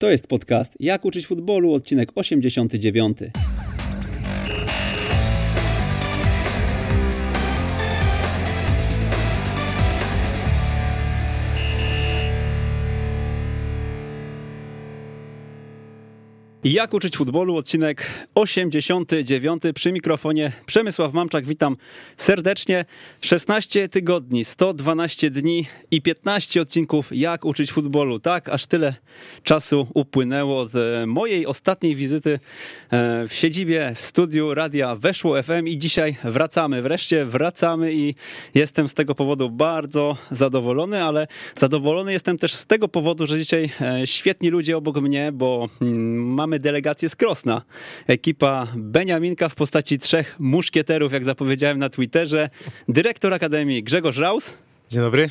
[0.00, 3.18] To jest podcast Jak uczyć futbolu, odcinek 89.
[16.64, 21.76] Jak uczyć futbolu, odcinek 89 przy mikrofonie Przemysław Mamczak, witam
[22.16, 22.84] serdecznie.
[23.20, 28.18] 16 tygodni, 112 dni i 15 odcinków Jak uczyć futbolu.
[28.18, 28.94] Tak, aż tyle
[29.42, 30.72] czasu upłynęło od
[31.06, 32.40] mojej ostatniej wizyty
[32.90, 38.14] e, w siedzibie w studiu radia Weszło FM i dzisiaj wracamy, wreszcie wracamy i
[38.54, 43.70] jestem z tego powodu bardzo zadowolony, ale zadowolony jestem też z tego powodu, że dzisiaj
[43.80, 47.62] e, świetni ludzie obok mnie, bo mm, mamy mamy delegację z Krosna.
[48.06, 52.50] Ekipa Beniaminka w postaci trzech muszkieterów, jak zapowiedziałem na Twitterze.
[52.88, 54.58] Dyrektor Akademii Grzegorz Raus.
[54.90, 55.30] Dzień dobry.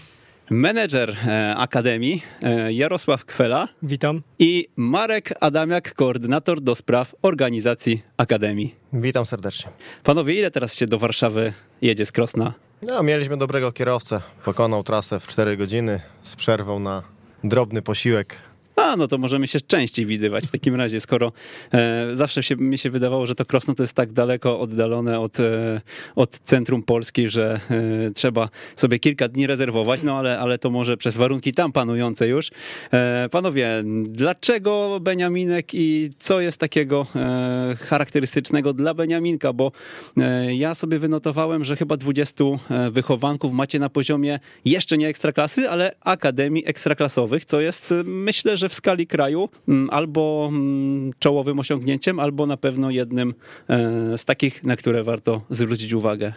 [0.49, 3.67] Menedżer e, Akademii e, Jarosław Kwela.
[3.83, 4.21] Witam.
[4.39, 8.75] I Marek Adamiak, koordynator do spraw organizacji Akademii.
[8.93, 9.71] Witam serdecznie.
[10.03, 12.53] Panowie, ile teraz się do Warszawy jedzie z Krosna?
[12.81, 14.21] No, mieliśmy dobrego kierowcę.
[14.45, 17.03] Pokonał trasę w 4 godziny z przerwą na
[17.43, 18.35] drobny posiłek
[18.79, 21.31] a, no to możemy się częściej widywać w takim razie, skoro
[21.73, 25.39] e, zawsze się, mi się wydawało, że to Krosno to jest tak daleko oddalone od,
[25.39, 25.81] e,
[26.15, 30.97] od centrum Polski, że e, trzeba sobie kilka dni rezerwować, no ale, ale to może
[30.97, 32.51] przez warunki tam panujące już.
[32.93, 39.71] E, panowie, dlaczego Beniaminek i co jest takiego e, charakterystycznego dla Beniaminka, bo
[40.17, 42.43] e, ja sobie wynotowałem, że chyba 20
[42.91, 48.73] wychowanków macie na poziomie jeszcze nie ekstraklasy, ale akademii ekstraklasowych, co jest myślę, że w
[48.73, 53.33] skali kraju mm, albo mm, czołowym osiągnięciem, albo na pewno jednym
[53.69, 56.33] e, z takich, na które warto zwrócić uwagę.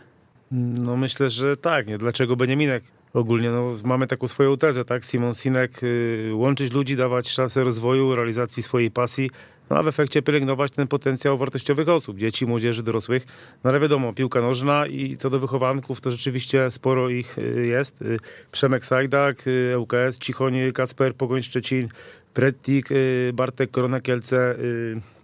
[0.53, 1.87] No myślę, że tak.
[1.87, 1.99] Nie?
[1.99, 2.85] Dlaczego Beniaminek?
[3.15, 5.05] Ogólnie no, mamy taką swoją tezę, tak?
[5.05, 9.31] Simon Sinek, y, łączyć ludzi, dawać szansę rozwoju, realizacji swojej pasji,
[9.71, 13.27] no a w efekcie pielęgnować ten potencjał wartościowych osób, dzieci, młodzieży, dorosłych.
[13.65, 18.03] No ale wiadomo, piłka nożna i co do wychowanków, to rzeczywiście sporo ich y, jest.
[18.03, 18.19] Y,
[18.53, 21.89] Przemek Sajdak, y, ŁKS, Cichoń, Kacper, Pogoń Szczecin,
[22.35, 22.89] Prettik,
[23.35, 24.57] Bartek Korona Kielce,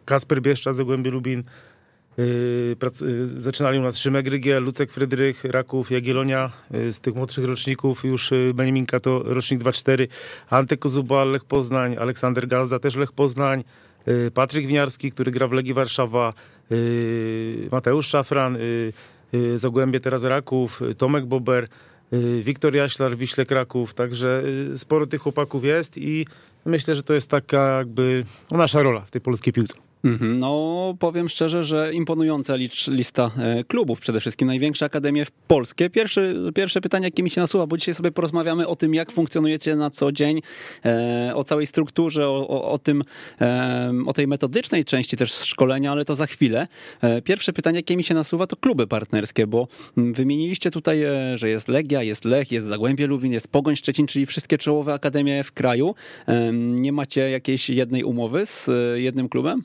[0.05, 1.43] Kacper Bieszcza, Zagłębie Lubin,
[3.23, 6.51] Zaczynali u nas Szymek Rygiel, Lucek Frydrych, Raków, Jagiellonia.
[6.91, 10.07] Z tych młodszych roczników już Beniminka to rocznik 2-4.
[10.51, 13.65] Antek Kozubal, Lech Poznań, Aleksander Gazda też Lech Poznań.
[14.09, 16.33] Y, Patryk Winiarski, który gra w Legii Warszawa,
[16.73, 18.93] y, Mateusz Szafran, y,
[19.59, 21.69] Zagłębie teraz Raków, Tomek Bober,
[22.43, 24.43] Wiktor Jaślar, Wiśle Kraków, także
[24.77, 26.27] sporo tych chłopaków jest i
[26.65, 29.88] myślę, że to jest taka jakby nasza rola w tej polskiej piłce.
[30.05, 30.39] Mhm.
[30.39, 32.55] No, powiem szczerze, że imponująca
[32.89, 35.91] lista e, klubów, przede wszystkim największe akademie polskie.
[35.91, 39.77] Pierwsze, pierwsze pytanie, jakie mi się nasuwa, bo dzisiaj sobie porozmawiamy o tym, jak funkcjonujecie
[39.77, 40.41] na co dzień,
[40.85, 43.05] e, o całej strukturze, o, o, o tym,
[43.41, 46.67] e, o tej metodycznej części też szkolenia, ale to za chwilę.
[47.25, 51.03] Pierwsze pytanie, jakie mi się nasuwa, to kluby partnerskie, bo wymieniliście tutaj,
[51.35, 55.45] że jest Legia, jest Lech, jest Zagłębie Lubin, jest Pogoń Szczecin, czyli wszystkie czołowe akademie
[55.45, 55.95] w kraju.
[56.53, 59.63] Nie macie jakiejś jednej umowy z jednym klubem?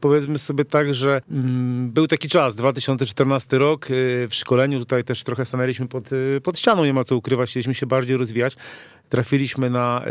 [0.00, 5.24] Powiedzmy sobie tak, że mm, był taki czas, 2014 rok, y, w szkoleniu tutaj też
[5.24, 8.56] trochę stanęliśmy pod, y, pod ścianą, nie ma co ukrywać, chcieliśmy się bardziej rozwijać.
[9.08, 10.04] Trafiliśmy na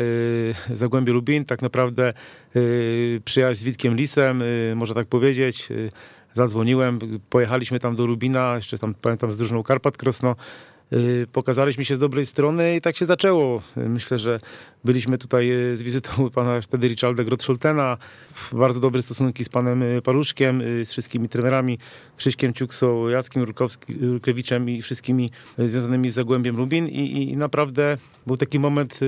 [0.72, 2.14] y, Zagłębie Lubin, tak naprawdę
[2.56, 5.72] y, przyjaźń z Witkiem Lisem, y, można tak powiedzieć.
[5.72, 5.92] Y,
[6.34, 10.36] zadzwoniłem, pojechaliśmy tam do Lubina, jeszcze tam pamiętam z drużyną Karpat Krosno.
[10.94, 13.62] Y, pokazaliśmy się z dobrej strony i tak się zaczęło.
[13.76, 14.40] Myślę, że
[14.84, 17.98] byliśmy tutaj y, z wizytą pana wtedy Richarda Grotschultena,
[18.52, 21.78] bardzo dobre stosunki z panem y, Paluszkiem, z wszystkimi trenerami,
[22.18, 23.46] Krzyśkiem Ciuksą, Jackiem
[24.02, 29.00] Rurkewiczem i wszystkimi związanymi z Zagłębiem Lubin i, i naprawdę był taki moment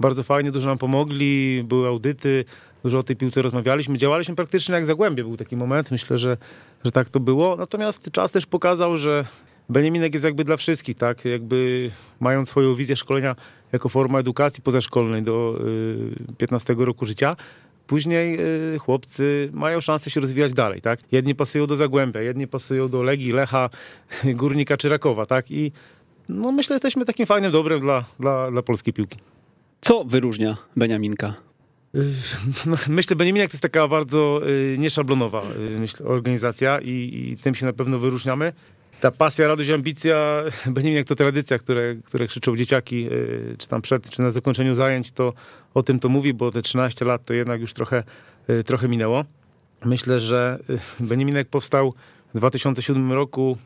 [0.00, 2.44] bardzo fajny, dużo nam pomogli, były audyty,
[2.82, 6.36] dużo o tej piłce rozmawialiśmy, działaliśmy praktycznie jak Zagłębie, był taki moment, myślę, że,
[6.84, 7.56] że tak to było.
[7.56, 9.24] Natomiast czas też pokazał, że
[9.68, 11.24] Beniaminek jest jakby dla wszystkich, tak?
[11.24, 11.90] Jakby
[12.20, 13.36] mając swoją wizję szkolenia
[13.72, 15.60] jako forma edukacji pozaszkolnej do
[16.30, 17.36] y, 15 roku życia,
[17.86, 18.40] później
[18.74, 21.00] y, chłopcy mają szansę się rozwijać dalej, tak?
[21.12, 23.70] Jedni pasują do Zagłębia, jedni pasują do Legii, Lecha,
[24.40, 25.50] Górnika czy Rakowa, tak?
[25.50, 25.72] I
[26.28, 29.18] no myślę, że jesteśmy takim fajnym dobrem dla, dla, dla polskiej piłki.
[29.80, 31.34] Co wyróżnia Beniaminka?
[31.94, 32.12] Y,
[32.66, 36.90] no, myślę, Beniaminek to jest taka bardzo y, nieszablonowa y, myślę, organizacja i,
[37.32, 38.52] i tym się na pewno wyróżniamy
[39.00, 43.82] ta pasja, radość, ambicja, będzie jak to tradycja, które, które krzyczą dzieciaki, y, czy tam
[43.82, 45.32] przed, czy na zakończeniu zajęć, to
[45.74, 48.04] o tym to mówi, bo te 13 lat to jednak już trochę,
[48.50, 49.24] y, trochę minęło.
[49.84, 51.94] Myślę, że y, Beniminek powstał
[52.34, 53.58] w 2007 roku,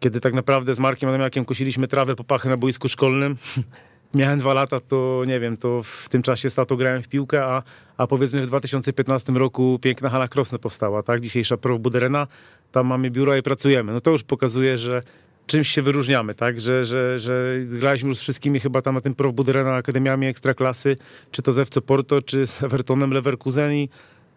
[0.00, 3.36] kiedy tak naprawdę z Markiem Adamiakiem kosiliśmy trawę po pachy na boisku szkolnym.
[4.16, 7.62] miałem dwa lata, to nie wiem, to w tym czasie stato grałem w piłkę, a,
[7.96, 11.20] a powiedzmy w 2015 roku piękna hala Krosno powstała, tak?
[11.20, 12.26] Dzisiejsza Pro Buderena,
[12.72, 13.92] tam mamy biuro i pracujemy.
[13.92, 15.02] No to już pokazuje, że
[15.46, 16.60] czymś się wyróżniamy, tak?
[16.60, 20.96] Że, że, że graliśmy już z wszystkimi chyba tam na tym Pro Buderena akademiami ekstraklasy,
[21.30, 23.88] czy to z FC Porto, czy z Evertonem Leverkusen i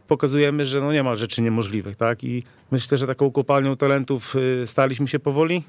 [0.07, 2.23] pokazujemy, że no nie ma rzeczy niemożliwych, tak?
[2.23, 5.63] I myślę, że taką kopalnią talentów y, staliśmy się powoli.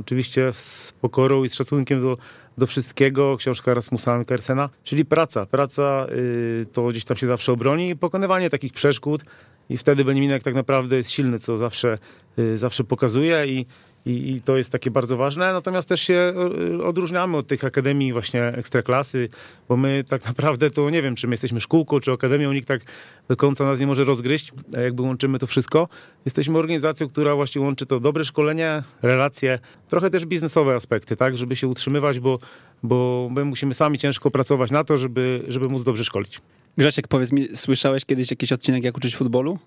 [0.00, 2.16] Oczywiście z pokorą i z szacunkiem do,
[2.58, 3.36] do wszystkiego.
[3.36, 5.46] Książka Rasmusa Ankersena, czyli praca.
[5.46, 9.20] Praca y, to gdzieś tam się zawsze obroni i pokonywanie takich przeszkód.
[9.68, 11.96] I wtedy Beniminek tak naprawdę jest silny, co zawsze,
[12.38, 13.66] y, zawsze pokazuje i,
[14.06, 15.52] i, i, to jest takie bardzo ważne.
[15.52, 16.32] Natomiast też się
[16.74, 19.28] y, odróżniamy od tych akademii właśnie ekstraklasy,
[19.68, 22.82] bo my tak naprawdę to nie wiem, czy my jesteśmy szkółką, czy akademią, nikt tak
[23.28, 25.88] do końca nas nie może rozgryźć, jakby łączymy to wszystko.
[26.24, 29.58] Jesteśmy organizacją, która właśnie łączy to dobre szkolenie, relacje,
[29.88, 32.38] trochę też biznesowe aspekty, tak, żeby się utrzymywać, bo,
[32.82, 36.40] bo my musimy sami ciężko pracować na to, żeby, żeby móc dobrze szkolić.
[36.78, 39.58] Grzesiek, powiedz mi, słyszałeś kiedyś jakiś odcinek Jak uczyć futbolu?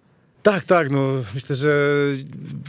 [0.44, 1.78] Tak, tak, no myślę, że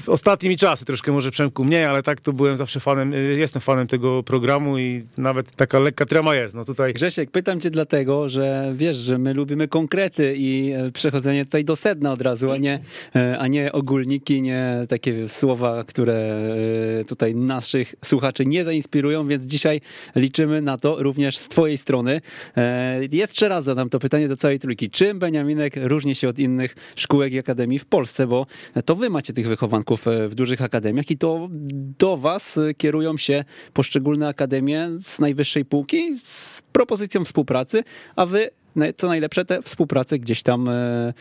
[0.07, 3.87] ostatnimi czasy troszkę może Przemku mniej, ale tak to byłem zawsze fanem, y, jestem fanem
[3.87, 6.55] tego programu i nawet taka lekka trema jest.
[6.55, 6.95] No tutaj...
[6.95, 11.77] Grzesiek, pytam cię dlatego, że wiesz, że my lubimy konkrety i e, przechodzenie tutaj do
[11.77, 12.81] sedna od razu, a nie,
[13.17, 16.15] e, a nie ogólniki, nie takie słowa, które
[17.01, 19.81] e, tutaj naszych słuchaczy nie zainspirują, więc dzisiaj
[20.17, 22.21] liczymy na to również z twojej strony.
[23.13, 24.91] Jeszcze raz zadam to pytanie do całej trójki.
[24.91, 28.47] Czym Beniaminek różni się od innych szkółek i akademii akademii w Polsce, bo
[28.85, 31.49] to wy macie tych wychowanków e, w dużych akademiach i to
[31.99, 37.85] do was kierują się poszczególne akademie z najwyższej półki z propozycją współpracy,
[38.17, 38.51] a wy
[38.97, 41.13] co najlepsze, te współpracę gdzieś tam, e,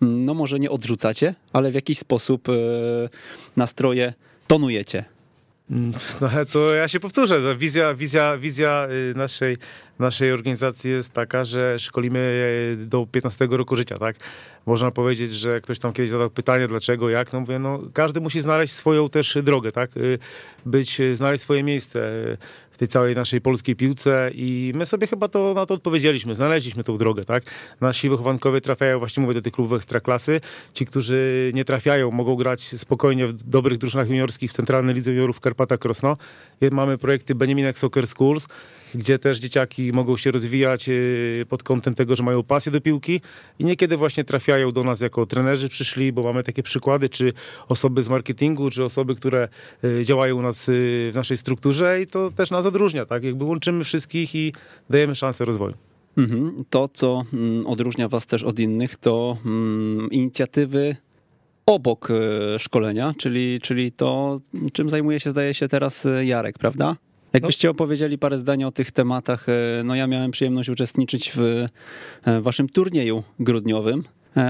[0.00, 2.52] no może nie odrzucacie, ale w jakiś sposób e,
[3.56, 4.14] nastroje
[4.46, 5.17] tonujecie.
[5.70, 7.56] No to ja się powtórzę.
[7.56, 9.56] Wizja, wizja, wizja y, naszej,
[9.98, 14.16] naszej organizacji jest taka, że szkolimy do 15 roku życia, tak?
[14.66, 18.40] Można powiedzieć, że ktoś tam kiedyś zadał pytanie, dlaczego, jak, no mówię, no każdy musi
[18.40, 19.96] znaleźć swoją też drogę, tak?
[19.96, 20.18] Y,
[20.66, 22.12] być, znaleźć swoje miejsce
[22.78, 26.98] tej całej naszej polskiej piłce i my sobie chyba to na to odpowiedzieliśmy, znaleźliśmy tą
[26.98, 27.42] drogę, tak?
[27.80, 30.40] Nasi wychowankowie trafiają, właśnie mówię, do tych klubów ekstraklasy.
[30.74, 35.36] Ci, którzy nie trafiają, mogą grać spokojnie w dobrych drużynach juniorskich w Centralnej Lidze Juniorów
[35.36, 36.16] w Karpatach Krosno.
[36.72, 38.48] Mamy projekty Benjaminek Soccer Schools,
[38.94, 43.20] gdzie też dzieciaki mogą się rozwijać y, pod kątem tego, że mają pasję do piłki
[43.58, 47.32] i niekiedy właśnie trafiają do nas jako trenerzy przyszli, bo mamy takie przykłady, czy
[47.68, 49.48] osoby z marketingu, czy osoby, które
[49.84, 53.24] y, działają u nas y, w naszej strukturze i to też nas odróżnia, tak?
[53.24, 54.52] Jakby łączymy wszystkich i
[54.90, 55.74] dajemy szansę rozwoju.
[56.16, 56.56] Mhm.
[56.70, 60.96] To, co mm, odróżnia Was też od innych, to mm, inicjatywy
[61.66, 62.08] obok
[62.58, 64.40] szkolenia, czyli, czyli to,
[64.72, 66.96] czym zajmuje się, zdaje się, teraz Jarek, prawda?
[67.32, 71.66] Jakbyście opowiedzieli parę zdań o tych tematach, e, no ja miałem przyjemność uczestniczyć w
[72.24, 74.04] e, waszym turnieju grudniowym,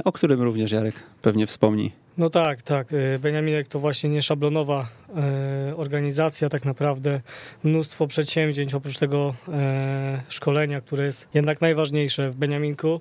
[0.04, 1.92] o którym również Jarek pewnie wspomni.
[2.18, 2.88] No tak, tak.
[3.20, 4.88] Beniaminek to właśnie nieszablonowa
[5.76, 7.20] organizacja, tak naprawdę
[7.64, 9.34] mnóstwo przedsięwzięć oprócz tego
[10.28, 13.00] szkolenia, które jest jednak najważniejsze w Beniaminku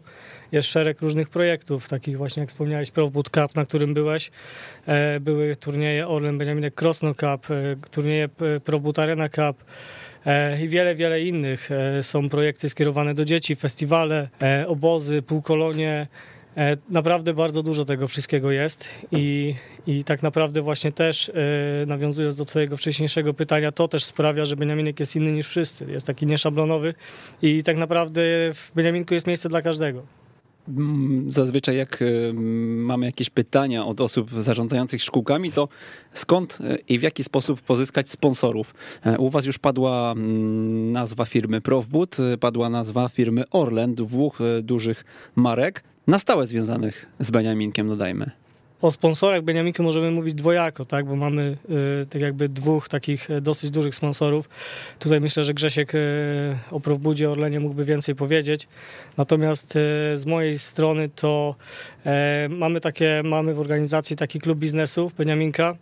[0.51, 4.31] jest szereg różnych projektów, takich właśnie jak wspomniałeś Profboot Cup, na którym byłeś.
[4.85, 8.29] E, były turnieje Orlen Benjaminek Krosno Cup, e, turnieje
[8.65, 9.63] Profboot Arena Cup
[10.25, 11.69] e, i wiele, wiele innych.
[12.01, 14.29] Są projekty skierowane do dzieci, festiwale,
[14.67, 16.07] obozy, półkolonie,
[16.89, 19.56] Naprawdę bardzo dużo tego wszystkiego jest i,
[19.87, 21.31] i tak naprawdę właśnie też
[21.87, 25.85] nawiązując do twojego wcześniejszego pytania, to też sprawia, że Beniaminek jest inny niż wszyscy.
[25.92, 26.94] Jest taki nieszablonowy
[27.42, 28.21] i tak naprawdę
[28.54, 30.04] w Beniaminku jest miejsce dla każdego.
[30.68, 35.68] Mm, zazwyczaj jak y, mamy jakieś pytania od osób zarządzających szkółkami, to
[36.14, 36.59] skąd
[36.90, 38.73] i w jaki sposób pozyskać sponsorów?
[39.06, 45.06] E, u was już padła mm, nazwa firmy Profbud, padła nazwa firmy Orlen, dwóch dużych
[45.35, 48.31] marek, na stałe związanych z Beniaminkiem, dodajmy
[48.81, 51.57] o sponsorach Beniaminku możemy mówić dwojako, tak, bo mamy
[52.02, 54.49] y, tak jakby dwóch takich y, dosyć dużych sponsorów.
[54.99, 55.99] Tutaj myślę, że Grzesiek y,
[56.71, 58.68] o Profbudzie Orlenie mógłby więcej powiedzieć.
[59.18, 59.71] Natomiast
[60.16, 61.56] z mojej strony to
[62.49, 65.76] mamy takie, mamy w organizacji taki klub biznesu Beniaminka,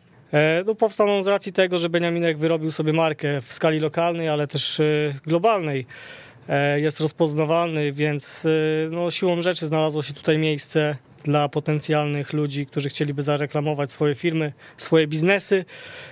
[0.66, 4.48] no, powstał on z racji tego, że Beniaminek wyrobił sobie markę w skali lokalnej, ale
[4.48, 4.82] też
[5.26, 5.86] globalnej.
[6.76, 8.48] Jest rozpoznawalny, więc
[8.92, 14.54] no, siłą rzeczy znalazło się tutaj miejsce dla potencjalnych ludzi, którzy chcieliby zareklamować swoje firmy,
[14.78, 15.66] swoje biznesy.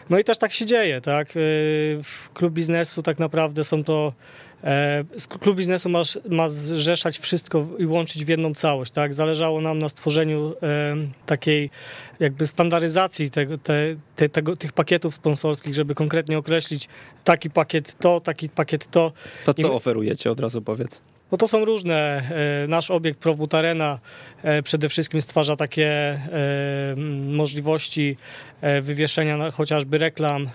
[0.09, 1.37] No i też tak się dzieje, tak?
[1.37, 2.01] Y,
[2.33, 4.13] klub biznesu tak naprawdę są to E,
[5.39, 8.91] klub biznesu ma, ma zrzeszać wszystko i łączyć w jedną całość.
[8.91, 9.13] Tak?
[9.13, 11.69] Zależało nam na stworzeniu e, takiej
[12.19, 16.87] jakby standaryzacji tego, te, te, tego, tych pakietów sponsorskich, żeby konkretnie określić
[17.23, 19.11] taki pakiet to, taki pakiet to.
[19.45, 19.71] To co I...
[19.71, 21.01] oferujecie, od razu powiedz.
[21.33, 22.23] No to są różne.
[22.63, 23.99] E, nasz obiekt Profbut Arena
[24.43, 26.19] e, przede wszystkim stwarza takie e,
[27.27, 28.17] możliwości
[28.81, 30.49] wywieszenia chociażby reklam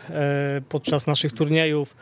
[0.68, 1.96] podczas naszych turniejów.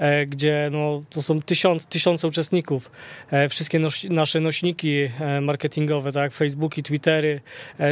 [0.00, 2.90] E, gdzie no, to są tysiąc, tysiące uczestników.
[3.30, 3.80] E, wszystkie
[4.10, 7.40] nasze nośniki e, marketingowe, tak, Facebooki, Twittery,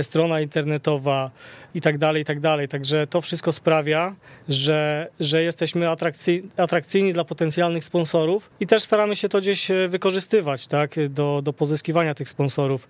[0.03, 1.31] strona internetowa
[1.75, 2.69] i tak dalej, i tak dalej.
[2.69, 4.17] Także to wszystko sprawia,
[4.49, 10.67] że, że jesteśmy atrakcyjni, atrakcyjni dla potencjalnych sponsorów i też staramy się to gdzieś wykorzystywać,
[10.67, 12.89] tak, do, do pozyskiwania tych sponsorów.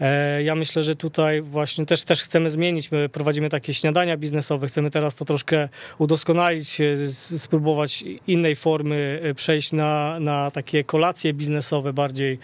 [0.00, 2.92] E, ja myślę, że tutaj właśnie też, też chcemy zmienić.
[2.92, 6.96] My prowadzimy takie śniadania biznesowe, chcemy teraz to troszkę udoskonalić, e,
[7.38, 12.38] spróbować innej formy, e, przejść na, na takie kolacje biznesowe bardziej,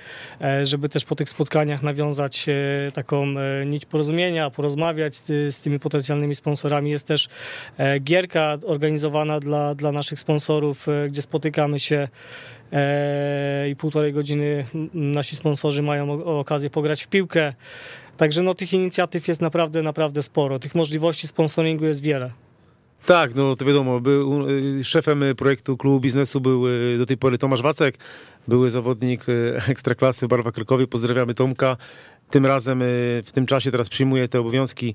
[0.63, 2.47] żeby też po tych spotkaniach nawiązać
[2.95, 3.27] taką
[3.67, 6.91] nić porozumienia, porozmawiać z, z tymi potencjalnymi sponsorami.
[6.91, 7.29] Jest też
[8.01, 12.09] gierka organizowana dla, dla naszych sponsorów, gdzie spotykamy się
[13.69, 17.53] i półtorej godziny nasi sponsorzy mają okazję pograć w piłkę.
[18.17, 20.59] Także no, tych inicjatyw jest naprawdę, naprawdę sporo.
[20.59, 22.31] Tych możliwości sponsoringu jest wiele.
[23.07, 27.39] Tak, no to wiadomo, był, y, szefem projektu klubu biznesu był y, do tej pory
[27.39, 27.99] Tomasz Wacek,
[28.49, 30.87] były zawodnik y, ekstraklasy Barwa Krakowie.
[30.87, 31.77] Pozdrawiamy Tomka.
[32.31, 32.83] Tym razem
[33.25, 34.95] w tym czasie teraz przyjmuje te obowiązki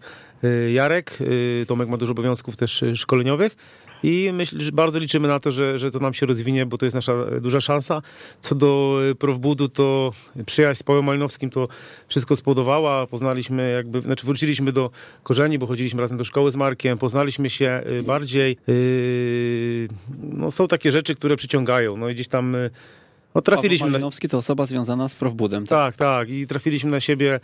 [0.74, 1.20] Jarek.
[1.68, 3.56] Tomek ma dużo obowiązków też szkoleniowych
[4.04, 6.96] i że bardzo liczymy na to, że, że to nam się rozwinie, bo to jest
[6.96, 8.02] nasza duża szansa.
[8.40, 10.12] Co do e, Profbudu, to
[10.46, 11.68] przyjaźń z Pawłem Malinowskim to
[12.08, 13.08] wszystko spodobała.
[13.08, 14.92] Poznaliśmy jakby, znaczy wróciliśmy do
[15.24, 18.58] korzeni, bo chodziliśmy razem do szkoły z Markiem, poznaliśmy się e, bardziej.
[18.68, 19.88] Yy,
[20.24, 21.98] no, są takie rzeczy, które przyciągają.
[21.98, 22.56] No i gdzieś tam
[23.36, 23.86] no, trafiliśmy.
[23.86, 25.66] Paweł Malinowski to osoba związana z Profbudem.
[25.66, 25.96] Tak?
[25.96, 26.30] tak, tak.
[26.30, 27.40] I trafiliśmy na siebie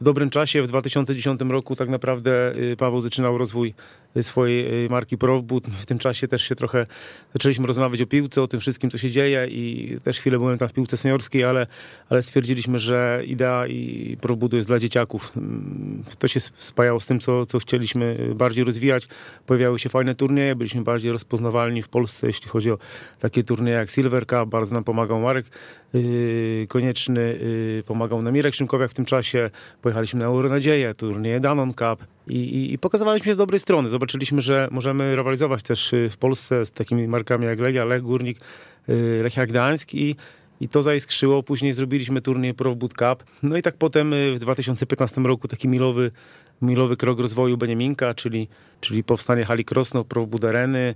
[0.00, 0.62] w dobrym czasie.
[0.62, 3.74] W 2010 roku tak naprawdę Paweł zaczynał rozwój
[4.22, 5.66] swojej y, marki Profbud.
[5.66, 6.86] W tym czasie też się trochę
[7.32, 10.68] zaczęliśmy rozmawiać o piłce, o tym wszystkim, co się dzieje i też chwilę byłem tam
[10.68, 11.66] w piłce seniorskiej, ale,
[12.08, 15.32] ale stwierdziliśmy, że idea i Profbudu jest dla dzieciaków.
[15.36, 19.08] Mm, to się spajało z tym, co, co chcieliśmy bardziej rozwijać.
[19.46, 22.78] Pojawiały się fajne turnieje, byliśmy bardziej rozpoznawalni w Polsce, jeśli chodzi o
[23.20, 24.48] takie turnieje jak Silver Cup.
[24.48, 25.46] Bardzo nam pomagał Marek
[26.68, 27.38] Konieczny,
[27.86, 29.50] pomagał nam Mirek Szymkowiak w tym czasie
[29.82, 33.88] pojechaliśmy na Euronadzieję, turnieje Danon Cup i, i, pokazywaliśmy się z dobrej strony.
[33.88, 38.40] Zobaczyliśmy, że możemy rywalizować też y, w Polsce z takimi markami jak Legia, Lech Górnik,
[38.88, 40.16] y, Lechia Gdańsk i,
[40.60, 41.42] i to zaiskrzyło.
[41.42, 43.24] Później zrobiliśmy turniej Pro Boot Cup.
[43.42, 46.10] No i tak potem y, w 2015 roku taki milowy,
[46.62, 48.48] milowy krok rozwoju Beniaminka, czyli,
[48.80, 50.94] czyli powstanie hali Krosno, Pro Boot Areny,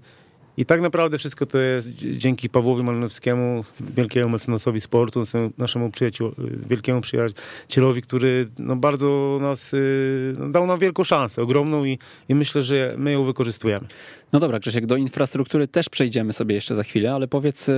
[0.56, 5.22] i tak naprawdę wszystko to jest dzięki Pawłowi Malinowskiemu, wielkiemu mecenasowi sportu,
[5.58, 6.32] naszemu przyjaciół,
[6.68, 12.34] wielkiemu przyjacielowi, który no bardzo nas, y, no dał nam wielką szansę, ogromną i, i
[12.34, 13.86] myślę, że my ją wykorzystujemy.
[14.32, 17.70] No dobra, Grzesiek, do infrastruktury też przejdziemy sobie jeszcze za chwilę, ale powiedz,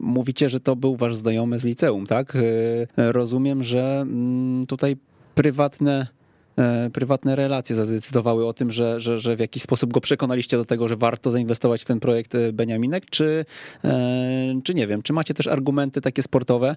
[0.00, 2.36] mówicie, że to był wasz znajomy z liceum, tak?
[2.36, 4.06] Y, rozumiem, że
[4.68, 4.96] tutaj
[5.34, 6.06] prywatne
[6.92, 10.88] prywatne relacje zadecydowały o tym, że, że, że w jakiś sposób go przekonaliście do tego,
[10.88, 13.44] że warto zainwestować w ten projekt e, Beniaminek, czy,
[13.84, 16.76] e, czy nie wiem, czy macie też argumenty takie sportowe,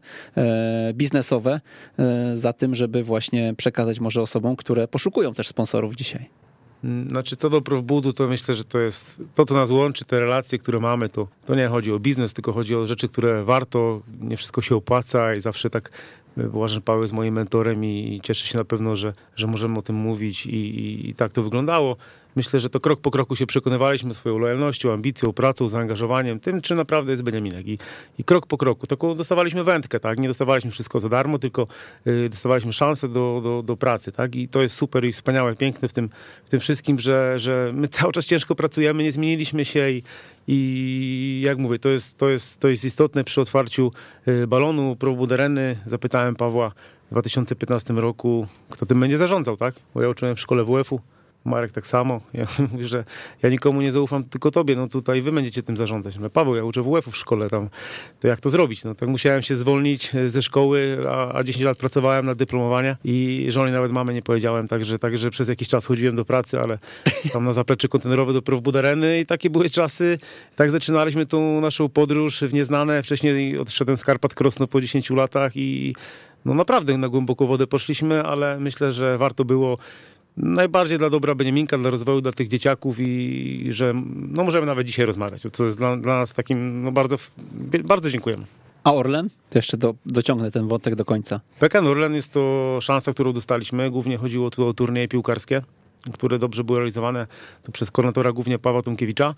[0.93, 1.61] biznesowe
[2.33, 6.29] za tym, żeby właśnie przekazać może osobom, które poszukują też sponsorów dzisiaj?
[7.07, 10.59] Znaczy, co do Profbudu, to myślę, że to jest to, co nas łączy, te relacje,
[10.59, 14.37] które mamy, to, to nie chodzi o biznes, tylko chodzi o rzeczy, które warto, nie
[14.37, 15.91] wszystko się opłaca i zawsze tak
[16.37, 19.95] Błażej Paweł jest moim mentorem i, cieszę się na pewno, że, że możemy o tym
[19.95, 21.97] mówić i, i, i tak to wyglądało
[22.37, 26.75] myślę, że to krok po kroku się przekonywaliśmy swoją lojalnością, ambicją, pracą, zaangażowaniem, tym, czy
[26.75, 27.67] naprawdę jest Beniaminek.
[27.67, 27.77] I,
[28.19, 28.87] i krok po kroku.
[28.87, 30.19] Taką dostawaliśmy wędkę, tak?
[30.19, 31.67] Nie dostawaliśmy wszystko za darmo, tylko
[32.07, 34.35] y, dostawaliśmy szansę do, do, do pracy, tak?
[34.35, 36.09] I to jest super i wspaniałe, piękne w tym,
[36.45, 40.03] w tym wszystkim, że, że my cały czas ciężko pracujemy, nie zmieniliśmy się i,
[40.47, 43.91] i jak mówię, to jest, to jest, to jest istotne przy otwarciu
[44.27, 45.77] y, balonu Probudereny.
[45.85, 46.71] Zapytałem Pawła
[47.07, 49.75] w 2015 roku, kto tym będzie zarządzał, tak?
[49.93, 51.01] Bo ja uczyłem w szkole WF-u.
[51.45, 52.21] Marek tak samo.
[52.33, 53.03] Ja mówię, że
[53.43, 54.75] ja nikomu nie zaufam, tylko tobie.
[54.75, 56.17] No tutaj wy będziecie tym zarządzać.
[56.17, 57.69] No, Paweł, ja uczę WF-u w szkole tam.
[58.19, 58.83] To jak to zrobić?
[58.83, 62.97] No tak musiałem się zwolnić e, ze szkoły, a, a 10 lat pracowałem na dyplomowanie
[63.03, 66.77] i żonie nawet mamy nie powiedziałem, także, także przez jakiś czas chodziłem do pracy, ale
[67.33, 70.17] tam na zaplecze kontenerowe do Budareny i takie były czasy.
[70.55, 73.03] Tak zaczynaliśmy tą naszą podróż w nieznane.
[73.03, 75.95] Wcześniej odszedłem z Karpat Krosno po 10 latach i
[76.45, 79.77] no naprawdę na głęboką wodę poszliśmy, ale myślę, że warto było
[80.37, 83.93] najbardziej dla dobra Beniaminka, dla rozwoju dla tych dzieciaków i że
[84.35, 87.17] no możemy nawet dzisiaj rozmawiać, co jest dla, dla nas takim, no bardzo,
[87.83, 88.45] bardzo dziękujemy.
[88.83, 89.29] A Orlen?
[89.49, 91.39] To jeszcze do, dociągnę ten wątek do końca.
[91.59, 93.91] PKN Orlen jest to szansa, którą dostaliśmy.
[93.91, 95.61] Głównie chodziło tu o turnieje piłkarskie,
[96.13, 97.27] które dobrze były realizowane
[97.71, 99.35] przez koordynatora głównie Pawła Tomkiewicza.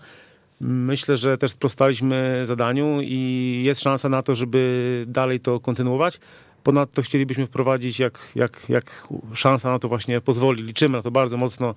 [0.60, 6.20] Myślę, że też sprostaliśmy zadaniu i jest szansa na to, żeby dalej to kontynuować.
[6.62, 11.36] Ponadto chcielibyśmy wprowadzić, jak, jak, jak szansa na to właśnie pozwoli, liczymy na to bardzo
[11.36, 11.74] mocno,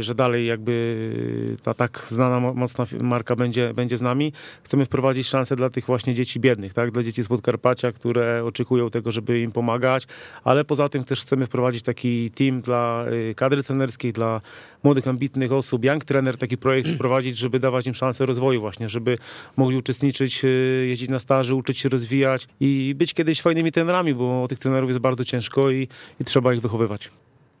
[0.00, 4.32] że dalej jakby ta tak znana mocna marka będzie, będzie z nami.
[4.62, 6.90] Chcemy wprowadzić szansę dla tych właśnie dzieci biednych, tak?
[6.90, 10.06] dla dzieci z Podkarpacia, które oczekują tego, żeby im pomagać,
[10.44, 14.40] ale poza tym też chcemy wprowadzić taki team dla yy, kadry trenerskiej, dla
[14.82, 19.18] młodych, ambitnych osób, Young Trainer, taki projekt wprowadzić, żeby dawać im szansę rozwoju właśnie, żeby
[19.56, 24.46] mogli uczestniczyć, yy, jeździć na staży, uczyć się rozwijać i być kiedyś fajnymi trenerami, bo
[24.48, 25.88] tych trenerów jest bardzo ciężko i,
[26.20, 27.10] i trzeba ich wychowywać.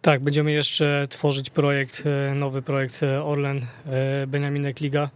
[0.02, 5.10] Tak, będziemy jeszcze tworzyć projekt, e, nowy projekt e, Orlen e, Beniaminek Liga.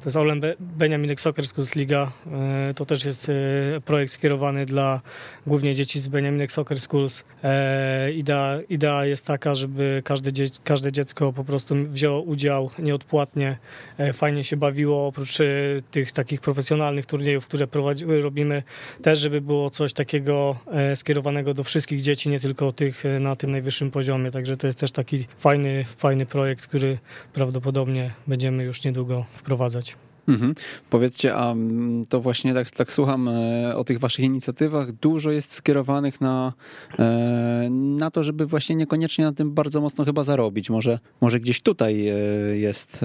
[0.00, 2.12] To jest Orlen Beniaminek Soccer Schools Liga.
[2.76, 3.30] To też jest
[3.84, 5.00] projekt skierowany dla
[5.46, 7.24] głównie dzieci z Beniaminek Soccer Schools.
[8.14, 13.56] Idea, idea jest taka, żeby każde, dzie każde dziecko po prostu wzięło udział nieodpłatnie,
[14.12, 15.38] fajnie się bawiło, oprócz
[15.90, 17.66] tych takich profesjonalnych turniejów, które
[18.22, 18.62] robimy,
[19.02, 20.56] też żeby było coś takiego
[20.94, 24.23] skierowanego do wszystkich dzieci, nie tylko tych na tym najwyższym poziomie.
[24.30, 26.98] Także to jest też taki fajny, fajny projekt, który
[27.32, 29.96] prawdopodobnie będziemy już niedługo wprowadzać.
[30.28, 30.54] Mhm.
[30.90, 34.92] Powiedzcie, a mm, to właśnie tak, tak słucham e, o tych waszych inicjatywach.
[34.92, 36.52] Dużo jest skierowanych na,
[36.98, 40.70] e, na to, żeby właśnie niekoniecznie na tym bardzo mocno chyba zarobić.
[40.70, 42.16] Może, może gdzieś tutaj e,
[42.56, 43.00] jest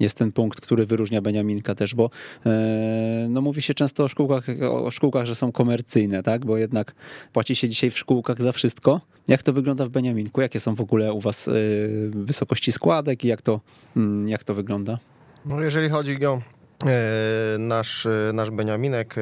[0.00, 2.10] jest ten punkt, który wyróżnia Beniaminka też, bo
[2.46, 6.46] e, no, mówi się często o szkółkach, o szkółkach, że są komercyjne, tak?
[6.46, 6.94] bo jednak
[7.32, 9.00] płaci się dzisiaj w szkółkach za wszystko.
[9.28, 10.40] Jak to wygląda w Beniaminku?
[10.40, 11.52] Jakie są w ogóle u was e,
[12.10, 13.60] wysokości składek i jak to,
[13.96, 14.98] mm, jak to wygląda?
[15.46, 16.42] No jeżeli chodzi o
[16.86, 19.16] e, nasz, nasz Beniaminek,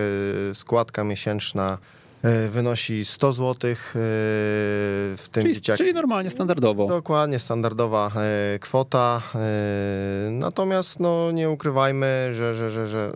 [0.52, 1.78] składka miesięczna
[2.50, 3.70] wynosi 100 zł.
[3.70, 5.78] E, w tym czyli, dzieciaki...
[5.78, 6.86] czyli normalnie, standardowo.
[6.86, 9.22] Dokładnie, standardowa e, kwota.
[10.30, 13.12] Natomiast no, nie ukrywajmy, że, że, że, że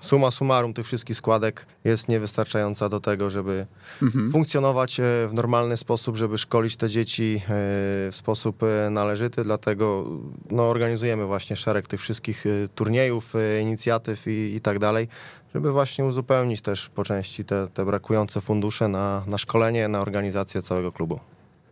[0.00, 3.66] suma summarum tych wszystkich składek jest niewystarczająca do tego, żeby
[4.02, 4.32] mhm.
[4.32, 8.60] funkcjonować w normalny sposób, żeby szkolić te dzieci w sposób
[8.90, 9.44] należyty.
[9.44, 10.06] Dlatego
[10.50, 15.08] no, organizujemy właśnie szereg tych wszystkich turniejów, inicjatyw i, i tak dalej,
[15.54, 20.62] żeby właśnie uzupełnić też po części te, te brakujące fundusze na, na szkolenie, na organizację
[20.62, 21.20] całego klubu.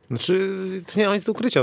[0.07, 0.51] Znaczy,
[0.87, 1.61] to nie ma nic do ukrycia.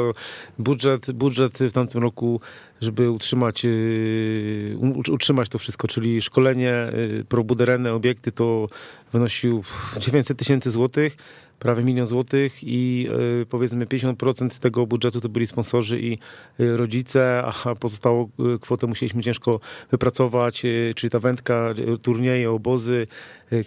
[0.60, 2.42] Budżet, budżet w tamtym roku,
[2.82, 4.78] żeby utrzymać, yy,
[5.12, 8.68] utrzymać to wszystko, czyli szkolenie, yy, probuderenne obiekty, to
[9.14, 9.64] wynosił
[9.98, 11.18] 900 tysięcy złotych
[11.60, 13.08] prawie milion złotych i
[13.42, 16.18] y, powiedzmy 50% tego budżetu to byli sponsorzy i
[16.60, 19.60] y, rodzice, a pozostałą y, kwotę musieliśmy ciężko
[19.92, 20.64] wypracować,
[20.96, 23.08] czyli ta wędka, turnieje, obozy,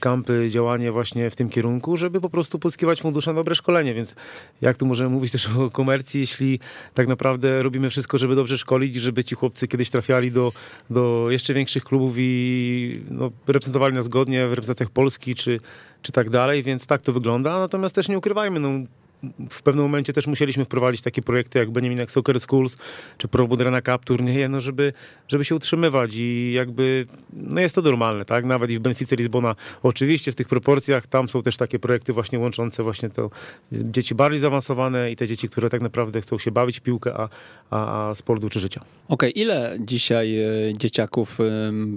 [0.01, 4.15] kampy, działanie właśnie w tym kierunku, żeby po prostu pozyskiwać fundusze na dobre szkolenie, więc
[4.61, 6.61] jak tu możemy mówić też o komercji, jeśli
[6.95, 10.53] tak naprawdę robimy wszystko, żeby dobrze szkolić, żeby ci chłopcy kiedyś trafiali do,
[10.91, 15.61] do jeszcze większych klubów i no, reprezentowali nas godnie w reprezentacjach Polski, czy
[16.03, 17.59] czy tak dalej, więc tak to wygląda.
[17.59, 18.69] Natomiast też nie ukrywajmy, no,
[19.51, 22.77] w pewnym momencie też musieliśmy wprowadzić takie projekty jak Benjamin Soccer Schools
[23.19, 24.93] czy Pro Budrana Cup turnieje, no żeby,
[25.29, 28.45] żeby się utrzymywać i jakby no jest to normalne, tak?
[28.45, 32.39] Nawet i w Benfice Lizbona oczywiście w tych proporcjach tam są też takie projekty właśnie
[32.39, 33.31] łączące właśnie to
[33.73, 37.29] dzieci bardziej zaawansowane i te dzieci, które tak naprawdę chcą się bawić piłkę, a,
[37.71, 38.81] a, a sport uczy życia.
[38.81, 41.39] Okej, okay, ile dzisiaj e, dzieciaków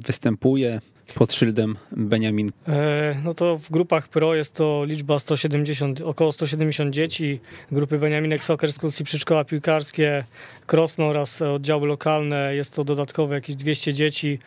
[0.06, 0.82] występuje
[1.14, 2.50] pod szyldem Beniamin?
[2.68, 7.40] E, no to w grupach pro jest to liczba 170, około 170 dzieci.
[7.72, 10.24] Grupy Beniaminek Soccer Schools i przedszkola piłkarskie,
[10.66, 12.56] Krosno oraz oddziały lokalne.
[12.56, 14.40] Jest to dodatkowe jakieś 200 dzieci.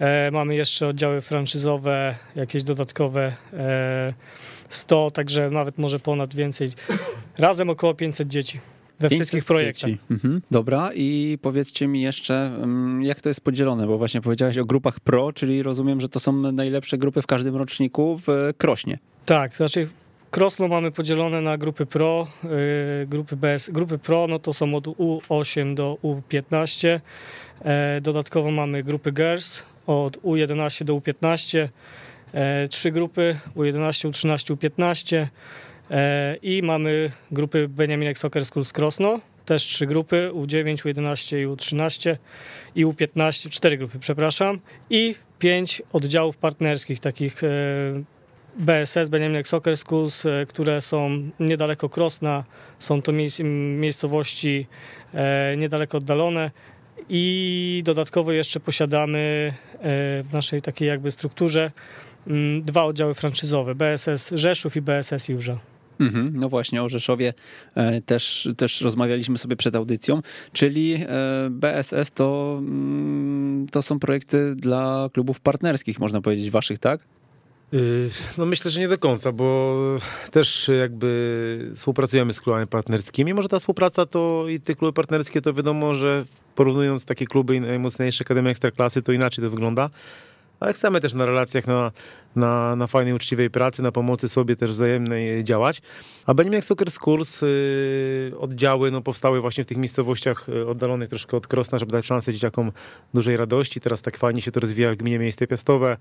[0.00, 4.14] E, mamy jeszcze oddziały franczyzowe, jakieś dodatkowe e,
[4.68, 6.68] 100, także nawet może ponad więcej.
[7.38, 8.60] Razem około 500 dzieci
[9.00, 9.90] we wszystkich projektach.
[10.10, 10.42] Mhm.
[10.50, 15.00] Dobra i powiedzcie mi jeszcze, mm, jak to jest podzielone, bo właśnie powiedziałeś o grupach
[15.00, 18.98] pro, czyli rozumiem, że to są najlepsze grupy w każdym roczniku w Krośnie.
[19.26, 19.88] Tak, znaczy
[20.34, 23.70] Krosno mamy podzielone na grupy pro, yy, grupy bez.
[23.70, 26.88] Grupy pro no to są od U8 do U15.
[27.64, 31.58] Yy, dodatkowo mamy grupy girls od U11 do U15.
[31.58, 35.26] Yy, trzy grupy U11, U13, U15.
[35.90, 42.16] E, I mamy grupy Beniaminek Soccer Schools Krosno, też trzy grupy, U9, U11 i U13
[42.74, 47.48] i U15, cztery grupy, przepraszam, i pięć oddziałów partnerskich, takich e,
[48.58, 52.44] BSS, Beniaminek Soccer Schools, e, które są niedaleko Krosna,
[52.78, 53.40] są to miejsc,
[53.78, 54.66] miejscowości
[55.56, 56.50] niedaleko oddalone
[57.08, 59.52] i dodatkowo jeszcze posiadamy
[60.22, 61.70] w naszej takiej jakby strukturze
[62.26, 65.58] mm, dwa oddziały franczyzowe, BSS Rzeszów i BSS Jurza.
[66.00, 67.34] Mhm, no właśnie, o Rzeszowie
[67.74, 74.54] e, też, też rozmawialiśmy sobie przed audycją, czyli e, BSS to, mm, to są projekty
[74.54, 77.00] dla klubów partnerskich, można powiedzieć, waszych, tak?
[77.74, 79.76] Y, no myślę, że nie do końca, bo
[80.30, 83.34] też jakby współpracujemy z klubami partnerskimi.
[83.34, 87.60] Może ta współpraca to i te kluby partnerskie to wiadomo, że porównując takie kluby i
[87.60, 89.90] najmocniejsze Akademie Ekstraklasy, to inaczej to wygląda
[90.64, 91.92] ale chcemy też na relacjach, na,
[92.36, 95.82] na, na fajnej, uczciwej pracy, na pomocy sobie też wzajemnej działać.
[96.26, 101.36] A Benimiak Soccer Schools yy, oddziały no, powstały właśnie w tych miejscowościach y, oddalonych troszkę
[101.36, 102.72] od Krosna, żeby dać szansę dzieciakom
[103.14, 103.80] dużej radości.
[103.80, 105.96] Teraz tak fajnie się to rozwija w gminie Miejsce Piastowe.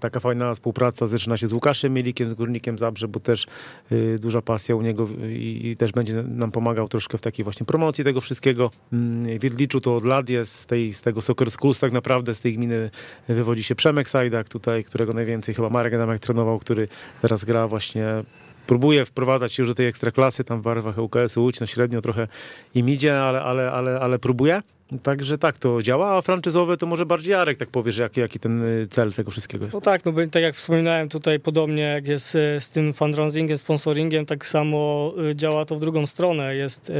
[0.00, 3.46] Taka fajna współpraca zaczyna się z Łukaszem Mielikiem, z Górnikiem Zabrze, bo też
[3.90, 8.04] yy, duża pasja u niego i, też będzie nam pomagał troszkę w takiej właśnie promocji
[8.04, 8.70] tego wszystkiego.
[8.92, 12.40] W Wiedliczu to od lat jest, z, tej, z tego Soccer Schools tak naprawdę, z
[12.40, 12.90] tej gminy
[13.28, 16.88] wywodzi się Przemek Sajdak tutaj, którego najwięcej chyba Marek Adamek trenował, który
[17.22, 18.24] teraz gra właśnie
[18.66, 22.28] próbuje wprowadzać się już do tej ekstraklasy, tam w barwach UKS-u Łódź, no średnio trochę
[22.74, 24.62] im idzie, ale, ale, ale, ale próbuje.
[25.02, 28.38] Także tak to działa, a franczyzowe to może bardziej Jarek tak powie, że jaki, jaki
[28.38, 29.74] ten y, cel tego wszystkiego jest.
[29.74, 34.26] No tak, no tak jak wspominałem tutaj podobnie jak jest y, z tym fundraisingiem, sponsoringiem,
[34.26, 36.54] tak samo y, działa to w drugą stronę.
[36.54, 36.92] Jest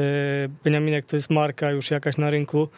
[0.64, 2.68] Beniaminek to jest marka już jakaś na rynku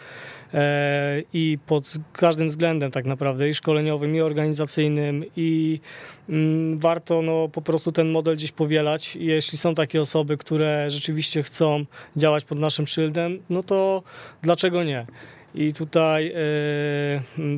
[1.32, 5.80] i pod każdym względem tak naprawdę i szkoleniowym, i organizacyjnym i
[6.28, 9.16] mm, warto no, po prostu ten model gdzieś powielać.
[9.16, 11.84] Jeśli są takie osoby, które rzeczywiście chcą
[12.16, 14.02] działać pod naszym szyldem, no to
[14.42, 15.06] dlaczego nie?
[15.54, 16.40] I tutaj e,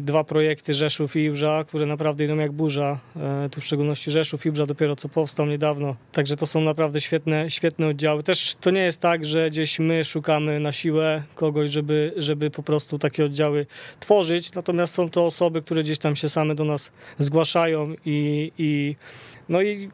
[0.00, 1.32] dwa projekty Rzeszów i
[1.66, 2.98] które naprawdę idą jak burza.
[3.16, 5.96] E, tu w szczególności Rzeszów Ibrza dopiero co powstał niedawno.
[6.12, 8.22] Także to są naprawdę świetne, świetne oddziały.
[8.22, 12.62] Też to nie jest tak, że gdzieś my szukamy na siłę kogoś, żeby, żeby po
[12.62, 13.66] prostu takie oddziały
[14.00, 14.54] tworzyć.
[14.54, 18.96] Natomiast są to osoby, które gdzieś tam się same do nas zgłaszają i, i
[19.48, 19.90] no i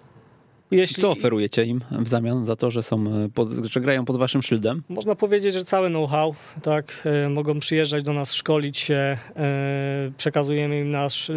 [0.70, 1.02] jeśli...
[1.02, 4.42] Co oferujecie im w zamian za to, że, są e, pod, że grają pod waszym
[4.42, 4.82] szyldem?
[4.88, 10.80] Można powiedzieć, że całe know-how, tak, e, mogą przyjeżdżać do nas, szkolić się, e, przekazujemy
[10.80, 11.30] im nasz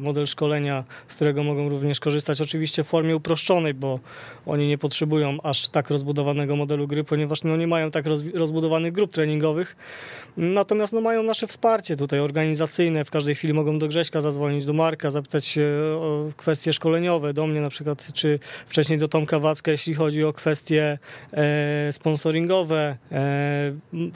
[0.00, 4.00] model szkolenia, z którego mogą również korzystać, oczywiście w formie uproszczonej, bo
[4.46, 9.12] oni nie potrzebują aż tak rozbudowanego modelu gry, ponieważ no, nie mają tak rozbudowanych grup
[9.12, 9.76] treningowych,
[10.36, 14.72] natomiast no, mają nasze wsparcie tutaj organizacyjne, w każdej chwili mogą do Grześka zadzwonić, do
[14.72, 15.62] Marka, zapytać się
[16.00, 18.38] o kwestie szkoleniowe, do mnie na przykład, czy
[18.70, 20.98] wcześniej do Tomka Wacka, jeśli chodzi o kwestie
[21.32, 22.96] e, sponsoringowe.
[23.12, 23.72] E,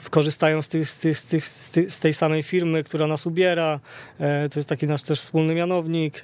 [0.09, 1.25] korzystają z, tych, z, tych, z,
[1.71, 3.79] tych, z, tej samej firmy, która nas ubiera.
[4.19, 6.21] E, to jest taki nasz też wspólny mianownik.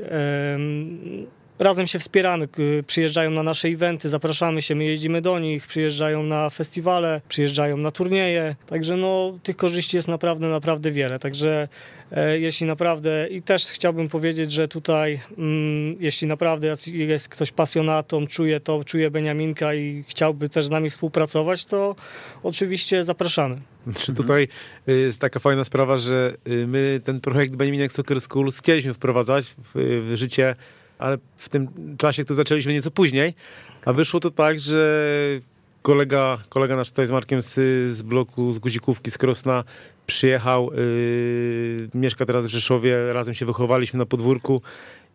[1.60, 2.48] Razem się wspieramy,
[2.88, 7.92] przyjeżdżają na nasze eventy, zapraszamy się, my jeździmy do nich, przyjeżdżają na festiwale, przyjeżdżają na
[7.92, 11.68] turnieje, także no tych korzyści jest naprawdę, naprawdę wiele, także
[12.12, 18.28] e, jeśli naprawdę i też chciałbym powiedzieć, że tutaj mm, jeśli naprawdę jest ktoś pasjonatą,
[18.28, 21.96] czuje to, czuje Beniaminka i chciałby też z nami współpracować, to
[22.44, 23.58] oczywiście zapraszamy.
[24.00, 24.48] Czy tutaj
[24.90, 29.46] y, jest taka fajna sprawa, że y, my ten projekt Beniaminek Soccer School chcieliśmy wprowadzać
[29.46, 30.56] w, w życie
[31.02, 33.34] ale w tym czasie to zaczęliśmy nieco później,
[33.86, 35.10] a wyszło to tak, że
[35.82, 37.54] kolega, kolega nasz tutaj z Markiem z,
[37.92, 39.64] z bloku, z Guzikówki, z Krosna
[40.08, 44.62] przyjechał, yy, mieszka teraz w Rzeszowie, razem się wychowaliśmy na podwórku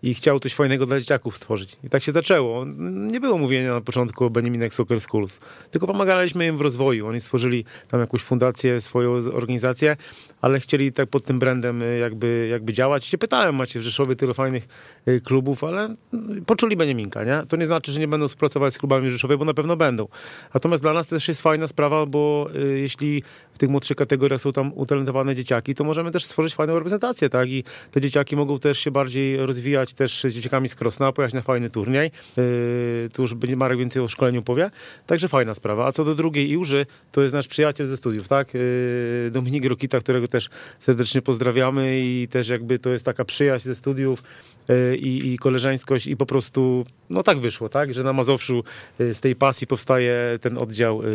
[0.03, 1.77] i chciał coś fajnego dla dzieciaków stworzyć.
[1.85, 2.65] I tak się zaczęło.
[2.89, 7.07] Nie było mówienia na początku o Benjaminek Soccer Schools, tylko pomagaliśmy im w rozwoju.
[7.07, 9.97] Oni stworzyli tam jakąś fundację, swoją organizację,
[10.41, 13.07] ale chcieli tak pod tym brandem y, jakby, jakby działać.
[13.07, 14.69] I się pytałem, macie w Rzeszowie tyle fajnych
[15.09, 15.95] y, klubów, ale
[16.39, 17.43] y, poczuli Benjaminka, nie?
[17.49, 20.09] To nie znaczy, że nie będą współpracować z klubami Rzeszowie, bo na pewno będą.
[20.55, 23.23] Natomiast dla nas też jest fajna sprawa, bo jeśli
[23.55, 27.49] w tych młodszych kategoriach są tam utalentowane dzieciaki, to możemy też stworzyć fajną reprezentację, tak?
[27.49, 31.43] I te dzieciaki mogą też się bardziej rozwijać też z dzieciakami z Krosna, pojechać na
[31.43, 32.11] fajny turniej.
[32.37, 34.71] Yy, tu już Marek więcej o szkoleniu powie.
[35.07, 35.87] Także fajna sprawa.
[35.87, 38.55] A co do drugiej Iuży, to jest nasz przyjaciel ze studiów, tak?
[38.55, 43.75] Yy, Dominik Rokita, którego też serdecznie pozdrawiamy i też jakby to jest taka przyjaźń ze
[43.75, 44.23] studiów
[44.99, 47.95] i, i koleżeńskość i po prostu, no tak wyszło, tak?
[47.95, 48.65] Że na Mazowszu
[48.99, 51.09] yy, z tej pasji powstaje ten oddział yy,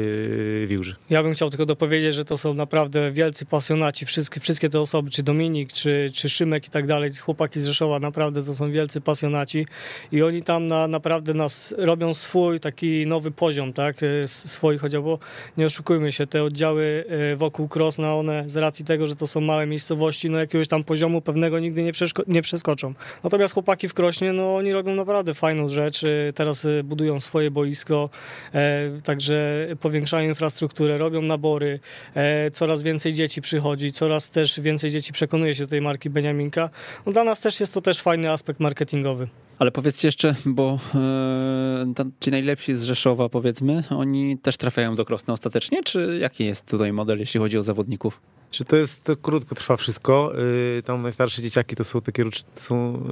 [0.68, 0.96] w Iuży.
[1.10, 5.10] Ja bym chciał tylko dopowiedzieć, że to są naprawdę wielcy pasjonaci, wszystkie, wszystkie te osoby,
[5.10, 9.02] czy Dominik, czy, czy Szymek i tak dalej, chłopaki z Rzeszowa, naprawdę to są wielcy
[9.02, 9.66] pasjonaci
[10.12, 15.02] i oni tam na, naprawdę nas robią swój taki nowy poziom, tak, y, swój chociaż,
[15.02, 15.20] bo
[15.58, 19.42] nie oszukujmy się, te oddziały y, wokół Krosna, one z racji tego, że to są
[19.42, 21.92] małe miejscowości, no jakiegoś tam poziomu pewnego nigdy nie,
[22.28, 22.94] nie przeskoczą.
[23.42, 26.02] Natomiast chłopaki w Krośnie, no oni robią naprawdę fajną rzecz,
[26.36, 28.10] teraz budują swoje boisko,
[28.54, 31.80] e, także powiększają infrastrukturę, robią nabory,
[32.16, 36.70] e, coraz więcej dzieci przychodzi, coraz też więcej dzieci przekonuje się do tej marki Beniaminka.
[37.06, 39.28] No dla nas też jest to też fajny aspekt marketingowy.
[39.60, 45.34] Ale powiedzcie jeszcze, bo e, ci najlepsi z Rzeszowa, powiedzmy, oni też trafiają do Krosna
[45.34, 48.22] ostatecznie, czy jaki jest tutaj model, jeśli chodzi o zawodników?
[48.52, 50.32] Czy to jest, to krótko trwa wszystko.
[50.76, 53.04] Yy, tam najstarsze dzieciaki to są takie, są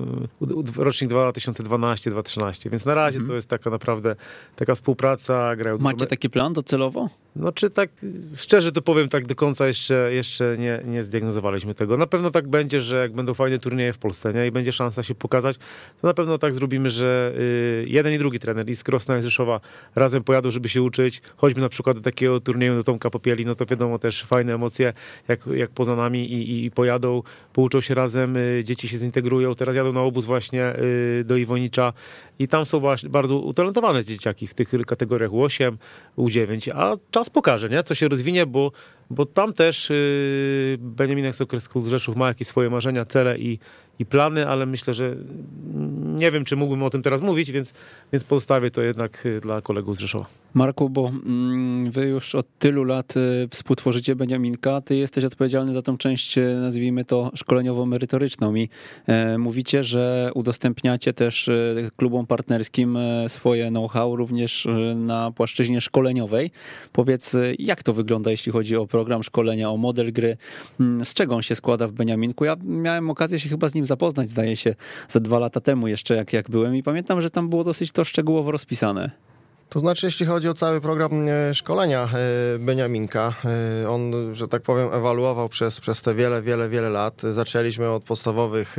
[0.41, 3.30] yy, rocznik 2012-2013, więc na razie mhm.
[3.30, 4.15] to jest taka naprawdę
[4.56, 5.56] taka współpraca.
[5.56, 7.10] Grają Macie taki plan docelowo?
[7.36, 7.89] No czy tak,
[8.36, 11.97] szczerze to powiem, tak do końca jeszcze, jeszcze nie, nie zdiagnozowaliśmy tego.
[11.97, 15.04] Na pewno tak będzie, że jak będą fajne turnieje w Polsce nie, i będzie szansa
[15.04, 15.58] się pokazać,
[16.02, 19.23] to na pewno tak zrobimy, że yy, jeden i drugi trener i z Krosna i
[19.23, 19.60] Rzeszowa
[19.95, 21.21] razem pojadą, żeby się uczyć.
[21.38, 24.93] Choćby na przykład do takiego turnieju do Tomka Popieli, no to wiadomo też fajne emocje
[25.30, 27.22] jak, jak poza nami i, i pojadą,
[27.54, 29.56] pouczą się razem, y, dzieci się zintegrują.
[29.56, 31.94] Teraz jadą na obóz właśnie y, do Iwonicza
[32.39, 35.72] i tam są bardzo utalentowane dzieciaki w tych kategoriach U8,
[36.18, 37.84] U9, a czas pokaże, nie?
[37.84, 38.72] co się rozwinie, bo,
[39.10, 39.92] bo tam też
[40.78, 43.60] Benjamin Soccer School z Rzeszów ma jakieś swoje marzenia, cele i,
[44.00, 45.16] i plany, ale myślę, że
[46.00, 47.74] nie wiem, czy mógłbym o tym teraz mówić, więc,
[48.14, 50.26] więc pozostawię to jednak y, dla kolegów z Rzeszowa.
[50.54, 55.82] Marku, bo mm, wy już od tylu lat y, współtworzycie Beniaminka, ty jesteś odpowiedzialny za
[55.82, 58.70] tą część, y, nazwijmy to szkoleniowo-merytoryczną i
[59.08, 61.50] e, mówicie, że udostępniacie też
[61.98, 66.52] klubom partnerskim e, swoje know-how również na płaszczyźnie szkoleniowej.
[66.92, 70.38] Powiedz, jak to wygląda, jeśli chodzi o program szkolenia, o model gry,
[70.80, 72.46] mm, z czego on się składa w Beniaminku?
[72.46, 74.75] Ja miałem okazję się chyba z nim zapoznać, zdaje się,
[75.10, 78.04] za dwa lata temu jeszcze, jak, jak byłem i pamiętam, że tam było dosyć to
[78.04, 79.12] szczegółowo rozpisane.
[79.69, 83.34] To znaczy, jeśli chodzi o cały program e, szkolenia e, Beniaminka,
[83.84, 87.21] e, on, że tak powiem, ewaluował przez, przez te wiele, wiele, wiele lat.
[87.32, 88.78] Zaczęliśmy od podstawowych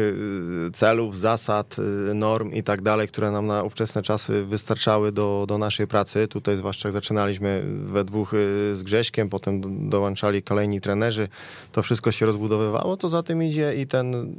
[0.73, 1.77] celów, zasad,
[2.14, 6.29] norm i tak dalej, które nam na ówczesne czasy wystarczały do, do naszej pracy.
[6.29, 8.33] Tutaj zwłaszcza jak zaczynaliśmy we dwóch
[8.73, 11.29] z Grześkiem, potem dołączali kolejni trenerzy.
[11.73, 14.37] To wszystko się rozbudowywało, to za tym idzie i ten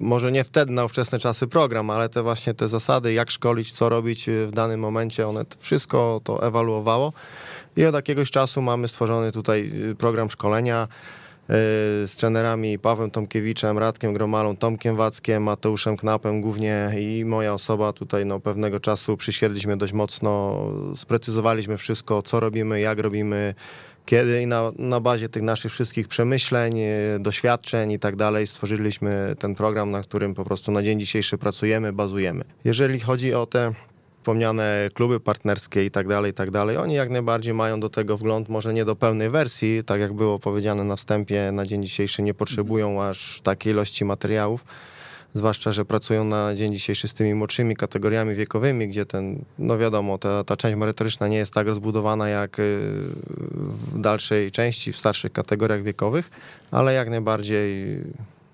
[0.00, 3.88] może nie wtedy na ówczesne czasy program, ale te właśnie te zasady, jak szkolić, co
[3.88, 7.12] robić y, w danym momencie, one wszystko to ewaluowało.
[7.76, 11.46] I od jakiegoś czasu mamy stworzony tutaj y, program szkolenia y,
[12.06, 18.26] z trenerami Pawłem Tomkiewiczem, Radkiem Gromalą, Tomkiem Wackiem, Mateuszem Knapem głównie i moja osoba tutaj
[18.26, 20.64] no, pewnego czasu przysiedliśmy dość mocno,
[20.96, 23.54] sprecyzowaliśmy wszystko, co robimy, jak robimy,
[24.10, 29.54] kiedy na, na bazie tych naszych wszystkich przemyśleń, e, doświadczeń i tak dalej stworzyliśmy ten
[29.54, 32.44] program, na którym po prostu na dzień dzisiejszy pracujemy, bazujemy.
[32.64, 33.72] Jeżeli chodzi o te
[34.18, 38.18] wspomniane kluby partnerskie i tak dalej, i tak dalej, oni jak najbardziej mają do tego
[38.18, 42.22] wgląd, może nie do pełnej wersji, tak jak było powiedziane na wstępie, na dzień dzisiejszy
[42.22, 44.64] nie potrzebują aż takiej ilości materiałów,
[45.34, 50.18] zwłaszcza, że pracują na dzień dzisiejszy z tymi młodszymi kategoriami wiekowymi, gdzie ten, no wiadomo,
[50.18, 52.78] ta, ta część merytoryczna nie jest tak rozbudowana jak y,
[53.94, 56.30] w dalszej części, w starszych kategoriach wiekowych,
[56.70, 57.98] ale jak najbardziej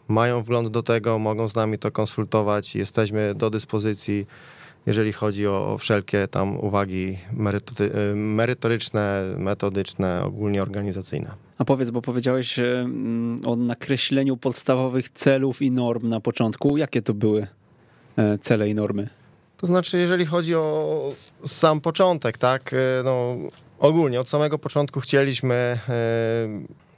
[0.09, 4.27] mają wgląd do tego, mogą z nami to konsultować, jesteśmy do dyspozycji
[4.87, 7.19] jeżeli chodzi o, wszelkie tam uwagi
[7.81, 11.46] y, merytoryczne, metodyczne, ogólnie organizacyjne.
[11.59, 16.77] A powiedz, bo powiedziałeś mm, o nakreśleniu podstawowych celów i norm na początku.
[16.77, 17.47] Jakie to były
[18.17, 19.09] e, cele i normy?
[19.57, 21.13] To znaczy, jeżeli chodzi o
[21.47, 23.37] sam początek, tak, e, no
[23.79, 25.79] ogólnie od samego początku chcieliśmy e,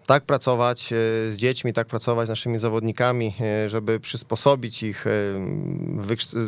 [0.06, 0.86] tak pracować
[1.30, 3.34] z dziećmi, tak pracować z naszymi zawodnikami,
[3.66, 5.04] żeby przysposobić ich,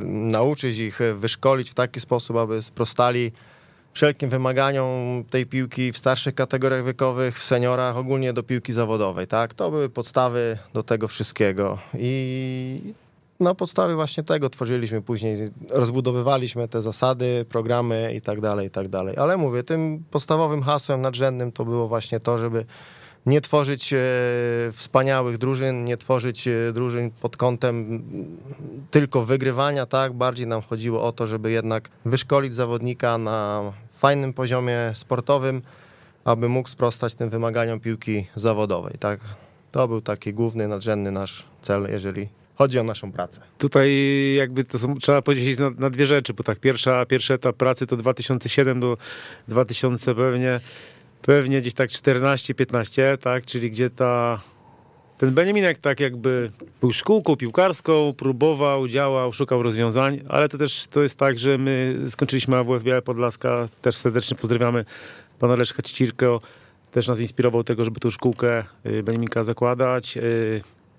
[0.05, 3.33] nauczyć ich, wyszkolić w taki sposób, aby sprostali
[3.93, 9.55] wszelkim wymaganiom tej piłki w starszych kategoriach wiekowych, w seniorach, ogólnie do piłki zawodowej, tak?
[9.55, 12.95] To były podstawy do tego wszystkiego i
[13.41, 15.37] na podstawie właśnie tego tworzyliśmy później,
[15.71, 19.17] rozbudowywaliśmy te zasady, programy i tak dalej, i tak dalej.
[19.17, 22.65] Ale mówię, tym podstawowym hasłem nadrzędnym to było właśnie to, żeby
[23.27, 23.99] nie tworzyć e,
[24.73, 28.03] wspaniałych drużyn, nie tworzyć e, drużyn pod kątem
[28.91, 30.13] tylko wygrywania, tak?
[30.13, 35.63] Bardziej nam chodziło o to, żeby jednak wyszkolić zawodnika na fajnym poziomie sportowym,
[36.25, 39.21] aby mógł sprostać tym wymaganiom piłki zawodowej, tak?
[39.73, 43.41] To był taki główny, nadrzędny nasz cel, jeżeli chodzi o naszą pracę.
[43.59, 43.91] Tutaj
[44.39, 47.87] jakby to są, trzeba podzielić na, na, dwie rzeczy, bo tak pierwsza, pierwszy etap pracy
[47.87, 48.97] to 2007 do
[49.49, 50.61] 2000 pewnie
[51.23, 54.41] pewnie gdzieś tak 14-15, tak, czyli gdzie ta
[55.19, 61.03] ten Beniaminek tak jakby był szkółką piłkarską, próbował, działał, szukał rozwiązań, ale to też to
[61.03, 64.85] jest tak, że my skończyliśmy AWF Białe Podlaska, też serdecznie pozdrawiamy
[65.39, 66.41] pana Leszka Cicirko,
[66.93, 70.19] też nas inspirował tego, żeby tą szkółkę y, Beniaminka zakładać.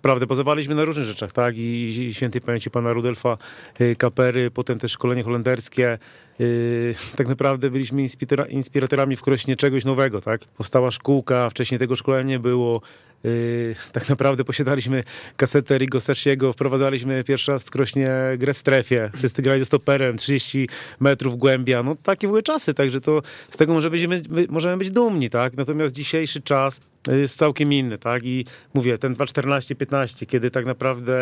[0.01, 1.57] Prawdę, bazowaliśmy na różnych rzeczach, tak?
[1.57, 3.37] I, i świętej pamięci pana Rudelfa
[3.81, 5.97] y, Kapery, potem też szkolenie holenderskie.
[6.41, 10.41] Y, tak naprawdę byliśmy inspira- inspiratorami w Krośnie czegoś nowego, tak?
[10.45, 12.81] Powstała szkółka, wcześniej tego szkolenia było.
[13.25, 15.03] Y, tak naprawdę posiadaliśmy
[15.37, 19.11] kasetę Rigo Sersiego, wprowadzaliśmy pierwszy raz w Krośnie grę w strefie.
[19.17, 21.83] Wszyscy grali ze stoperem, 30 metrów głębia.
[21.83, 25.53] No takie były czasy, także to z tego może będziemy, możemy być dumni, tak?
[25.57, 26.79] Natomiast dzisiejszy czas
[27.11, 28.23] jest całkiem inny, tak?
[28.23, 31.13] I mówię, ten 2.14-15, kiedy tak naprawdę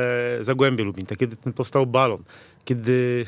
[0.41, 2.23] Zagłębie Lubin, tak, kiedy ten powstał balon,
[2.65, 3.25] kiedy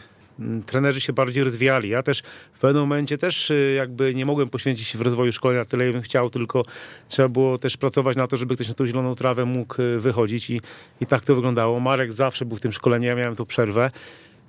[0.66, 1.90] trenerzy się bardziej rozwijali.
[1.90, 2.24] Ja też
[2.54, 6.02] w pewnym momencie też y, jakby nie mogłem poświęcić się w rozwoju szkolenia tyle, bym
[6.02, 6.66] chciał, tylko
[7.08, 10.50] trzeba było też pracować na to, żeby ktoś na tą zieloną trawę mógł y, wychodzić
[10.50, 10.62] i,
[11.02, 11.80] i tak to wyglądało.
[11.80, 13.92] Marek zawsze był w tym szkoleniu, ja miałem tą przerwę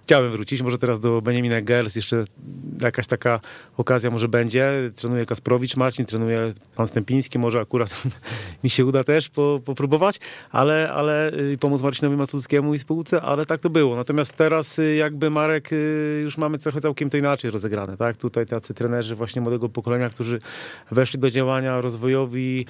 [0.03, 2.25] chciałem wrócić, może teraz do Benjamina Gers, jeszcze
[2.81, 3.41] jakaś taka
[3.77, 4.73] okazja może będzie.
[4.97, 8.03] Trenuje Kasprowicz, Marcin, trenuje pan Stępiński, może akurat
[8.65, 13.47] mi się uda też po, popróbować, ale, ale y, pomóc Marcinowi Matulskiemu i spółce, ale
[13.47, 13.97] tak to było.
[13.97, 18.17] Natomiast teraz y, jakby Marek y, już mamy trochę całkiem to inaczej rozegrane, tak?
[18.17, 20.39] Tutaj tacy trenerzy właśnie młodego pokolenia, którzy
[20.91, 22.67] weszli do działania rozwojowi,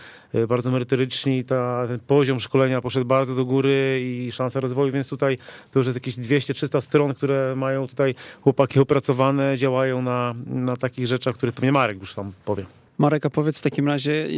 [0.48, 5.38] bardzo merytoryczni, ta, ten poziom szkolenia poszedł bardzo do góry i szansa rozwoju, więc tutaj
[5.70, 11.06] to już jest jakieś 200-300 stron, które mają tutaj chłopaki opracowane, działają na, na takich
[11.06, 12.66] rzeczach, które pewnie Marek już tam powie.
[12.98, 14.28] Marek, a powiedz w takim razie,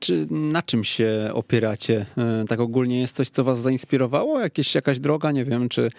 [0.00, 2.06] czy na czym się opieracie?
[2.18, 4.40] E, tak ogólnie jest coś, co was zainspirowało?
[4.40, 5.90] Jakieś, jakaś droga, nie wiem, czy,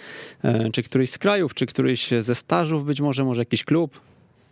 [0.43, 4.00] e, czy któryś z krajów, czy któryś ze stażów być może, może jakiś klub?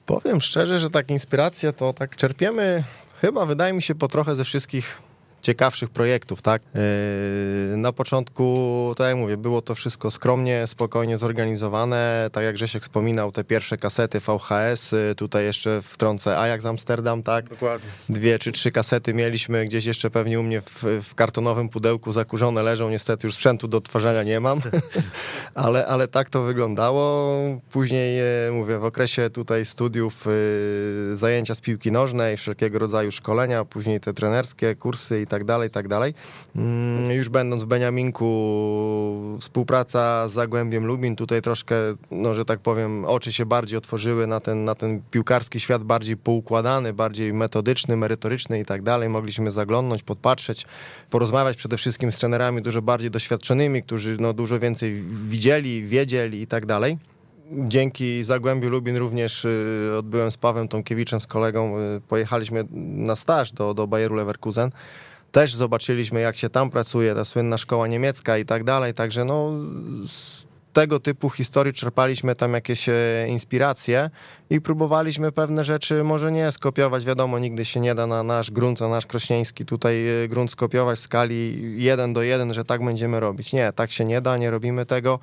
[0.06, 2.84] Powiem szczerze, że tak inspirację to tak czerpiemy
[3.22, 5.02] chyba, wydaje mi się, po trochę ze wszystkich
[5.43, 6.62] ciekawszych projektów, tak?
[7.71, 12.29] Yy, na początku, tak jak mówię, było to wszystko skromnie, spokojnie zorganizowane.
[12.32, 17.49] Tak jak Grzesiek wspominał, te pierwsze kasety VHS, yy, tutaj jeszcze wtrącę Ajax Amsterdam, tak?
[17.49, 17.89] Dokładnie.
[18.10, 22.63] Dwie czy trzy kasety mieliśmy gdzieś jeszcze pewnie u mnie w, w kartonowym pudełku zakurzone
[22.63, 22.89] leżą.
[22.89, 24.62] Niestety już sprzętu do odtwarzania nie mam,
[25.56, 27.34] ale, ale tak to wyglądało.
[27.71, 30.27] Później, yy, mówię, w okresie tutaj studiów
[31.13, 35.88] zajęcia z piłki nożnej, wszelkiego rodzaju szkolenia, później te trenerskie kursy i tak dalej, tak
[35.88, 36.13] dalej.
[36.56, 38.28] Mm, już będąc w Beniaminku,
[39.39, 41.76] współpraca z Zagłębiem Lubin, tutaj troszkę,
[42.12, 46.17] no, że tak powiem, oczy się bardziej otworzyły na ten, na ten piłkarski świat bardziej
[46.17, 49.10] poukładany, bardziej metodyczny, merytoryczny i tak dalej.
[49.10, 50.65] Mogliśmy zaglądnąć, podpatrzeć,
[51.10, 56.48] porozmawiać przede wszystkim z trenerami dużo bardziej doświadczonymi, którzy no, dużo więcej widzieli, wiedzieli i
[56.48, 56.98] tak dalej
[57.52, 63.52] dzięki Zagłębiu Lubin również y, odbyłem z Pawem Tomkiewiczem, z kolegą, y, pojechaliśmy na staż
[63.52, 64.72] do, do Bayeru Leverkusen
[65.34, 68.93] też zobaczyliśmy, jak się tam pracuje, ta słynna szkoła niemiecka i tak dalej.
[68.93, 69.52] Także no,
[70.08, 72.93] z tego typu historii czerpaliśmy tam jakieś e,
[73.28, 74.10] inspiracje
[74.50, 77.06] i próbowaliśmy pewne rzeczy może nie skopiować.
[77.06, 81.00] Wiadomo, nigdy się nie da na nasz grunt, na nasz krośnieński tutaj e, grunt skopiować
[81.00, 83.54] w skali 1 do 1, że tak będziemy robić.
[83.54, 85.19] Nie, tak się nie da, nie robimy tego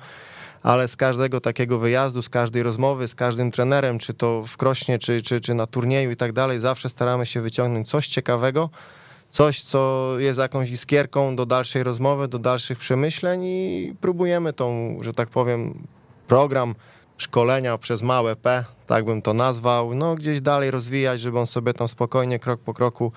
[0.63, 4.99] ale z każdego takiego wyjazdu, z każdej rozmowy, z każdym trenerem, czy to w Krośnie,
[4.99, 8.69] czy, czy, czy na turnieju i tak dalej, zawsze staramy się wyciągnąć coś ciekawego,
[9.31, 15.13] coś, co jest jakąś iskierką do dalszej rozmowy, do dalszych przemyśleń i próbujemy tą, że
[15.13, 15.87] tak powiem,
[16.27, 16.75] program
[17.17, 21.73] szkolenia przez małe P, tak bym to nazwał, no gdzieś dalej rozwijać, żeby on sobie
[21.73, 23.11] tam spokojnie, krok po kroku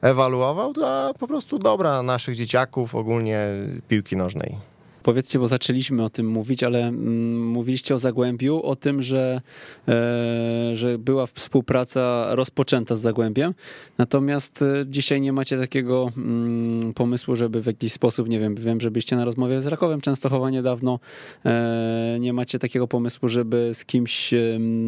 [0.00, 3.46] ewaluował dla po prostu dobra naszych dzieciaków, ogólnie
[3.88, 4.77] piłki nożnej.
[5.08, 9.40] Powiedzcie, bo zaczęliśmy o tym mówić, ale mm, mówiliście o Zagłębiu, o tym, że,
[9.88, 13.54] e, że była współpraca rozpoczęta z Zagłębiem,
[13.98, 18.80] natomiast e, dzisiaj nie macie takiego mm, pomysłu, żeby w jakiś sposób, nie wiem, wiem,
[18.80, 21.00] że byliście na rozmowie z Rakowem Częstochowa niedawno,
[21.44, 24.34] e, nie macie takiego pomysłu, żeby z kimś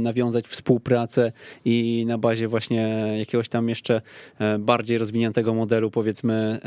[0.02, 1.32] nawiązać współpracę
[1.64, 4.02] i na bazie właśnie jakiegoś tam jeszcze
[4.58, 6.60] bardziej rozwiniętego modelu, powiedzmy,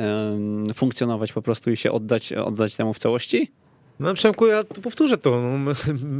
[0.75, 3.42] funkcjonować po prostu i się oddać, oddać temu w całości?
[3.99, 5.41] No Przemku, ja tu powtórzę to.
[5.41, 5.73] No, my,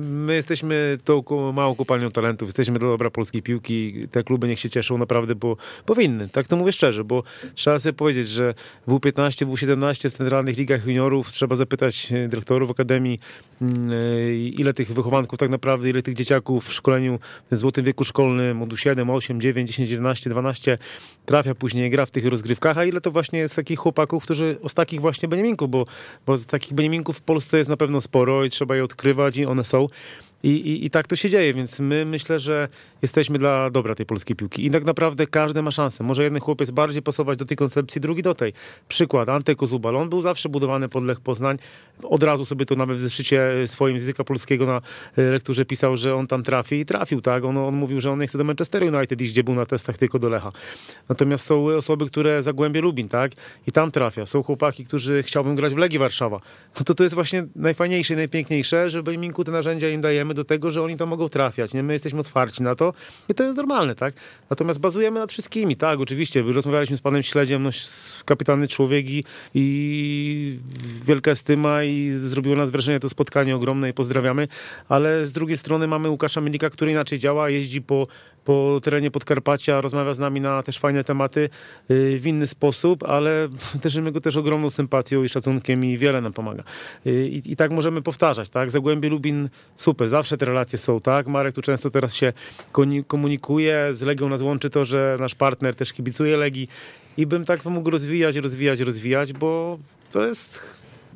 [0.10, 4.08] my, jesteśmy tą małą kopalnią talentów, jesteśmy do dobra polskiej piłki.
[4.12, 6.30] Te kluby niech się cieszą naprawdę, bo powinny.
[6.30, 7.24] Tak to mówię szczerze, bo
[7.56, 8.54] trzeba sobie powiedzieć, że
[8.88, 13.20] W15, W17 w centralnych ligach juniorów trzeba zapytać e, dyrektorów akademii,
[13.62, 17.20] mm, e, ile tych wychowanków tak naprawdę, ile tych dzieciaków w szkoleniu
[17.52, 20.78] w złotym wieku szkolnym od 7, 8, 9, 10, 11, 12
[21.26, 24.74] trafia później, gra w tych rozgrywkach, a ile to właśnie jest takich chłopaków, którzy, z
[24.74, 25.86] takich właśnie Beniaminków, bo,
[26.26, 29.64] bo takich Beniaminków w Polsce jest na pewno sporo i trzeba je odkrywać i one
[29.64, 29.88] są.
[30.44, 32.70] I, i, I tak to się dzieje, więc my myślę, że
[33.04, 34.66] jesteśmy dla dobra tej polskiej piłki.
[34.66, 36.04] I tak naprawdę każdy ma szansę.
[36.04, 38.54] Może jeden chłopiec bardziej pasować do tej koncepcji, drugi do tej.
[38.88, 41.58] Przykład, Ante Kozubal, on był zawsze budowany pod Lech Poznań.
[42.04, 44.82] Od razu sobie to nawet w zeszycie swoim z języka polskiego na
[45.18, 47.46] e, lekturze pisał, że on tam trafi i trafił, tak?
[47.46, 49.98] On, on mówił, że on nie chce do Manchester United iść, gdzie był na testach,
[49.98, 50.52] tylko do Lecha.
[51.10, 53.32] Natomiast są osoby, które Zagłębie Lubin, tak?
[53.68, 54.26] I tam trafia.
[54.26, 56.40] Są chłopaki, którzy chciałbym grać w Legii Warszawa.
[56.80, 60.34] No to to jest właśnie najfajniejsze i najpiękniejsze, że w Bejminku te narzędzia im dajemy
[60.34, 61.84] do tego, że oni tam mogą trafiać, nie?
[61.84, 62.93] My jesteśmy otwarci na to
[63.30, 64.14] i to jest normalne, tak?
[64.50, 66.00] Natomiast bazujemy nad wszystkimi, tak?
[66.00, 67.70] Oczywiście, rozmawialiśmy z panem Śledziem, no,
[68.26, 69.24] kapitalny człowiek i,
[69.54, 70.60] i
[71.06, 74.48] wielka estyma i zrobiło nas wrażenie to spotkanie ogromne i pozdrawiamy,
[74.90, 78.08] ale z drugiej strony mamy Łukasza Milika, który inaczej działa, jeździ po,
[78.46, 81.50] po terenie Podkarpacia, rozmawia z nami na też fajne tematy
[81.92, 83.48] y, w inny sposób, ale
[83.84, 86.64] darzymy go też ogromną sympatią i szacunkiem i wiele nam pomaga.
[87.08, 88.72] Y, I, i tak możemy powtarzać, tak?
[88.72, 91.28] Zagłębie Lubin, super, zawsze te relacje są, tak?
[91.28, 92.34] Marek tu często teraz się
[93.08, 96.68] komunikuje, z Legią nas łączy to, że nasz partner też kibicuje Legii
[97.18, 99.80] i bym tak mógł rozwijać, rozwijać, rozwijać, bo
[100.12, 100.60] to jest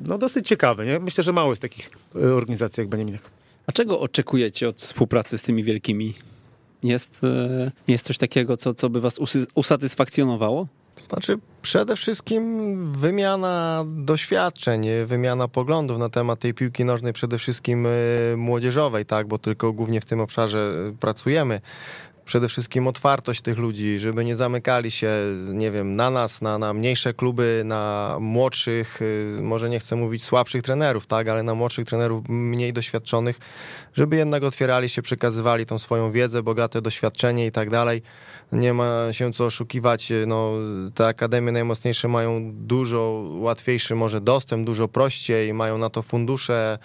[0.00, 0.98] no, dosyć ciekawe, nie?
[0.98, 3.22] Myślę, że mało jest takich y, organizacji jak Beniaminek.
[3.66, 6.14] A czego oczekujecie od współpracy z tymi wielkimi?
[6.82, 9.20] Jest, e, jest coś takiego, co, co by was
[9.54, 10.66] usatysfakcjonowało?
[10.98, 12.58] To znaczy, przede wszystkim
[12.92, 17.90] wymiana doświadczeń, wymiana poglądów na temat tej piłki nożnej, przede wszystkim e,
[18.36, 21.60] młodzieżowej, tak, bo tylko głównie w tym obszarze e, pracujemy.
[22.28, 25.10] Przede wszystkim otwartość tych ludzi, żeby nie zamykali się,
[25.52, 30.24] nie wiem, na nas, na, na mniejsze kluby, na młodszych, y, może nie chcę mówić
[30.24, 33.38] słabszych trenerów, tak, ale na młodszych trenerów mniej doświadczonych,
[33.94, 38.02] żeby jednak otwierali się, przekazywali tą swoją wiedzę, bogate doświadczenie i tak dalej.
[38.52, 40.52] Nie ma się co oszukiwać, no,
[40.94, 46.78] te akademie najmocniejsze mają dużo łatwiejszy może dostęp, dużo prościej, mają na to fundusze,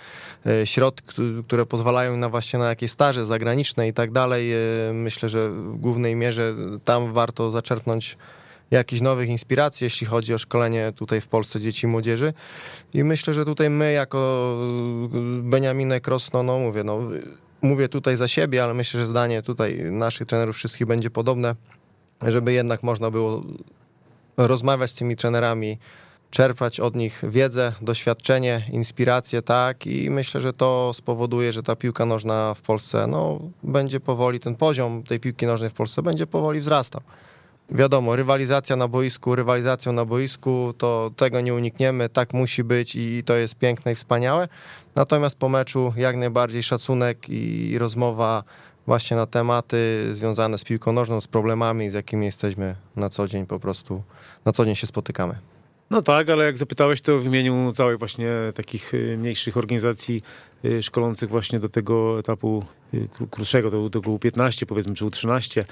[0.45, 1.14] e, środki,
[1.47, 4.53] które pozwalają na właśnie na jakieś staże zagraniczne i tak dalej.
[4.53, 4.57] E,
[4.93, 6.53] myślę, że w głównej mierze
[6.86, 8.18] tam warto zaczerpnąć
[8.72, 12.34] jakichś nowych inspiracji, jeśli chodzi o szkolenie tutaj w Polsce dzieci i młodzieży.
[12.93, 14.57] I myślę, że tutaj my jako
[15.41, 16.99] Beniaminek Rosno, no mówię, no
[17.64, 21.55] mówię tutaj za siebie, ale myślę, że zdanie tutaj naszych trenerów wszystkich będzie podobne,
[22.22, 23.41] żeby jednak można było
[24.38, 25.78] rozmawiać z tymi trenerami,
[26.32, 32.05] czerpać od nich wiedzę, doświadczenie, inspirację, tak i myślę, że to spowoduje, że ta piłka
[32.05, 36.59] nożna w Polsce, no, będzie powoli, ten poziom tej piłki nożnej w Polsce będzie powoli
[36.59, 37.01] wzrastał.
[37.74, 43.24] Wiadomo, rywalizacja na boisku, rywalizacją na boisku, to tego nie unikniemy, tak musi być i
[43.26, 44.47] to jest piękne i wspaniałe.
[44.95, 48.43] Natomiast po meczu jak najbardziej szacunek i rozmowa
[48.88, 53.45] właśnie na tematy związane z piłką nożną, z problemami, z jakimi jesteśmy na co dzień
[53.45, 54.03] po prostu,
[54.45, 55.36] na co dzień się spotykamy.
[55.89, 60.24] No tak, ale jak zapytałeś, to w imieniu całej właśnie takich y, mniejszych organizacji
[60.82, 65.64] szkolących właśnie do tego etapu y, krótszego, to tego U15 powiedzmy, czy U13,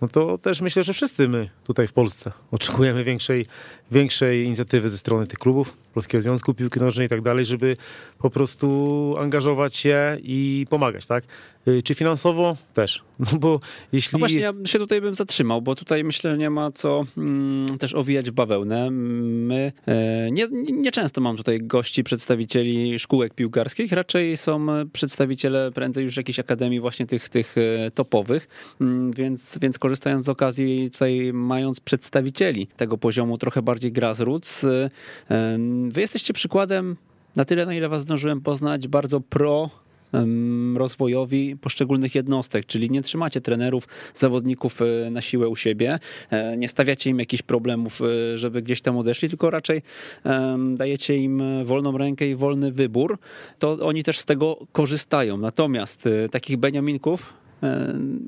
[0.00, 3.46] no to też myślę, że wszyscy my tutaj w Polsce oczekujemy większej,
[3.90, 7.76] większej inicjatywy ze strony tych klubów, Polskiego Związku Piłki Nożnej i tak dalej, żeby
[8.18, 11.24] po prostu angażować się i pomagać, tak?
[11.68, 12.56] Y, czy finansowo?
[12.74, 13.02] Też.
[13.32, 13.60] No bo
[13.92, 14.10] jeśli...
[14.12, 17.78] No właśnie, ja się tutaj bym zatrzymał, bo tutaj myślę, że nie ma co mm,
[17.78, 18.90] też owijać w bawełnę.
[18.90, 26.04] My e, nie, nie często mam tutaj gości, przedstawicieli szkółek piłkarskich, raczej są przedstawiciele prędzej
[26.04, 28.48] już jakichś akademii właśnie tych, tych e, topowych,
[28.80, 34.90] mm, więc, więc korzystając z okazji tutaj mając przedstawicieli tego poziomu trochę bardziej grassroots, e,
[35.88, 36.96] wy jesteście przykładem
[37.36, 39.70] na tyle, na ile was zdążyłem poznać, bardzo pro
[40.76, 45.98] rozwojowi poszczególnych jednostek, czyli nie trzymacie trenerów, zawodników e, na siłę u siebie,
[46.30, 49.82] e, nie stawiacie im jakichś problemów, e, żeby gdzieś tam odeszli, tylko raczej
[50.74, 53.18] dajecie im wolną rękę i wolny wybór,
[53.58, 55.36] to oni też z tego korzystają.
[55.36, 57.32] Natomiast takich Beniaminków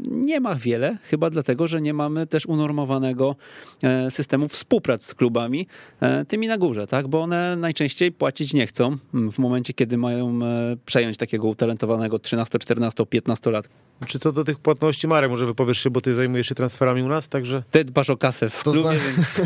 [0.04, 3.36] nie ma wiele, chyba dlatego, że nie mamy też unormowanego
[3.82, 5.66] e, systemu współpracy z klubami,
[6.00, 7.08] e, tymi na górze, tak?
[7.08, 8.96] bo one najczęściej płacić nie chcą
[9.32, 10.38] w momencie, kiedy mają
[10.86, 13.68] przejąć takiego utalentowanego 13, 14, 15 lat.
[14.06, 17.08] Czy co do tych płatności, Marek, może wypowiesz się, bo ty zajmujesz się transferami u
[17.08, 17.62] nas, także...
[17.70, 19.40] Ty dbasz o kasę w to klubie, więc...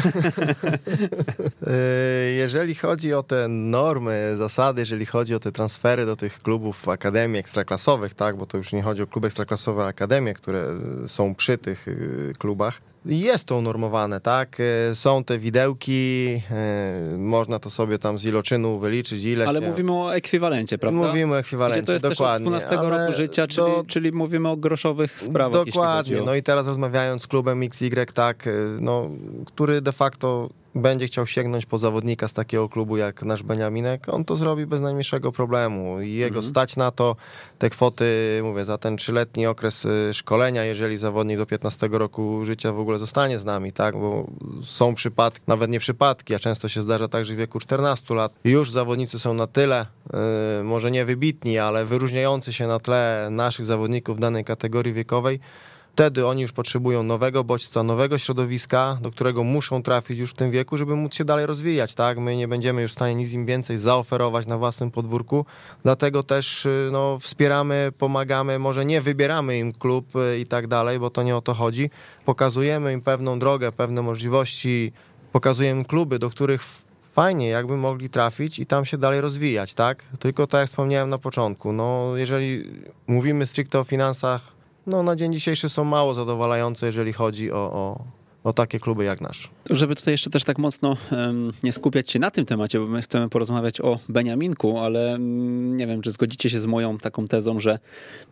[2.37, 7.41] jeżeli chodzi o te normy, zasady, jeżeli chodzi o te transfery do tych klubów akademii
[7.41, 10.67] ekstraklasowych, tak, bo to już nie chodzi o kluby ekstraklasowe, akademie, które
[11.07, 14.59] są przy tych y, klubach, jest to unormowane, tak?
[14.91, 19.67] E, są te widełki, e, można to sobie tam z iloczynu wyliczyć, ile Ale się...
[19.69, 21.07] mówimy o ekwiwalencie, prawda?
[21.07, 22.51] Mówimy o ekwiwalencie, Gdzie to jest dokładnie.
[22.51, 23.85] Też od 12 roku życia, czyli, do...
[23.87, 25.65] czyli mówimy o groszowych sprawach.
[25.65, 26.25] Dokładnie, o...
[26.25, 28.51] no i teraz rozmawiając z klubem XY, tak, e,
[28.81, 29.11] no,
[29.47, 34.25] który de facto będzie chciał sięgnąć po zawodnika z takiego klubu jak nasz Beniaminek, on
[34.25, 36.01] to zrobi bez najmniejszego problemu.
[36.01, 36.51] I jego Mhm.
[36.51, 37.16] stać na to,
[37.59, 38.05] te kwoty,
[38.43, 42.99] mówię, za ten trzyletni okres y, szkolenia, jeżeli zawodnik do 15 roku życia w ogóle
[42.99, 44.27] zostanie z nami, tak, bo
[44.62, 48.33] są przypadki, nawet nie przypadki, a często się zdarza tak, że w wieku 14 lat
[48.45, 49.87] już zawodnicy są na tyle,
[50.61, 55.41] y, może nie wybitni, ale wyróżniający się na tle naszych zawodników danej kategorii wiekowej,
[55.95, 60.51] Wtedy oni już potrzebują nowego bodźca, nowego środowiska, do którego muszą trafić już w tym
[60.51, 62.18] wieku, żeby móc się dalej rozwijać, tak?
[62.18, 65.47] My nie będziemy już w stanie nic im więcej zaoferować na własnym podwórku,
[65.82, 70.99] dlatego też y, no, wspieramy, pomagamy, może nie wybieramy im klub y, i tak dalej,
[70.99, 71.90] bo to nie o to chodzi.
[72.24, 74.92] Pokazujemy im pewną drogę, pewne możliwości,
[75.32, 76.62] pokazujemy im kluby, do których
[77.12, 80.03] fajnie, jakby mogli trafić i tam się dalej rozwijać, tak?
[80.18, 82.64] Tylko tak jak wspomniałem na początku, no jeżeli
[83.07, 84.54] mówimy stricte o finansach,
[84.87, 88.05] no na dzień dzisiejszy są mało zadowalające, jeżeli chodzi o, o,
[88.45, 89.51] o takie kluby jak nasz.
[89.71, 90.97] Żeby tutaj jeszcze też tak mocno
[91.62, 95.87] nie skupiać się na tym temacie, bo my chcemy porozmawiać o Beniaminku, ale mm, nie
[95.87, 97.79] wiem, czy zgodzicie się z moją taką tezą, że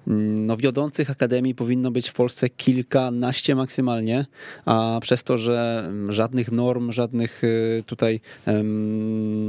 [0.09, 4.27] mm, no, wiodących akademii powinno być w Polsce kilkanaście maksymalnie,
[4.65, 8.21] a przez to, że mm, żadnych norm, żadnych y, tutaj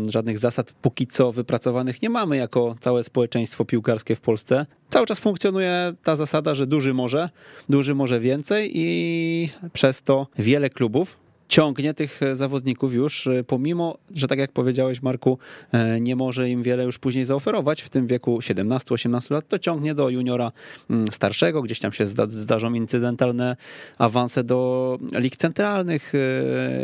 [0.10, 5.20] żadnych zasad póki co wypracowanych nie mamy jako całe społeczeństwo piłkarskie w Polsce, cały czas
[5.20, 7.30] funkcjonuje ta zasada, że duży może,
[7.70, 11.23] duży może więcej i przez to wiele klubów
[11.54, 15.38] ciągnie tych e, zawodników już, e, pomimo, że tak jak powiedziałeś Marku,
[15.72, 17.82] e, nie może im wiele już później zaoferować.
[17.82, 20.52] W tym wieku 17-18 lat, to ciągnie do juniora
[20.90, 23.56] mm, starszego, gdzieś tam się zda- zdarzą incydentalne
[23.98, 26.14] awanse do lig centralnych,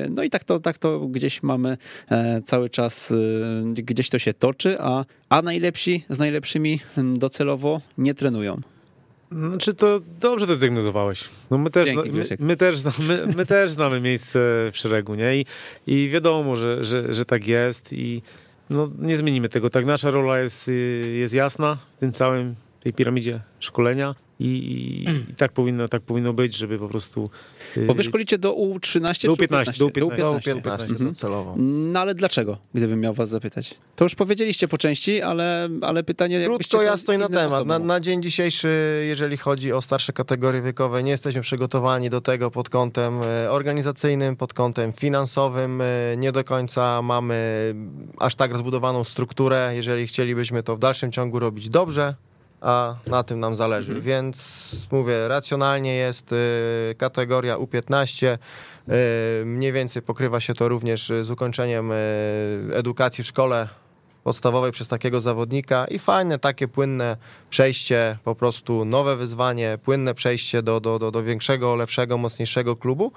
[0.10, 1.78] no i tak to, tak to gdzieś mamy
[2.46, 3.14] cały czas,
[3.74, 8.62] gdzieś to się toczy, a, a najlepsi z najlepszymi mm, docelowo nie trenują.
[9.32, 11.30] Znaczy to dobrze to zdiagnozowałeś.
[11.52, 14.40] No my też, Dzięki, my, my, też, znamy, my też znamy miejsce
[14.72, 15.38] w szeregu, nie?
[15.38, 15.46] I,
[15.88, 18.22] i wiadomo, że, że, że tak jest i
[18.70, 19.70] no, nie zmienimy tego.
[19.70, 25.32] Tak nasza rola jest, y, jest jasna w tym całym, tej piramidzie szkolenia i, i,
[25.32, 27.30] i tak, powinno, tak powinno być, żeby po prostu...
[27.78, 30.00] y, Bo wy szkolicie do U13 Do czy U15, do U15.
[30.00, 30.10] Do
[30.40, 30.54] 15.
[30.56, 31.10] 15 Mhm.
[31.10, 31.56] docelowo.
[31.58, 33.76] No ale dlaczego, gdybym miał was zapytać?
[33.96, 36.46] To już powiedzieliście po części, ale, ale pytanie...
[36.46, 37.66] Krótko, to jasno i na temat.
[37.66, 42.52] Na, na dzień dzisiejszy, jeżeli chodzi o starsze kategorie wiekowe, nie jesteśmy przygotowani do tego
[42.52, 45.82] pod kątem e, organizacyjnym, pod kątem finansowym.
[45.82, 45.86] E,
[46.18, 47.36] Nie do końca mamy
[48.20, 49.72] aż tak rozbudowaną strukturę.
[49.76, 52.16] Jeżeli chcielibyśmy to w dalszym ciągu robić dobrze,
[52.62, 53.92] a na tym nam zależy.
[53.92, 54.06] Mhm.
[54.06, 56.36] Więc mówię, racjonalnie jest e,
[56.96, 58.28] kategoria U15.
[58.28, 58.38] E,
[59.46, 61.92] Mniej więcej pokrywa się to również z ukończeniem
[62.74, 63.68] edukacji w szkole
[64.24, 67.18] podstawowej przez takiego zawodnika i fajne takie płynne
[67.50, 73.12] przejście, po prostu nowe wyzwanie, płynne przejście do, do, do, do większego, lepszego, mocniejszego klubu.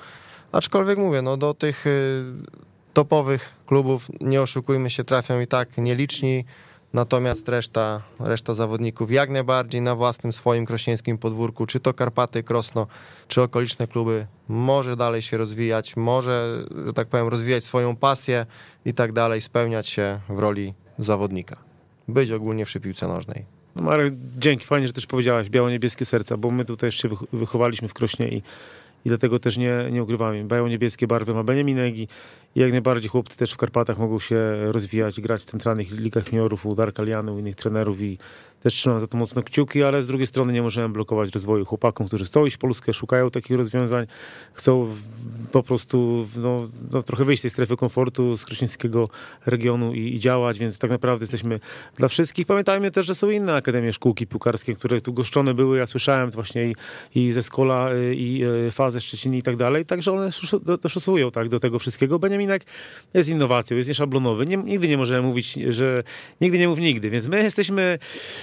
[0.52, 2.24] Aczkolwiek mówię, no do tych y,
[2.92, 6.44] topowych klubów, nie oszukujmy się, trafią i tak nieliczni,
[6.92, 12.86] natomiast reszta, reszta zawodników jak najbardziej na własnym swoim krośnieńskim podwórku, czy to Karpaty, Krosno,
[13.28, 18.46] czy okoliczne kluby, może dalej się rozwijać, może, że tak powiem, rozwijać swoją pasję
[18.84, 21.56] i tak dalej, spełniać się w roli zawodnika.
[22.08, 23.44] Być ogólnie przy piłce nożnej.
[23.76, 27.94] No Marek, dzięki, fajnie, że też powiedziałaś biało-niebieskie serca, bo my tutaj wych- wychowaliśmy w
[27.94, 28.36] Krośnie i,
[29.04, 30.44] i dlatego też nie, nie ukrywamy.
[30.44, 31.94] Biało-niebieskie barwy ma Beniaminek
[32.56, 36.74] jak najbardziej chłopcy też w Karpatach mogą się rozwijać, grać w centralnych ligach juniorów u
[36.74, 38.18] Darka Lianu, innych trenerów i
[38.62, 42.06] też trzymam za to mocno kciuki, ale z drugiej strony nie możemy blokować rozwoju chłopakom,
[42.06, 44.06] którzy iść w Polskę, szukają takich rozwiązań,
[44.52, 44.94] chcą
[45.52, 49.08] po prostu no, no, trochę wyjść z tej strefy komfortu z krośnieńskiego
[49.46, 51.60] regionu i, i działać, więc tak naprawdę jesteśmy
[51.96, 52.46] dla wszystkich.
[52.46, 56.70] Pamiętajmy też, że są inne akademie szkółki piłkarskie, które tu goszczone były, ja słyszałem właśnie
[56.70, 56.74] i,
[57.14, 60.30] i ze Skola y, i y, Fazy Szczecin i tak dalej, także one
[60.82, 62.18] doszusują tak, do tego wszystkiego.
[62.18, 62.62] Beniaminek
[63.14, 66.02] jest innowacją, jest nieszablonowy, nie, nigdy nie możemy mówić, że
[66.40, 67.98] nigdy nie mów nigdy, więc my jesteśmy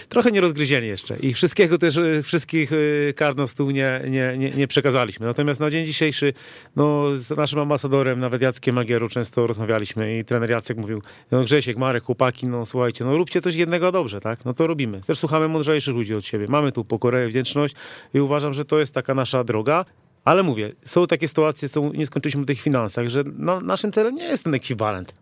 [0.10, 4.50] trochę nierozgryzieni jeszcze i wszystkiego też, y, wszystkich y, kart na stół nie, nie, nie,
[4.50, 5.26] nie przekazaliśmy.
[5.26, 6.34] Natomiast na dzień dzisiejszy,
[6.76, 11.02] no z naszym ambasadorem, nawet Jackiem Magieru często rozmawialiśmy i trener Jacek mówił,
[11.32, 14.46] no Grzesiek, Marek, chłopaki, no słuchajcie, no róbcie coś jednego dobrze, tak?
[14.46, 15.02] No to robimy.
[15.02, 16.46] Też słuchamy mądrzejszych ludzi od siebie.
[16.50, 17.76] Mamy tu pokorę, wdzięczność
[18.14, 19.86] i uważam, że to jest taka nasza droga.
[20.26, 24.16] Ale mówię, są takie sytuacje, co nie skończyliśmy w tych finansach, że no, naszym celem
[24.16, 25.14] nie jest ten ekwiwalent.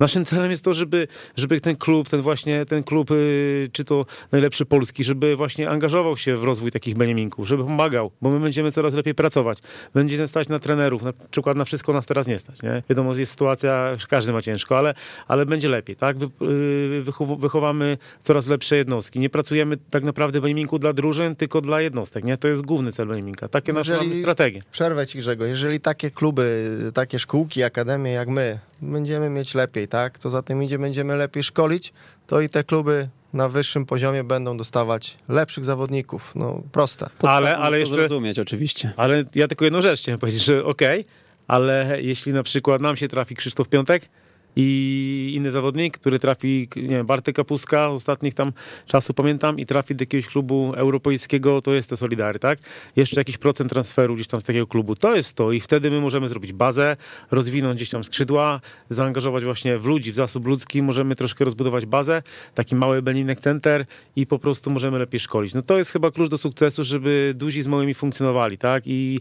[0.00, 4.06] Naszym celem jest to, żeby, żeby ten klub, ten właśnie ten klub, y, czy to
[4.32, 8.72] najlepszy polski, żeby właśnie angażował się w rozwój takich Beniaminków, żeby pomagał, bo my będziemy
[8.72, 9.58] coraz lepiej pracować.
[9.94, 12.62] Będzie stać na trenerów, na przykład na wszystko nas teraz nie stać.
[12.62, 12.82] Nie?
[12.90, 14.94] Wiadomo, jest sytuacja, każdy ma ciężko, ale,
[15.28, 15.96] ale będzie lepiej.
[15.96, 16.16] Tak?
[16.16, 19.20] Y, wychow- wychowamy coraz lepsze jednostki.
[19.20, 22.24] Nie pracujemy tak naprawdę w Beniaminku dla drużyn, tylko dla jednostek.
[22.24, 22.36] Nie?
[22.36, 23.48] To jest główny cel Beniaminka.
[23.48, 24.62] Takie nasze mamy strategie.
[24.72, 30.18] Przerwę ci Grzego, jeżeli takie kluby, takie szkółki, akademie jak my będziemy mieć lepiej, tak?
[30.18, 31.92] To za tym idzie, będziemy lepiej szkolić,
[32.26, 36.32] to i te kluby na wyższym poziomie będą dostawać lepszych zawodników.
[36.34, 37.06] No proste.
[37.22, 38.92] Ale, ale to jeszcze, zrozumieć oczywiście.
[38.96, 41.04] ale ja tylko jedną rzecz chciałem powiedzieć, że okej,
[41.48, 44.08] ale jeśli na przykład nam się trafi Krzysztof Piątek
[44.56, 48.52] i inny zawodnik, który trafi, nie wiem, Bartek Kapustka, ostatnich tam
[48.86, 52.58] czasu pamiętam, i trafi do jakiegoś klubu europejskiego, to jest to Solidary, tak?
[52.96, 56.00] Jeszcze jakiś procent transferu gdzieś tam z takiego klubu, to jest to i wtedy my
[56.00, 56.96] możemy zrobić bazę,
[57.30, 62.22] rozwinąć gdzieś tam skrzydła, zaangażować właśnie w ludzi, w zasób ludzki, możemy troszkę rozbudować bazę,
[62.54, 63.86] taki mały Beninek Center
[64.16, 65.54] i po prostu możemy lepiej szkolić.
[65.54, 68.82] No to jest chyba klucz do sukcesu, żeby duzi z małymi funkcjonowali, tak?
[68.86, 69.20] I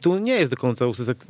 [0.00, 0.86] tu nie jest do końca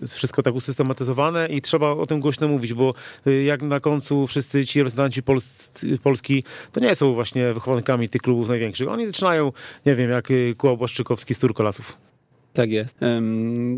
[0.09, 2.95] wszystko tak usystematyzowane i trzeba o tym głośno mówić, bo
[3.33, 5.23] jak na końcu wszyscy ci reprezentanci
[6.03, 8.89] Polski to nie są właśnie wychowankami tych klubów największych.
[8.89, 9.53] Oni zaczynają,
[9.87, 11.97] nie wiem, jak y, Kuła Błaszczykowski z Turkolasów.
[12.53, 12.99] Tak jest.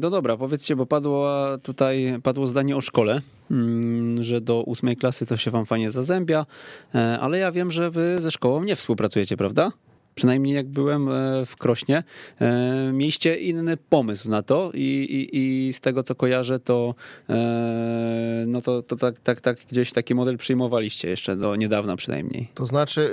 [0.00, 1.30] No dobra, powiedzcie, bo padło
[1.62, 6.46] tutaj padło zdanie o szkole, mm, że do ósmej klasy to się wam fajnie zazębia,
[6.94, 9.72] e, ale ja wiem, że wy ze szkołą nie współpracujecie, prawda?
[10.14, 12.02] Przynajmniej jak byłem e, w Krośnie,
[12.40, 15.38] e, mieliście inny pomysł na to i, i,
[15.68, 16.94] i z tego co kojarzę, to
[17.28, 22.48] e, no to, to tak, tak, tak gdzieś taki model przyjmowaliście jeszcze do niedawna przynajmniej.
[22.54, 23.10] To znaczy,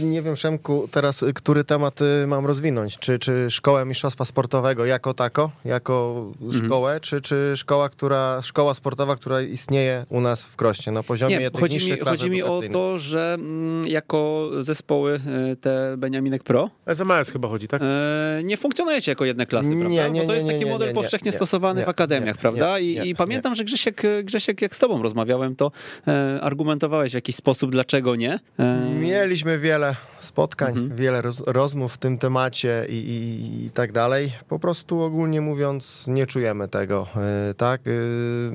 [0.00, 2.98] y, nie wiem, Przemku, teraz y, który temat y, mam rozwinąć?
[2.98, 6.26] Czy, czy szkołę mistrzostwa sportowego jako tako, jako
[6.64, 11.38] szkołę, czy, czy szkoła, która, szkoła sportowa, która istnieje u nas w Krośnie na poziomie
[11.38, 15.20] Nie, tych chodzi niższych mi, chodzi mi o to, że mm, jako zespoły
[15.60, 17.82] te Beniaminek Pro SMS chyba chodzi, tak?
[17.82, 20.08] e, nie funkcjonujecie jako jedne klasy, Nie, prawda?
[20.08, 21.86] nie, Bo to nie, jest nie, taki nie, model nie, nie, powszechnie nie, stosowany nie,
[21.86, 22.78] w akademiach, nie, prawda?
[22.78, 25.72] nie, I, nie, I pamiętam, że Grzesiek, Grzesiek, jak z tobą rozmawiałem, to
[26.08, 28.38] e, argumentowałeś w jakiś sposób, dlaczego nie.
[28.58, 30.96] E, Mieliśmy wiele spotkań, Mhm.
[30.96, 34.32] wiele roz, rozmów w tym temacie i, i, i tak dalej.
[34.48, 37.06] Po prostu ogólnie mówiąc, nie czujemy tego,
[37.50, 37.86] y, tak?
[37.86, 38.50] Y,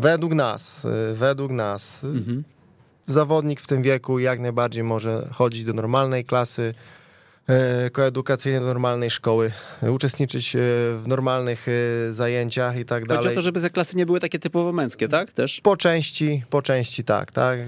[0.00, 2.44] Według nas, y, według nas, mhm.
[3.06, 6.74] Zawodnik w tym wieku jak najbardziej może chodzić do normalnej klasy,
[7.46, 9.52] e, koedukacyjnej, do normalnej szkoły,
[9.82, 10.58] uczestniczyć e,
[10.96, 13.34] w normalnych e, zajęciach i tak Chodzi o dalej.
[13.34, 15.32] to, żeby te klasy nie były takie typowo męskie, tak?
[15.32, 15.60] Też?
[15.60, 17.58] Po części, po części tak, tak.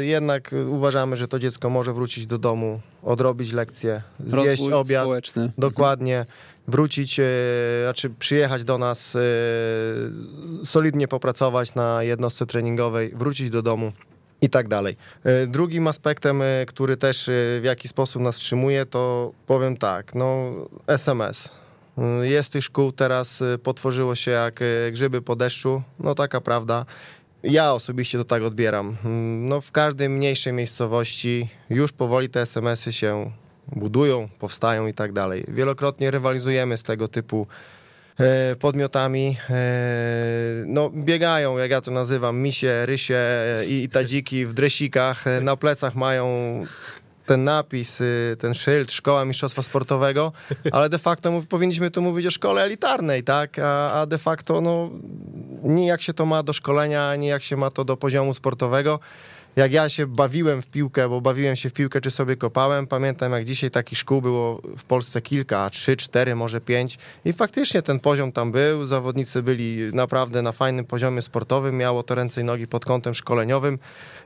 [0.00, 5.52] Jednak uważamy, że to dziecko może wrócić do domu, odrobić lekcję, zjeść Rozwój obiad, społeczny.
[5.58, 6.26] Dokładnie.
[6.68, 7.20] Wrócić,
[7.84, 9.16] znaczy przyjechać do nas,
[10.64, 13.92] solidnie popracować na jednostce treningowej, wrócić do domu
[14.44, 14.96] i tak dalej.
[15.24, 20.14] E, Drugim aspektem, e, który też e, w jakiś sposób nas wstrzymuje, to powiem tak,
[20.14, 20.52] no
[20.86, 21.64] SMS.
[22.22, 24.60] Jest tych szkół teraz, potworzyło się jak
[24.92, 26.86] grzyby po deszczu, no taka prawda.
[27.42, 28.96] Ja osobiście to tak odbieram.
[29.04, 33.30] Mm, No w każdej mniejszej miejscowości już powoli te SMS-y się
[33.72, 35.44] budują, powstają i tak dalej.
[35.48, 37.46] Wielokrotnie rywalizujemy z tego typu
[38.58, 39.36] podmiotami.
[39.50, 39.54] E,
[40.66, 45.26] no, biegają, jak ja to nazywam, misie, rysie e, i, tadziki w dresikach.
[45.26, 46.26] E, na plecach mają
[47.26, 48.02] ten napis,
[48.38, 50.32] ten szyld Szkoła Mistrzostwa Sportowego,
[50.72, 53.58] ale de facto powinniśmy tu mówić o szkole elitarnej, tak?
[53.58, 54.90] A, a de facto no,
[55.62, 59.00] nie jak się to ma do szkolenia, nie jak się ma to do poziomu sportowego.
[59.56, 63.32] Jak ja się bawiłem w piłkę, bo bawiłem się w piłkę, czy sobie kopałem, pamiętam
[63.32, 66.98] jak dzisiaj takich szkół było w Polsce kilka, trzy, cztery, może pięć.
[67.24, 72.14] I faktycznie ten poziom tam był, zawodnicy byli naprawdę na fajnym poziomie sportowym, miało to
[72.14, 73.78] ręce i nogi pod kątem szkoleniowym,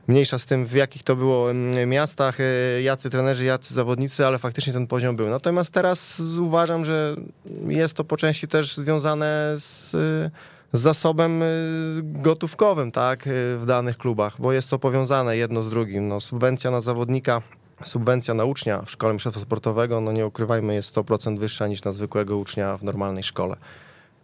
[0.07, 4.39] mniejsza z tym w jakich to było mm, miastach, y, jacy trenerzy, jacy zawodnicy, ale
[4.39, 5.29] faktycznie ten poziom był.
[5.29, 7.15] Natomiast teraz uważam, że
[7.67, 10.31] jest to po części też związane z y,
[10.73, 11.45] z zasobem y,
[12.03, 16.07] gotówkowym, tak, y, w danych klubach, bo jest to powiązane jedno z drugim.
[16.07, 17.41] No, subwencja na zawodnika,
[17.83, 21.91] subwencja na ucznia w szkole mistrzostwa sportowego, no nie ukrywajmy, jest 100% wyższa niż na
[21.91, 23.57] zwykłego ucznia w normalnej szkole.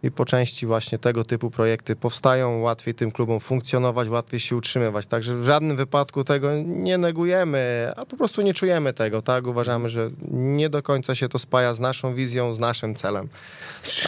[0.06, 5.06] I po części właśnie tego typu projekty powstają, łatwiej tym klubom funkcjonować, łatwiej się utrzymywać.
[5.06, 9.46] Także w żadnym wypadku tego nie negujemy, a po prostu nie czujemy tego, tak?
[9.46, 13.28] Uważamy, że nie do końca się to spaja z naszą wizją, z naszym celem.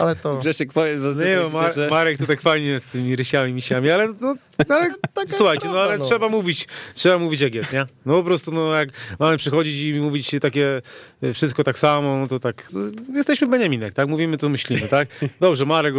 [0.01, 0.37] Ale to...
[0.37, 3.91] Grzesiek, powiedz was Nie, bo Mar- Marek tu tak fajnie jest z tymi rysiami, misiami,
[3.91, 4.35] ale, no,
[4.69, 6.05] ale Taka słuchajcie, no ale no.
[6.05, 7.85] trzeba mówić, trzeba mówić jak jest, nie?
[8.05, 8.89] No po prostu, no jak
[9.19, 10.81] mamy przychodzić i mówić takie
[11.23, 12.81] y, wszystko tak samo, no to tak, no,
[13.15, 14.09] jesteśmy Beniaminek, tak?
[14.09, 15.07] Mówimy, co myślimy, tak?
[15.39, 15.93] Dobrze, Marek,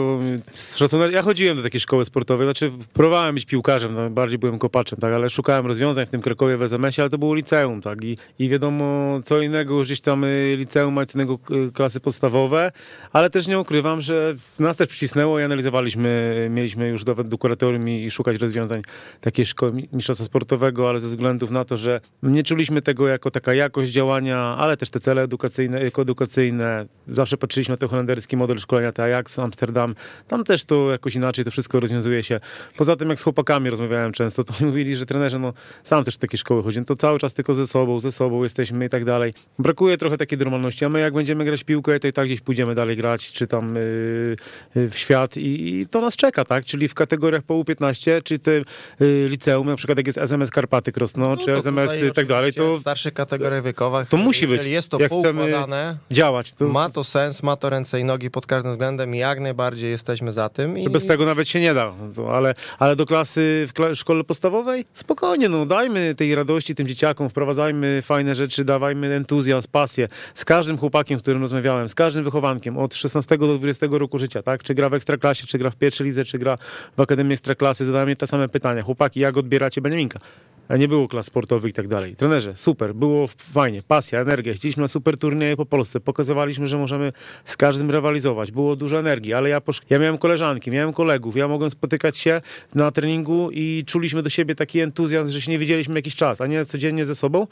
[0.76, 4.98] szacunek, ja chodziłem do takiej szkoły sportowej, znaczy próbowałem być piłkarzem, no, bardziej byłem kopaczem,
[4.98, 5.14] tak?
[5.14, 8.04] Ale szukałem rozwiązań w tym Krakowie w SMS-ie, ale to było liceum, tak?
[8.04, 11.38] I, i wiadomo, co innego gdzieś tam y, liceum, a co innego
[11.68, 12.72] y, klasy podstawowe,
[13.12, 17.88] ale też nie ukrywam, że nas też przycisnęło i analizowaliśmy, mieliśmy już do, do kuratorium
[17.88, 18.82] i, i szukać rozwiązań rozwiązań
[19.20, 23.54] takiej szkoły mistrzostwa sportowego, ale ze względów na to, że nie czuliśmy tego jako taka
[23.54, 26.86] jakość działania, ale też te cele edukacyjne, edukacyjne.
[27.08, 29.94] Zawsze patrzyliśmy na ten holenderski model szkolenia, te Ajax, Amsterdam.
[30.28, 32.40] Tam też to jakoś inaczej to wszystko rozwiązuje się.
[32.76, 35.52] Poza tym, jak z chłopakami rozmawiałem często, to mówili, że trenerzy, no
[35.84, 38.42] sam też w takie szkoły chodzi, no to cały czas tylko ze sobą, ze sobą
[38.42, 39.34] jesteśmy i tak dalej.
[39.58, 42.74] Brakuje trochę takiej normalności, a my jak będziemy grać piłkę, to i tak gdzieś pójdziemy
[42.74, 43.74] dalej grać, czy tam
[44.74, 46.64] yy, w świat i, i, to nas czeka, tak?
[46.64, 48.64] Czyli w kategoriach po U15, czy te yy,
[49.28, 52.74] liceum, na przykład jak jest SMS Karpaty Krosno, no, czy SMS i tak dalej, to...
[52.74, 54.64] W starszych kategoriach wiekowych, to musi być.
[54.64, 56.52] jest to jak poukładane, działać.
[56.52, 56.68] To...
[56.68, 60.32] Ma to sens, ma to ręce i nogi pod każdym względem i jak najbardziej jesteśmy
[60.32, 60.78] za tym.
[60.78, 60.88] I...
[60.88, 61.94] Bez tego nawet się nie da,
[62.32, 68.02] ale, ale do klasy w szkole podstawowej spokojnie, no dajmy tej radości tym dzieciakom, wprowadzajmy
[68.02, 70.08] fajne rzeczy, dawajmy entuzjazm, pasję.
[70.34, 74.42] Z każdym chłopakiem, z którym rozmawiałem, z każdym wychowankiem od 16 do 20 roku życia,
[74.42, 74.62] tak?
[74.62, 76.58] Czy gra w ekstraklasie, czy gra w pierwszej lidze, czy gra
[76.96, 78.82] w Akademii Ekstraklasy, zadałem mi te same pytania.
[78.82, 80.20] Chłopaki, jak odbieracie Beniaminka?
[80.76, 82.16] Nie było klas sportowych i tak dalej.
[82.16, 84.52] Trenerze, super, było fajnie, pasja, energia.
[84.52, 87.12] Jeździliśmy na super turnieje po Polsce, pokazywaliśmy, że możemy
[87.44, 88.50] z każdym rywalizować.
[88.52, 89.80] Było dużo energii, ale ja, posz...
[89.90, 92.40] ja miałem koleżanki, miałem kolegów, ja mogłem spotykać się
[92.74, 96.46] na treningu i czuliśmy do siebie taki entuzjazm, że się nie widzieliśmy jakiś czas, a
[96.46, 97.46] nie codziennie ze sobą.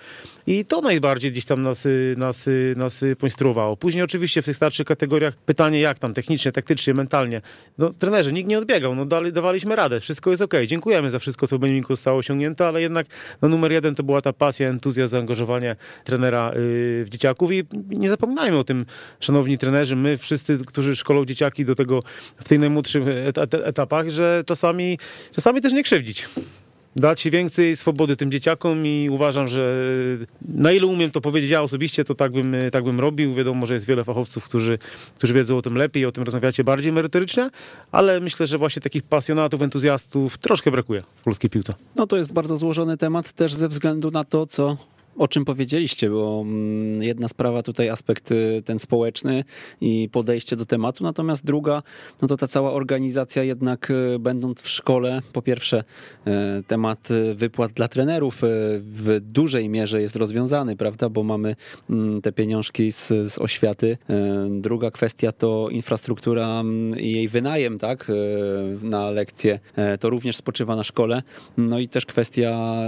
[0.47, 3.77] I to najbardziej gdzieś tam nas, nas, nas poinstruowało.
[3.77, 7.41] Później oczywiście w tych starszych kategoriach pytanie, jak tam technicznie, taktycznie, mentalnie.
[7.79, 10.55] No trenerzy, nikt nie odbiegał, no dali, dawaliśmy radę, wszystko jest ok.
[10.67, 13.08] Dziękujemy za wszystko, co w Beniminku zostało osiągnięte, ale jednak
[13.43, 17.53] no, numer jeden to była ta pasja, entuzjazm, zaangażowanie trenera yy, w dzieciaków.
[17.53, 18.87] I nie zapominajmy o tym,
[19.21, 22.01] szanowni trenerzy, my wszyscy, którzy szkolą dzieciaki do tego
[22.37, 23.03] w tych najmłodszych
[23.65, 24.99] etapach, że czasami,
[25.33, 26.29] czasami też nie krzywdzić
[26.99, 29.87] dać więcej swobody tym dzieciakom i uważam, że
[30.49, 33.35] na ile umiem to powiedzieć ja osobiście, to tak bym, tak bym robił.
[33.35, 34.79] Wiadomo, że jest wiele fachowców, którzy,
[35.17, 37.51] którzy wiedzą o tym lepiej, o tym rozmawiacie bardziej merytorycznie,
[37.93, 41.75] ale myślę, że właśnie takich pasjonatów, entuzjastów troszkę brakuje w polskiej piłce.
[41.97, 44.77] No to jest bardzo złożony temat też ze względu na to, co
[45.19, 49.45] o czym powiedzieliście, bo mm, jedna sprawa tutaj aspekt y, ten społeczny
[49.81, 51.83] i podejście do tematu, natomiast druga,
[52.23, 55.85] no to ta cała organizacja jednak y, będąc w szkole, po pierwsze
[56.27, 56.31] y,
[56.63, 58.39] temat wypłat dla trenerów
[58.81, 61.57] w dużej mierze jest rozwiązany, prawda, bo mamy
[61.91, 63.99] mm, te pieniążki z, z oświaty.
[64.51, 68.11] Druga kwestia to infrastruktura mm, i jej wynajem, tak,
[68.83, 69.61] na lekcje,
[70.01, 71.23] to również spoczywa na szkole.
[71.57, 72.83] No i też kwestia,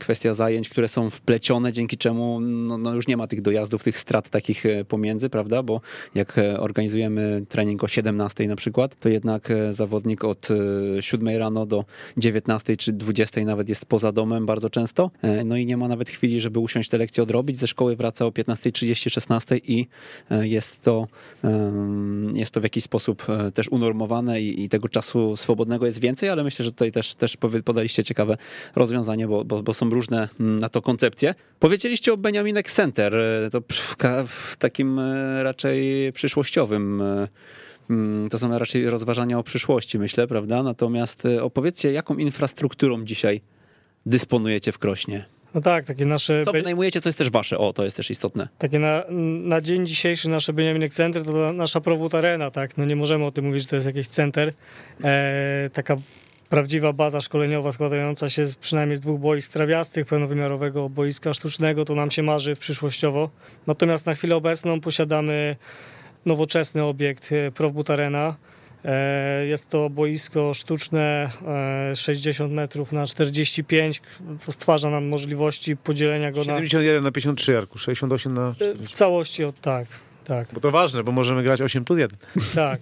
[0.00, 3.96] kwestia zajęć, które są wplecione dzięki czemu no, no, już nie ma tych dojazdów, tych
[3.96, 5.62] strat takich e, pomiędzy, prawda?
[5.62, 5.80] Bo
[6.14, 10.48] jak e, organizujemy trening o 17 na przykład, to jednak e, zawodnik od
[11.00, 11.84] 7 rano do
[12.16, 15.10] 19 czy 20 nawet jest poza domem bardzo często.
[15.44, 17.58] No i nie ma nawet chwili, żeby usiąść te lekcje odrobić.
[17.58, 19.86] Ze szkoły wraca o 15.30, 16 i
[20.40, 21.06] jest to,
[22.34, 26.44] jest to w jakiś sposób też unormowane i, i tego czasu swobodnego jest więcej, ale
[26.44, 28.36] myślę, że tutaj też, też podaliście ciekawe
[28.76, 31.34] rozwiązanie, bo, bo, bo są różne mm, na to koncepcje.
[31.58, 33.62] Powiedzieliście o Benjaminek Center, e, to
[34.26, 37.28] w takim e, raczej przyszłościowym e,
[37.90, 40.62] mm, to są raczej rozważania o przyszłości, myślę, prawda?
[40.62, 43.40] Natomiast opowiedzcie, jaką infrastrukturą dzisiaj
[44.06, 45.24] dysponujecie w Krośnie?
[45.54, 46.42] No tak, takie nasze...
[46.44, 47.58] Co wynajmujecie, co jest też wasze?
[47.58, 48.48] O, to jest też istotne.
[48.58, 49.04] Takie na,
[49.42, 52.76] na dzień dzisiejszy nasze Benjaminek Center to nasza Prowód Arena, tak?
[52.76, 54.52] No nie możemy o tym mówić, że to jest jakiś center.
[55.04, 55.96] E, taka
[56.54, 61.94] prawdziwa baza szkoleniowa składająca się z, przynajmniej z dwóch boisk trawiastych, pełnowymiarowego boiska sztucznego, to
[61.94, 63.30] nam się marzy przyszłościowo.
[63.66, 65.56] Natomiast na chwilę obecną posiadamy
[66.26, 68.36] nowoczesny obiekt e, Profbut Arena.
[68.84, 71.30] E, jest to boisko sztuczne
[71.94, 74.02] 60 e, metrów na 45,
[74.38, 76.68] co stwarza nam możliwości podzielenia go 71 na...
[76.68, 78.54] 71 na 53, Jarku, 68 na...
[78.80, 79.86] W całości, tak
[80.24, 80.48] tak.
[80.52, 82.18] Bo to ważne, bo możemy grać 8 plus 1.
[82.54, 82.80] Tak.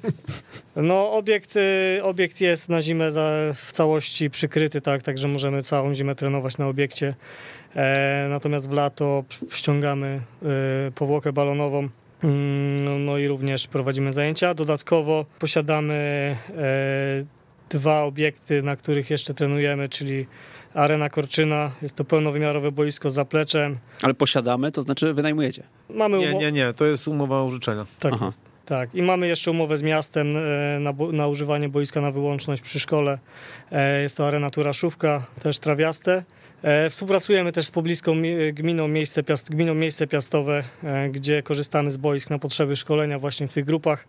[0.76, 5.94] No obiekt, y, obiekt jest na zimę za, w całości przykryty, tak, także możemy całą
[5.94, 7.14] zimę trenować na obiekcie.
[7.76, 10.20] E, natomiast w lato ściągamy
[10.88, 11.88] y, powłokę balonową.
[12.84, 14.54] No, no i również prowadzimy zajęcia.
[14.54, 15.94] Dodatkowo posiadamy
[16.56, 17.24] e,
[17.70, 20.26] dwa obiekty, na których jeszcze trenujemy, czyli
[20.74, 21.70] Arena Korczyna.
[21.82, 23.78] Jest to pełnowymiarowe boisko z zapleczem.
[24.02, 25.62] Ale posiadamy, to znaczy wynajmujecie?
[25.90, 27.86] Mamy nie, nie, nie, to jest umowa użyczenia.
[27.98, 28.26] Tak Aha.
[28.26, 28.42] jest.
[28.66, 30.40] Tak, i mamy jeszcze umowę z miastem e,
[30.80, 33.18] na, na używanie boiska na wyłączność przy szkole.
[33.72, 36.24] E, jest to arena Turaszówka, też trawiaste.
[36.62, 40.64] E, współpracujemy też z pobliską gminą miejsce, piast, gminą miejsce piastowe,
[41.10, 44.08] gdzie korzystamy z boisk na potrzeby szkolenia właśnie w tych grupach.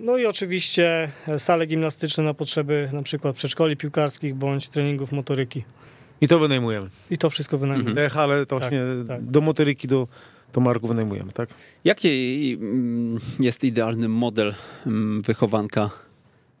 [0.00, 1.08] No i oczywiście
[1.38, 5.64] sale gimnastyczne na potrzeby na przykład przedszkoli piłkarskich bądź treningów motoryki.
[6.20, 6.90] I to wynajmujemy.
[7.10, 8.00] I to wszystko wynajmujemy.
[8.00, 8.22] Mhm.
[8.22, 9.24] Ale to tak, właśnie tak.
[9.24, 10.08] do motoryki, do
[10.52, 11.48] to marku wynajmujemy, tak?
[11.84, 14.54] Jaki mm, jest idealny model
[14.86, 15.90] mm, wychowanka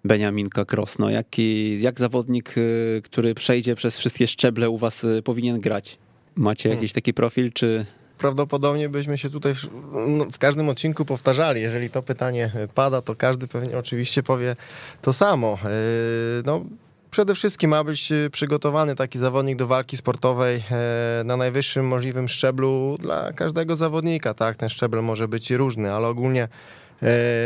[0.04, 1.10] Beniaminka Krosno?
[1.10, 5.98] Jaki, jak zawodnik, y, który przejdzie przez wszystkie szczeble u was y, powinien grać?
[6.36, 6.78] Macie Hmm.
[6.82, 7.86] jakiś taki profil, czy
[8.18, 9.68] Prawdopodobnie byśmy się tutaj w,
[10.08, 11.62] no, w każdym odcinku powtarzali.
[11.62, 14.56] Jeżeli to pytanie pada, to każdy pewnie oczywiście powie
[15.02, 15.58] to samo.
[15.64, 15.70] Yy,
[16.46, 16.64] No,
[17.10, 20.62] przede wszystkim ma być przygotowany taki zawodnik do walki sportowej
[21.24, 24.34] na najwyższym możliwym szczeblu dla każdego zawodnika.
[24.34, 26.48] Tak, ten szczebel może być różny, ale ogólnie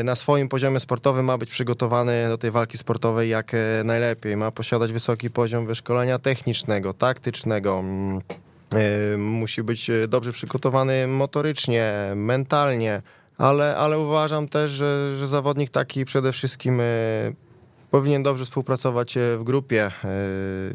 [0.04, 4.36] na swoim poziomie sportowym ma być przygotowany do tej walki sportowej jak yy, najlepiej.
[4.36, 7.78] Ma posiadać wysoki poziom wyszkolenia technicznego, taktycznego.
[7.78, 8.20] mm,
[8.74, 13.02] E, Musi być e, dobrze przygotowany motorycznie, mentalnie,
[13.38, 16.84] ale, ale uważam też, że, że zawodnik taki przede wszystkim e,
[17.90, 19.90] powinien dobrze współpracować e, w grupie, e,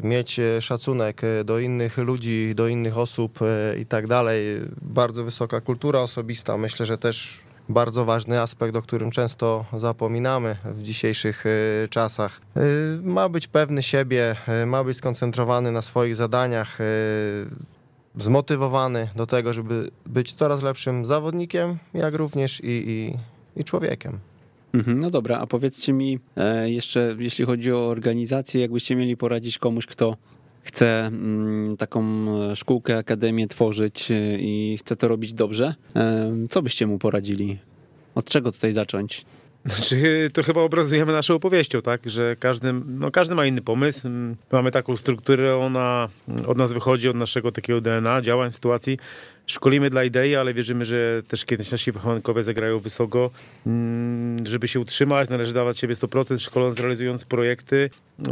[0.02, 4.60] mieć e, szacunek e, do innych ludzi, do innych osób e, i tak dalej.
[4.82, 10.82] Bardzo wysoka kultura osobista, myślę, że też bardzo ważny aspekt, o którym często zapominamy w
[10.82, 12.40] dzisiejszych e, czasach.
[12.56, 12.60] E,
[13.02, 16.78] Ma być pewny siebie, e, ma być skoncentrowany na swoich zadaniach,
[18.18, 23.16] zmotywowany do tego, żeby być coraz lepszym zawodnikiem, jak również i, i,
[23.60, 24.18] i człowiekiem.
[24.74, 29.58] Mhm, No dobra, a powiedzcie mi e, jeszcze, jeśli chodzi o organizację, jakbyście mieli poradzić
[29.58, 30.16] komuś, kto
[30.64, 32.02] chce mm, taką
[32.50, 37.58] e, szkółkę, akademię tworzyć e, i chce to robić dobrze, e, co byście mu poradzili?
[38.14, 39.24] Od czego tutaj zacząć?
[39.64, 42.10] Znaczy, to chyba obrazujemy naszą opowieścią, tak?
[42.10, 44.08] Że każdy, no, każdy ma inny pomysł.
[44.52, 46.08] Mamy taką strukturę, ona
[46.46, 48.98] od nas wychodzi, od naszego takiego DNA, działań, sytuacji.
[49.46, 53.30] Szkolimy dla idei, ale wierzymy, że też kiedyś nasi wychowankowie zagrają wysoko.
[53.66, 57.90] Mm, Żeby się utrzymać, należy dawać siebie 100%, szkoląc, realizując projekty.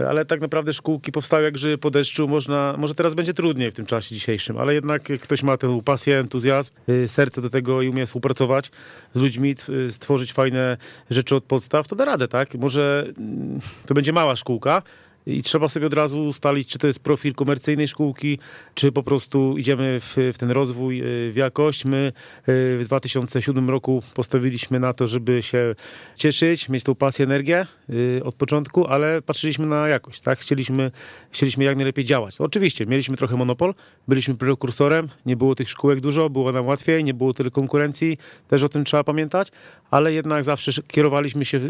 [0.08, 2.28] Ale tak naprawdę szkółki powstały jak grzyby po deszczu.
[2.28, 6.18] Można, może teraz będzie trudniej w tym czasie dzisiejszym, ale jednak ktoś ma tę pasję,
[6.18, 8.70] entuzjazm, y, serce do tego i umie współpracować
[9.12, 10.76] z ludźmi, y, stworzyć fajne
[11.10, 12.54] rzeczy od podstaw, to da radę, tak?
[12.54, 14.82] Może mm, to będzie mała szkółka,
[15.26, 18.38] i trzeba sobie od razu ustalić, czy to jest profil komercyjnej szkółki,
[18.74, 21.84] czy po prostu idziemy w, w ten rozwój, y, w jakość.
[21.84, 25.74] My y, w 2007 roku postawiliśmy na to, żeby się
[26.16, 30.38] cieszyć, mieć tą pasję, energię y, od początku, ale patrzyliśmy na jakość, tak?
[30.38, 30.90] Chcieliśmy,
[31.30, 32.40] chcieliśmy jak najlepiej działać.
[32.40, 33.74] Oczywiście, mieliśmy trochę monopol,
[34.08, 38.18] byliśmy prekursorem, nie było tych szkółek dużo, było nam łatwiej, nie było tyle konkurencji,
[38.48, 39.48] też o tym trzeba pamiętać,
[39.90, 41.60] ale jednak zawsze sz- kierowaliśmy się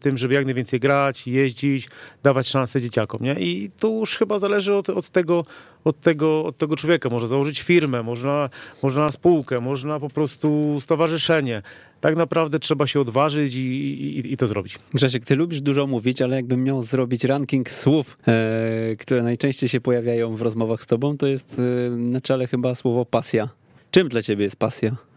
[0.00, 1.88] tym, żeby jak najwięcej grać, jeździć,
[2.22, 3.34] dawać szansę dzieciakom, nie?
[3.40, 5.44] I to już chyba zależy od, od, tego,
[5.84, 7.08] od, tego, od tego człowieka.
[7.08, 8.50] Może założyć firmę, można,
[8.82, 11.62] można spółkę, można po prostu stowarzyszenie.
[12.00, 14.78] Tak naprawdę trzeba się odważyć i, i, i to zrobić.
[14.94, 19.80] Grzesiek, ty lubisz dużo mówić, ale jakbym miał zrobić ranking słów, e, które najczęściej się
[19.80, 23.48] pojawiają w rozmowach z tobą, to jest e, na czele chyba słowo pasja.
[23.90, 25.09] Czym dla ciebie jest pasja?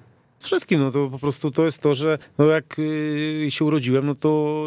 [0.44, 4.14] Wszystkim, no to po prostu to jest to, że no jak y, się urodziłem, no
[4.16, 4.66] to,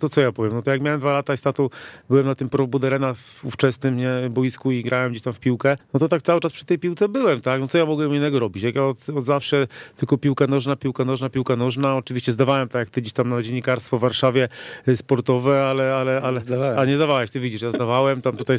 [0.00, 1.68] to co ja powiem, no to jak miałem dwa lata i z tatą
[2.08, 5.76] byłem na tym Pro Buderena w ówczesnym nie, boisku i grałem gdzieś tam w piłkę,
[5.94, 8.38] no to tak cały czas przy tej piłce byłem, tak, no co ja mogłem innego
[8.38, 12.68] robić, jak ja od, od zawsze tylko piłka nożna, piłka nożna, piłka nożna, oczywiście zdawałem
[12.68, 14.48] tak jak ty gdzieś tam na dziennikarstwo w Warszawie
[14.88, 16.78] y, sportowe, ale, ale, ale, Zdawałem.
[16.78, 18.56] a nie zdawałeś, ty widzisz, ja zdawałem, tam tutaj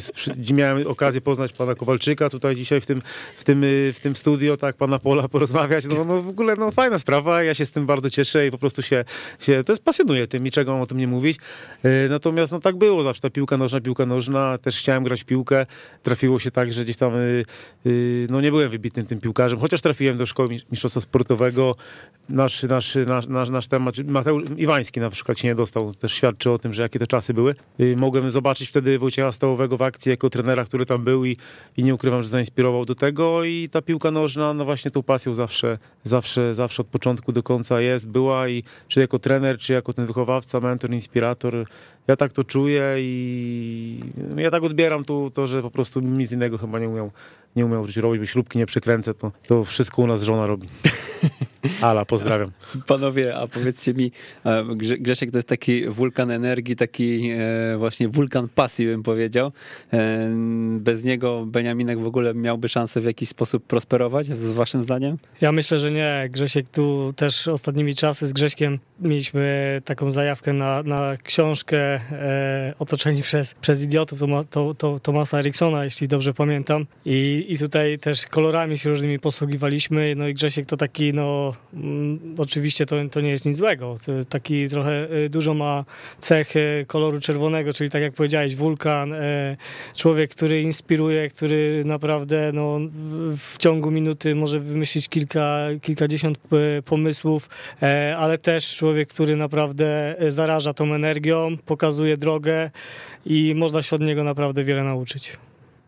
[0.52, 3.02] miałem okazję poznać pana Kowalczyka, tutaj dzisiaj w tym,
[3.36, 6.70] w tym, y, w tym studio, tak, pana Pola porozmawiać, no, no w ogóle, no
[6.70, 9.04] fajna sprawa, ja się z tym bardzo cieszę i po prostu się,
[9.40, 11.38] się to jest pasjonuje tym, niczego mam o tym nie mówić,
[11.84, 15.24] Y, natomiast no tak było zawsze, ta piłka nożna, piłka nożna, też chciałem grać w
[15.24, 15.66] piłkę,
[16.02, 17.44] trafiło się tak, że gdzieś tam, y,
[17.86, 21.76] y, no nie byłem wybitnym tym piłkarzem, chociaż trafiłem do szkoły mistrz- mistrzostwa sportowego,
[22.28, 26.50] nasz, nasz, nasz, nasz, nasz temat, Mateusz Iwański na przykład się nie dostał, też świadczy
[26.50, 27.54] o tym, że jakie to czasy były.
[27.96, 31.36] Mogłem zobaczyć wtedy Wojciecha Stałowego w akcji jako trenera, który tam był i,
[31.76, 33.44] i nie ukrywam, że zainspirował do tego.
[33.44, 37.80] I ta piłka nożna, no właśnie tą pasją zawsze, zawsze, zawsze od początku do końca
[37.80, 41.66] jest, była i czy jako trener, czy jako ten wychowawca, mentor, inspirator,
[42.08, 44.00] ja tak to czuję i
[44.36, 47.10] ja tak odbieram to, to że po prostu nic innego chyba nie umiał,
[47.56, 50.68] nie umiał robić, bo śrubki nie przekręcę, to, to wszystko u nas żona robi.
[51.80, 52.50] Ala, pozdrawiam.
[52.86, 54.12] Panowie, a powiedzcie mi,
[54.76, 59.52] Grze- Grzesiek to jest taki wulkan energii, taki e, właśnie wulkan pasji, bym powiedział.
[59.92, 60.30] E,
[60.78, 65.18] Bez niego Beniaminek w ogóle miałby szansę w jakiś sposób prosperować, z waszym zdaniem?
[65.40, 66.28] Ja myślę, że nie.
[66.30, 71.78] Grzesiek tu też ostatnimi czasy z Grześkiem mieliśmy taką zajawkę na, na książkę
[72.12, 76.86] e, otoczeni przez, przez idiotów Toma, to, to, Tomasa Eriksona, jeśli dobrze pamiętam.
[77.04, 80.14] I, I tutaj też kolorami się różnymi posługiwaliśmy.
[80.16, 83.98] No i Grzesiek to taki no, mm, oczywiście to, to nie jest nic złego.
[84.28, 85.84] Taki trochę y, dużo ma
[86.20, 89.56] cech y, koloru czerwonego, czyli tak jak powiedziałeś, wulkan, y,
[89.94, 92.78] człowiek, który inspiruje, który naprawdę no,
[93.36, 96.38] w ciągu minuty może wymyślić kilka, kilkadziesiąt
[96.84, 97.48] pomysłów,
[98.16, 102.70] ale też człowiek, który naprawdę zaraża tą energią, pokazuje drogę
[103.26, 105.36] i można się od niego naprawdę wiele nauczyć.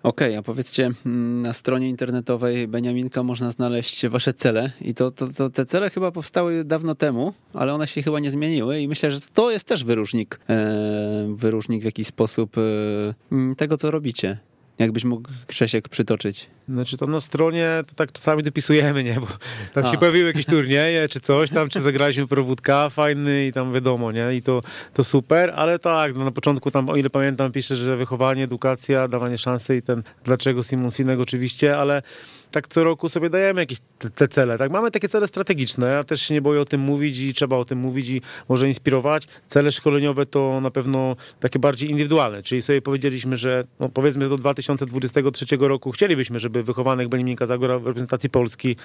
[0.08, 5.28] Okej, a powiedzcie, mm, na stronie internetowej Beniaminka można znaleźć wasze cele i to, to,
[5.28, 9.12] to te cele chyba powstały dawno temu, ale one się chyba nie zmieniły i myślę,
[9.12, 14.38] że to jest też wyróżnik, e, wyróżnik w jakiś sposób e, tego, co robicie.
[14.78, 16.46] Jakbyś mógł Grzesiek przytoczyć.
[16.68, 19.14] Znaczy tam na stronie to tak czasami dopisujemy, nie?
[19.14, 19.26] Bo
[19.74, 19.90] tam A.
[19.90, 24.34] się pojawiły jakieś turnieje czy coś tam, czy zagraliśmy prowódka fajny i tam wiadomo, nie?
[24.34, 24.62] I to,
[24.94, 29.08] to super, ale tak, no na początku tam, o ile pamiętam, pisze, że wychowanie, edukacja,
[29.08, 32.02] dawanie szansy i ten dlaczego Simon Sinek oczywiście, ale
[32.50, 34.70] tak co roku sobie dajemy jakieś te, te cele, tak?
[34.70, 37.64] Mamy takie cele strategiczne, ja też się nie boję o tym mówić i trzeba o
[37.64, 39.26] tym mówić i może inspirować.
[39.48, 44.36] Cele szkoleniowe to na pewno takie bardziej indywidualne, czyli sobie powiedzieliśmy, że no powiedzmy do
[44.36, 48.76] 2023 roku chcielibyśmy, żeby wychowanek Beniminka zagrał w reprezentacji Polski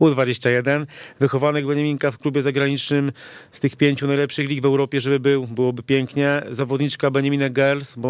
[0.00, 0.86] U21,
[1.20, 3.12] wychowanek Beniminka w klubie zagranicznym
[3.50, 6.42] z tych pięciu najlepszych lig w Europie, żeby był, byłoby pięknie.
[6.50, 8.08] Zawodniczka Benjaminek Girls, bo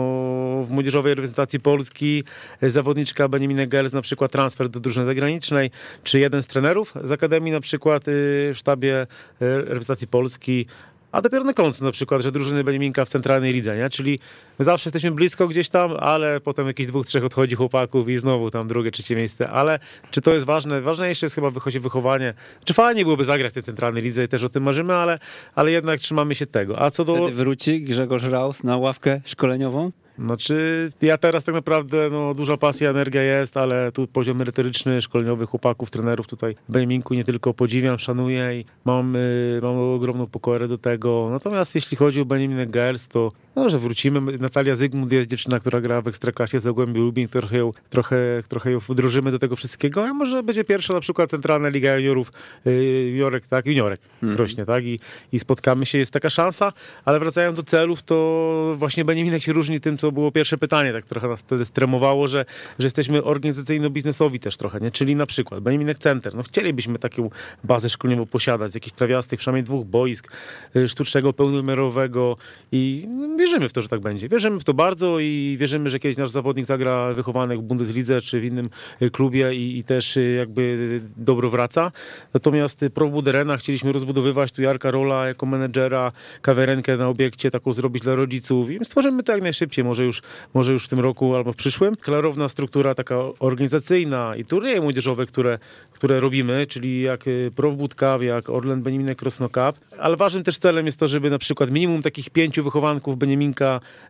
[0.65, 2.25] w młodzieżowej reprezentacji Polski
[2.63, 5.71] zawodniczka Benjaminek Girls na przykład transfer do drużyny zagranicznej,
[6.05, 8.11] czy jeden z trenerów z Akademii na przykład y,
[8.55, 9.07] w sztabie y,
[9.41, 10.67] reprezentacji Polski,
[11.15, 13.91] a dopiero na końcu na przykład, że drużyny Beniaminka w centralnej lidze, nie?
[13.91, 14.19] Czyli
[14.59, 18.51] my zawsze jesteśmy blisko gdzieś tam, ale potem jakichś dwóch, trzech odchodzi chłopaków i znowu
[18.51, 19.51] tam drugie, trzecie miejsce.
[19.51, 19.79] Ale
[20.11, 20.81] czy to jest ważne?
[20.81, 22.35] Ważniejsze jest chyba wychodzi wychowanie.
[22.65, 25.19] Czy fajnie byłoby zagrać w tej centralnej lidze i też o tym marzymy, ale,
[25.55, 26.83] ale jednak trzymamy się tego.
[26.83, 27.15] A co do...
[27.15, 29.91] Wtedy wróci Grzegorz Raus na ławkę szkoleniową?
[30.19, 35.47] Znaczy, ja teraz tak naprawdę, no, duża pasja, energia jest, ale tu poziom merytoryczny, szkoleniowy
[35.47, 40.69] chłopaków, trenerów tutaj w Benjaminku nie tylko podziwiam, szanuję i mam, y, mam ogromną pokorę
[40.69, 41.29] do tego.
[41.31, 44.39] Natomiast jeśli chodzi o Benjamin Girls, to no, że wrócimy.
[44.39, 48.17] Natalia Zygmunt jest dziewczyna, która gra w Ekstraklasie w Zagłębiu Lubin, trochę ją, trochę,
[48.49, 52.33] trochę ją wdrożymy do tego wszystkiego, a może będzie pierwsza na przykład Centralna Liga Juniorów,
[52.67, 54.39] y, juniorek, tak, juniorek Mhm.
[54.39, 55.01] rośnie, tak, I,
[55.33, 56.73] i spotkamy się, jest taka szansa,
[57.05, 61.05] ale wracając do celów, to właśnie Benjaminek się różni tym, co było pierwsze pytanie, tak
[61.05, 62.45] trochę nas wtedy stremowało, że,
[62.79, 64.91] że jesteśmy organizacyjno-biznesowi też trochę, nie?
[64.91, 67.31] Czyli na przykład Benjaminek Center, no chcielibyśmy taką
[67.65, 70.33] bazę szkoleniową posiadać, z jakichś trawiastych, przynajmniej dwóch boisk,
[70.77, 72.37] y, sztucznego, pełnowymiarowego
[72.73, 73.09] i
[73.45, 74.29] wierzymy w to, że tak będzie.
[74.29, 78.41] Wierzymy w to bardzo i wierzymy, że kiedyś nasz zawodnik zagra wychowanek w Bundeslidze czy
[78.41, 78.71] w innym
[79.03, 81.93] y, klubie i, i też y, jakby dobro wraca.
[82.35, 87.73] Natomiast y, Pro Buderena chcieliśmy rozbudowywać tu Jarka Rola jako menedżera, kawiarenkę na obiekcie taką
[87.73, 90.23] zrobić dla rodziców i stworzymy to jak najszybciej, może już,
[90.55, 91.97] może już w tym roku albo w przyszłym.
[91.97, 95.59] Klarowna struktura taka organizacyjna i turnieje młodzieżowe, które,
[95.93, 97.25] które robimy, czyli jak
[97.57, 101.39] Pro Cup, jak Orlen Beniaminek Krosno Cup, ale ważnym też celem jest to, żeby na
[101.39, 103.19] przykład minimum takich pięciu wychowanków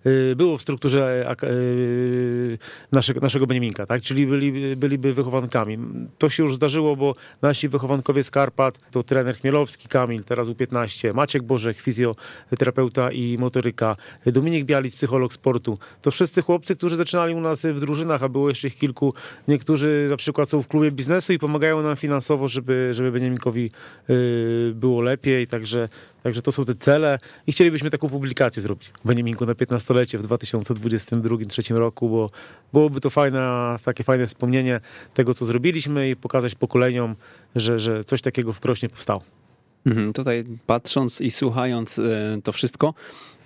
[0.07, 2.59] Y, było w strukturze ak- y,
[2.93, 4.03] naszego, naszego Beniaminka, tak?
[4.03, 5.79] czyli byli, byliby wychowankami.
[6.18, 11.14] To się już zdarzyło, bo nasi wychowankowie z Karpat to trener Chmielowski, Kamil, teraz U15,
[11.14, 13.97] Maciek Bożek, fizjoterapeuta i motoryka,
[14.27, 15.79] Dominik Bialic, psycholog sportu.
[16.03, 19.14] To wszyscy chłopcy, którzy zaczynali u nas w drużynach, a było jeszcze ich kilku.
[19.49, 23.70] Niektórzy na przykład są w klubie biznesu i pomagają nam finansowo, żeby, żeby Beniaminkowi
[24.11, 25.89] y, było lepiej, także
[26.25, 30.27] Także to są te cele i chcielibyśmy taką publikację zrobić w Beniaminku na 15-lecie w
[30.27, 32.31] 2022-2023 roku, bo
[32.72, 34.81] byłoby to fajne, takie fajne wspomnienie
[35.14, 37.16] tego, co zrobiliśmy i pokazać pokoleniom,
[37.57, 39.22] że, że coś takiego w Krośnie powstało.
[39.87, 42.95] Mhm, Tutaj patrząc i słuchając e, to wszystko,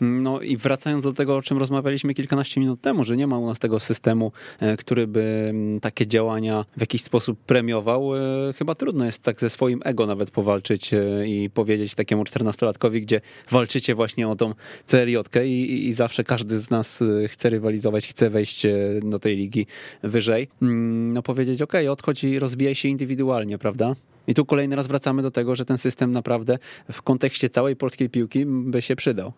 [0.00, 3.46] no i wracając do tego, o czym rozmawialiśmy kilkanaście minut temu, że nie ma u
[3.46, 8.74] nas tego systemu, e, który by mm, takie działania w jakiś sposób premiował, e, chyba
[8.74, 13.20] trudno jest tak ze swoim ego nawet powalczyć e, i powiedzieć takiemu czternastolatkowi, gdzie
[13.50, 14.54] walczycie właśnie o tą
[14.86, 18.66] CLJ i, i zawsze każdy z nas chce rywalizować, chce wejść
[19.02, 19.66] do tej ligi
[20.02, 23.96] wyżej, Mm, no powiedzieć, ok, odchodź i rozwijaj się indywidualnie, prawda?
[24.26, 26.58] I tu kolejny raz wracamy do tego, że ten system naprawdę
[26.92, 29.32] w kontekście całej polskiej piłki by się przydał.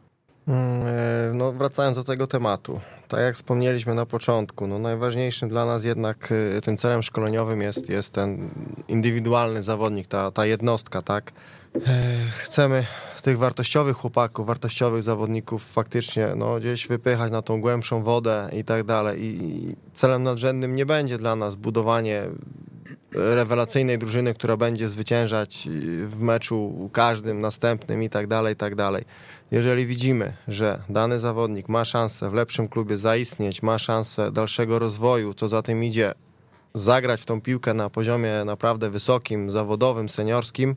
[0.48, 5.66] Mm, e, No, wracając do tego tematu, tak jak wspomnieliśmy na początku, no najważniejszym dla
[5.66, 8.50] nas jednak e, tym celem szkoleniowym jest, jest ten
[8.88, 11.32] indywidualny zawodnik, ta, ta jednostka, tak?
[11.74, 11.80] E,
[12.34, 12.86] Chcemy
[13.22, 18.84] tych wartościowych chłopaków, wartościowych zawodników faktycznie no, gdzieś wypychać na tą głębszą wodę i tak
[18.84, 19.24] dalej.
[19.24, 22.22] I celem nadrzędnym nie będzie dla nas budowanie
[23.12, 25.68] rewelacyjnej drużyny, która będzie zwyciężać
[26.06, 29.04] w meczu każdym, następnym i tak dalej, i tak dalej.
[29.50, 35.34] Jeżeli widzimy, że dany zawodnik ma szansę w lepszym klubie zaistnieć, ma szansę dalszego rozwoju,
[35.34, 36.14] co za tym idzie,
[36.74, 40.76] zagrać w tą piłkę na poziomie naprawdę wysokim, zawodowym, seniorskim,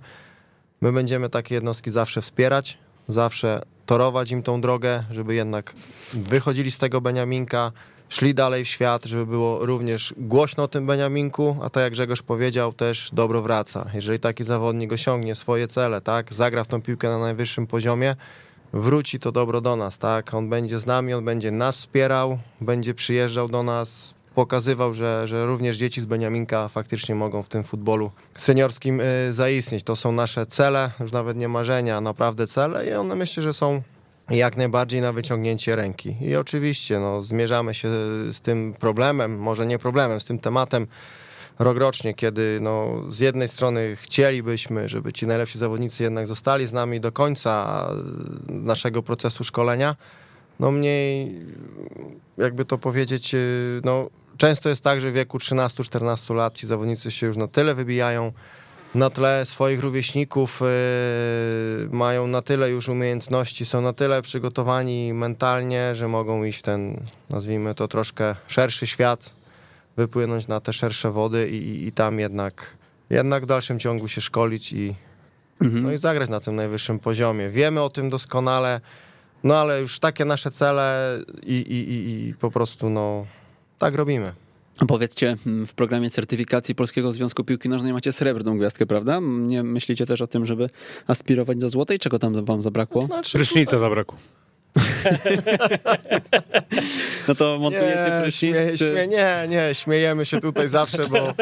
[0.83, 5.73] My będziemy takie jednostki zawsze wspierać, zawsze torować im tą drogę, żeby jednak
[6.13, 7.71] wychodzili z tego Beniaminka,
[8.09, 12.21] szli dalej w świat, żeby było również głośno o tym Beniaminku, a tak jak Grzegorz
[12.21, 13.89] powiedział, też dobro wraca.
[13.93, 18.15] Jeżeli taki zawodnik osiągnie swoje cele, tak, zagra w tą piłkę na najwyższym poziomie,
[18.73, 22.93] wróci to dobro do nas, tak, on będzie z nami, on będzie nas wspierał, będzie
[22.93, 28.11] przyjeżdżał do nas, pokazywał, że, że również dzieci z Beniaminka faktycznie mogą w tym futbolu
[28.33, 29.83] seniorskim y, zaistnieć.
[29.83, 33.81] To są nasze cele, już nawet nie marzenia, naprawdę cele i one myślę, że są
[34.29, 36.15] jak najbardziej na wyciągnięcie ręki.
[36.21, 37.87] I oczywiście no, zmierzamy się
[38.31, 40.87] z tym problemem, może nie problemem, z tym tematem
[41.63, 46.99] rokrocznie, kiedy no, z jednej strony chcielibyśmy, żeby ci najlepsi zawodnicy jednak zostali z nami
[46.99, 47.87] do końca
[48.47, 49.95] naszego procesu szkolenia,
[50.59, 51.39] no mniej,
[52.37, 57.11] jakby to powiedzieć, y, no, często jest tak, że w wieku 13-14 lat ci zawodnicy
[57.11, 58.31] się już na tyle wybijają,
[58.95, 65.95] na tle swoich rówieśników yy, mają na tyle już umiejętności, są na tyle przygotowani mentalnie,
[65.95, 66.99] że mogą iść w ten,
[67.29, 69.42] nazwijmy to troszkę szerszy świat,
[69.97, 72.77] wypłynąć na te szersze wody i, i tam jednak,
[73.09, 74.95] jednak w dalszym ciągu się szkolić i,
[75.61, 75.83] mhm.
[75.83, 77.49] no i zagrać na tym najwyższym poziomie.
[77.49, 78.81] Wiemy o tym doskonale,
[79.43, 83.25] no ale już takie nasze cele i, i, i, i po prostu no
[83.79, 84.33] tak robimy.
[84.87, 89.19] Powiedzcie, mm, w programie certyfikacji Polskiego Związku Piłki Nożnej macie srebrną gwiazdkę, prawda?
[89.21, 90.69] Nie myślicie też o tym, żeby
[91.07, 91.99] aspirować do złotej?
[91.99, 93.05] Czego tam wam zabrakło?
[93.05, 94.17] Znaczy, Prysznica zabrakło.
[97.27, 98.51] No to montujecie nie, prysznic?
[98.51, 101.33] Śmieje, śmieje, nie, nie, śmiejemy się tutaj zawsze, bo,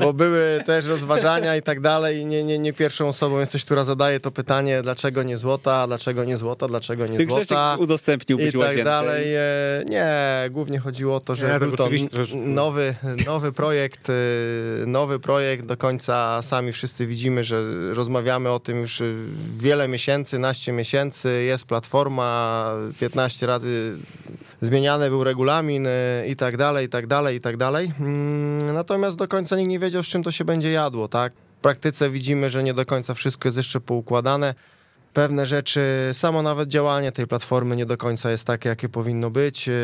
[0.00, 2.18] bo były też rozważania i tak dalej.
[2.18, 6.24] I nie, nie, nie pierwszą osobą jesteś, która zadaje to pytanie, dlaczego nie złota, dlaczego
[6.24, 7.76] nie złota, dlaczego nie Tych złota.
[7.78, 9.34] udostępnił I tak dalej.
[9.34, 9.40] E,
[9.88, 10.14] nie,
[10.50, 11.88] głównie chodziło o to, że nie, był to
[12.34, 12.94] nowy,
[13.26, 14.12] nowy projekt, e,
[14.86, 15.66] nowy projekt.
[15.66, 17.62] Do końca sami wszyscy widzimy, że
[17.94, 19.02] rozmawiamy o tym już
[19.58, 21.42] wiele miesięcy, naście miesięcy.
[21.46, 23.98] Jest platforma, 15 razy
[24.62, 25.90] zmieniany był regulamin y,
[26.28, 27.92] i tak dalej, i tak dalej, i tak dalej.
[28.00, 31.32] Mm, natomiast do końca nikt nie wiedział, z czym to się będzie jadło, tak?
[31.32, 34.54] W praktyce widzimy, że nie do końca wszystko jest jeszcze poukładane
[35.16, 39.66] pewne rzeczy, samo nawet działanie tej platformy nie do końca jest takie, jakie powinno być.
[39.66, 39.74] Yy,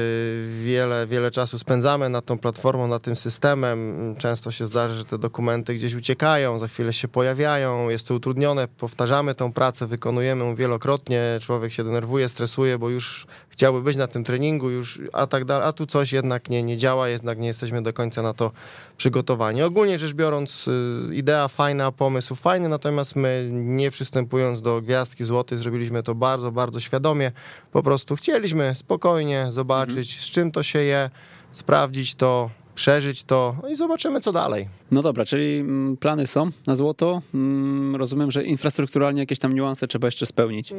[0.64, 3.78] wiele, wiele czasu spędzamy nad tą platformą, nad tym systemem.
[4.18, 8.68] Często się zdarza, że te dokumenty gdzieś uciekają, za chwilę się pojawiają, jest to utrudnione,
[8.68, 14.06] powtarzamy tą pracę, wykonujemy ją wielokrotnie, człowiek się denerwuje, stresuje, bo już chciałby być na
[14.06, 17.46] tym treningu, już, a tak dalej, a tu coś jednak nie, nie działa, jednak nie
[17.46, 18.52] jesteśmy do końca na to
[18.96, 19.62] przygotowani.
[19.62, 25.58] Ogólnie rzecz biorąc, y, idea fajna, pomysł fajny, natomiast my nie przystępując do gwiazdki złotej,
[25.58, 27.32] zrobiliśmy to bardzo, bardzo świadomie.
[27.72, 30.22] Po prostu chcieliśmy spokojnie zobaczyć, mhm.
[30.22, 31.10] z czym to się je,
[31.52, 34.68] sprawdzić to, przeżyć to no i zobaczymy, co dalej.
[34.90, 37.22] No dobra, czyli mm, plany są na złoto.
[37.34, 40.72] Mm, rozumiem, że infrastrukturalnie jakieś tam niuanse trzeba jeszcze spełnić.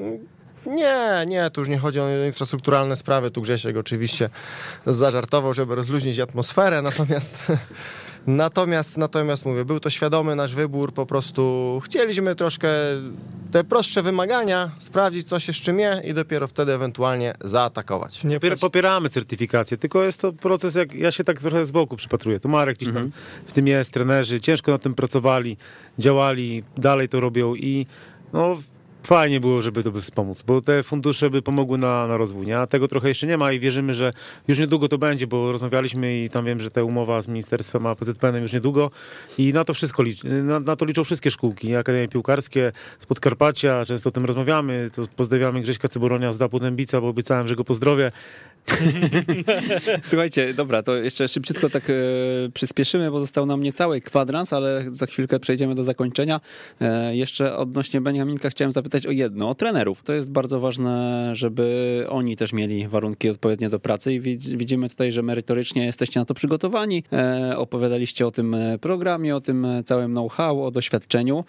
[0.66, 3.32] Nie, nie, tu już nie chodzi o infrastrukturalne sprawy.
[3.32, 4.30] Tu Grzesiek oczywiście
[4.86, 7.38] zażartował, żeby rozluźnić atmosferę, natomiast
[8.28, 12.68] Natomiast, natomiast mówię, był to świadomy nasz wybór, po prostu chcieliśmy troszkę
[13.52, 18.24] te prostsze wymagania, sprawdzić co się z czym je i dopiero wtedy ewentualnie zaatakować.
[18.24, 22.40] Nie popieramy certyfikację, tylko jest to proces, jak ja się tak trochę z boku przypatruję.
[22.40, 23.12] Tu Marek gdzieś mhm.
[23.12, 25.58] tam w tym jest, trenerzy ciężko na tym pracowali,
[26.00, 27.86] działali, dalej to robią i
[28.34, 28.58] no
[29.04, 32.60] fajnie było, żeby to by wspomóc, bo te fundusze by pomogły na, na rozwój, nie?
[32.60, 34.14] a tego trochę jeszcze nie ma i wierzymy, że
[34.48, 37.96] już niedługo to będzie, bo rozmawialiśmy i tam wiem, że ta umowa z ministerstwem a
[37.96, 38.92] PZPN już niedługo
[39.38, 43.86] i na to wszystko liczy, na, na, to liczą wszystkie szkółki, Akademie Piłkarskie z Podkarpacia,
[43.86, 47.64] często o tym rozmawiamy, to pozdrawiamy Grześka Cyboronia z Dapu Dębica, bo obiecałem, że go
[47.64, 48.12] pozdrowię.
[50.04, 51.94] Słuchajcie, dobra, to jeszcze szybciutko tak e,
[52.54, 56.42] przyspieszymy, bo został nam niecały kwadrans, ale za chwilkę przejdziemy do zakończenia.
[56.82, 60.04] E, jeszcze odnośnie Beniaminka chciałem zapytać, zapytać o jedno, o trenerów.
[60.04, 64.20] To jest bardzo ważne, żeby oni też mieli warunki odpowiednie do pracy i
[64.58, 67.04] widzimy tutaj, że merytorycznie jesteście na to przygotowani.
[67.14, 71.44] E, opowiadaliście o tym e, programie, o tym e, całym know-how, o doświadczeniu.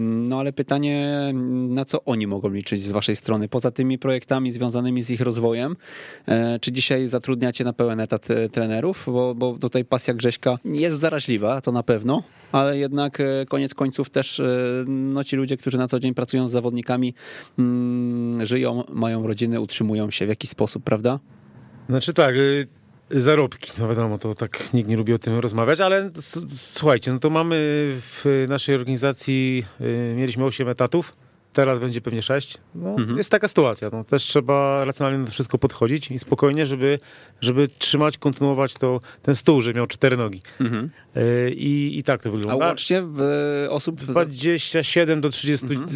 [0.00, 1.30] No ale pytanie,
[1.68, 5.76] na co oni mogą liczyć z waszej strony, poza tymi projektami związanymi z ich rozwojem?
[6.60, 9.04] Czy dzisiaj zatrudniacie na pełen etat trenerów?
[9.06, 12.22] Bo, bo tutaj pasja Grześka jest zaraźliwa, to na pewno,
[12.52, 14.42] ale jednak koniec końców też
[14.86, 17.14] no, ci ludzie, którzy na co dzień pracują z zawodnikami, zawodnikami
[17.58, 21.20] mm, żyją, mają rodziny, utrzymują się w jakiś sposób, prawda?
[21.88, 22.68] Znaczy tak, y,
[23.10, 26.10] zarobki, no wiadomo, to tak nikt nie lubi o tym rozmawiać, ale
[26.54, 27.56] słuchajcie, no to mamy
[28.00, 31.16] w naszej organizacji, y, mieliśmy 8 etatów,
[31.54, 32.58] teraz będzie pewnie sześć.
[32.74, 33.18] No, mhm.
[33.18, 33.90] Jest taka sytuacja.
[33.92, 36.98] No, też trzeba racjonalnie na to wszystko podchodzić i spokojnie, żeby,
[37.40, 40.42] żeby trzymać, kontynuować to, ten stół, że miał cztery nogi.
[40.60, 40.90] Mhm.
[41.16, 42.64] E, I, I tak to wygląda.
[42.64, 43.20] A łącznie w
[43.70, 44.00] osób?
[44.00, 45.88] 27 do 30 mhm.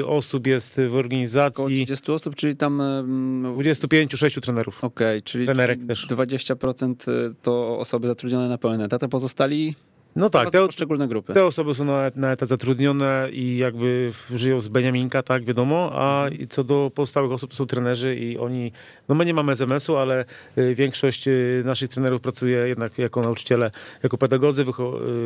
[0.00, 1.54] Y, osób jest w organizacji.
[1.62, 2.78] Około 30 osób, czyli tam...
[2.78, 4.84] 25-6 trenerów.
[4.84, 6.06] Okej, okay, czyli, Trenerek też.
[6.06, 6.94] 20%
[7.42, 9.74] to osoby zatrudnione na pełen etat, a pozostali
[10.16, 11.34] no tak, te poszczególne grupy.
[11.34, 16.26] Te osoby są na, na etat zatrudnione i jakby żyją z Beniaminka, tak, wiadomo, a
[16.26, 16.48] mhm.
[16.48, 18.72] co do pozostałych osób to są trenerzy i oni,
[19.08, 20.24] no my nie mamy SMS-u, ale
[20.58, 23.70] y, większość y, naszych trenerów pracuje jednak jako nauczyciele,
[24.02, 24.64] jako pedagodzy,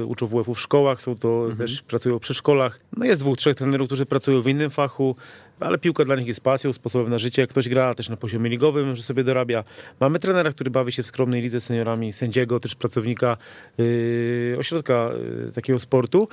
[0.03, 1.57] y, uczą WF-u w szkołach, są to mhm.
[1.57, 2.81] też pracują przy szkołach.
[2.97, 5.17] No jest dwóch, trzech trenerów, którzy pracują w innym fachu,
[5.61, 7.47] ale piłka dla nich jest pasją, sposobem na życie.
[7.47, 9.65] Ktoś gra też na poziomie ligowym, że sobie dorabia.
[10.01, 13.37] Mamy trenera, który bawi się w skromnej lidze seniorami, sędziego, też pracownika
[13.79, 15.11] yy, ośrodka
[15.45, 16.29] yy, takiego sportu.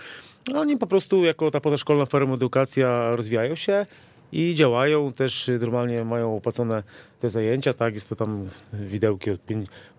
[0.56, 3.86] Oni po prostu jako ta pozaszkolna forma edukacja rozwijają się
[4.36, 6.84] i działają, też normalnie mają opłacone
[7.20, 9.40] te zajęcia, tak, jest to tam widełki od,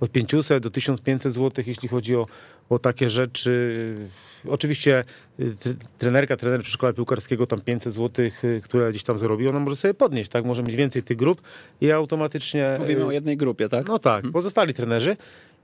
[0.01, 2.27] od 500 do 1500 zł, jeśli chodzi o,
[2.69, 3.95] o takie rzeczy.
[4.49, 5.05] Oczywiście
[5.41, 5.55] y,
[5.99, 9.77] trenerka, trener przy szkole piłkarskiego tam 500 zł, y, które gdzieś tam zarobi, ona może
[9.77, 11.43] sobie podnieść, tak, może mieć więcej tych grup
[11.81, 12.77] i automatycznie...
[12.79, 13.89] Mówimy o jednej grupie, tak?
[13.89, 14.33] No tak, hmm.
[14.33, 15.17] pozostali trenerzy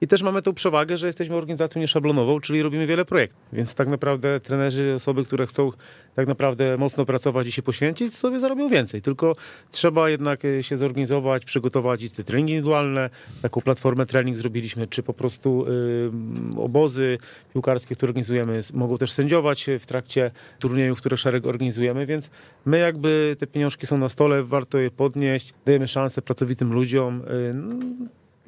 [0.02, 3.40] i też mamy tą przewagę, że jesteśmy organizacją nieszablonową, czyli robimy wiele projektów.
[3.52, 5.70] Więc tak naprawdę trenerzy, osoby, które chcą
[6.14, 9.02] tak naprawdę mocno pracować i się poświęcić, sobie zarobią więcej.
[9.02, 9.36] Tylko
[9.70, 13.10] trzeba jednak e, się zorganizować, przygotować i te treningi indywidualne,
[13.42, 15.66] taką platformę trening zrobiliśmy, czy po prostu
[16.56, 17.18] obozy
[17.52, 18.60] piłkarskie, które organizujemy.
[18.74, 22.30] Mogą też sędziować w trakcie turniejów, które szereg organizujemy, więc
[22.64, 27.22] my jakby te pieniążki są na stole, warto je podnieść, dajemy szansę pracowitym ludziom.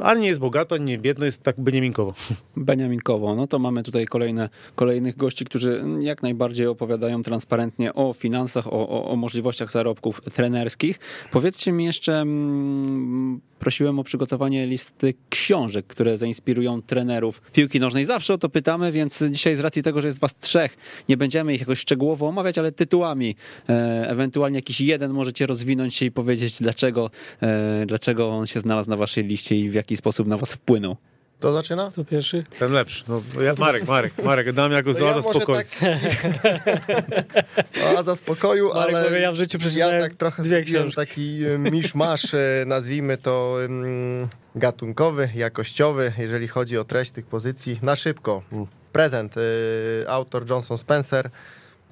[0.00, 2.14] Y, ale nie jest bogato, nie biedno, jest tak beniaminkowo.
[2.56, 3.34] Beniaminkowo.
[3.34, 8.88] No to mamy tutaj kolejne, kolejnych gości, którzy jak najbardziej opowiadają transparentnie o finansach, o,
[8.88, 10.98] o, o możliwościach zarobków trenerskich.
[11.30, 18.04] Powiedzcie mi jeszcze, mm, prosiłem o przygotowanie listy książek, które zainspirują trenerów piłki nożnej.
[18.04, 20.76] Zawsze o to pytamy, więc dzisiaj z racji tego, że jest was trzech,
[21.08, 23.36] nie będziemy ich jakoś szczegółowo omawiać, ale tytułami.
[23.68, 27.10] E, ewentualnie jakiś jeden możecie rozwinąć się i powiedzieć, dlaczego,
[27.42, 30.96] e, dlaczego on się znalazł na waszej liście i w jaki sposób na was wpłynął.
[31.40, 31.90] To zaczyna?
[31.90, 32.44] To pierwszy?
[32.58, 33.04] Ten lepszy.
[33.08, 35.58] No, ja, Marek, Marek, Marek, dam jako no ja spokoju.
[35.58, 35.66] Tak...
[37.94, 40.96] oaza spokoju, Marek, ale ja w życiu przeczytałem ja tak trochę dwie książki.
[40.96, 43.56] taki miszmasz, e, nazwijmy to
[44.54, 47.78] gatunkowy, jakościowy, jeżeli chodzi o treść tych pozycji.
[47.82, 48.42] Na szybko.
[48.92, 49.34] Prezent.
[49.36, 49.40] E,
[50.10, 51.30] autor Johnson Spencer.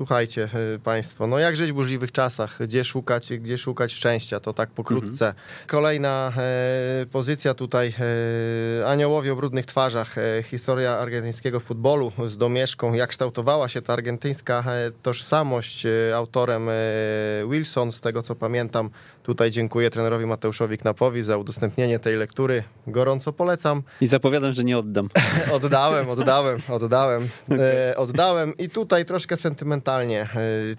[0.03, 4.53] Słuchajcie y, Państwo, no jak żyć w burzliwych czasach, gdzie szukać, gdzie szukać szczęścia, to
[4.53, 5.27] tak pokrótce.
[5.29, 5.35] Mhm.
[5.67, 7.95] Kolejna e, pozycja tutaj,
[8.81, 13.93] e, Aniołowie o brudnych twarzach, e, historia argentyńskiego futbolu z domieszką, jak kształtowała się ta
[13.93, 16.73] argentyńska e, tożsamość, e, autorem e,
[17.51, 18.91] Wilson, z tego co pamiętam,
[19.23, 22.65] Tutaj dziękuję trenerowi Mateuszowi Knapowi za udostępnienie tej lektury.
[22.87, 23.83] Gorąco polecam.
[24.01, 25.09] I zapowiadam, że nie oddam.
[25.53, 27.29] oddałem, oddałem, oddałem.
[27.47, 27.61] Okay.
[27.63, 30.21] E, oddałem i tutaj troszkę sentymentalnie.
[30.23, 30.29] E,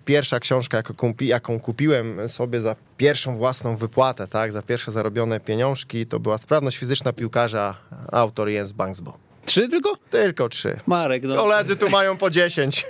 [0.05, 5.39] pierwsza książka, jaką, kupi, jaką kupiłem sobie za pierwszą własną wypłatę, tak, za pierwsze zarobione
[5.39, 7.77] pieniążki, to była Sprawność fizyczna piłkarza,
[8.11, 9.22] autor Jens Bangsbo.
[9.45, 9.97] Trzy tylko?
[10.09, 10.79] Tylko trzy.
[10.87, 11.35] Marek, no.
[11.35, 12.85] Koledzy tu mają po dziesięć.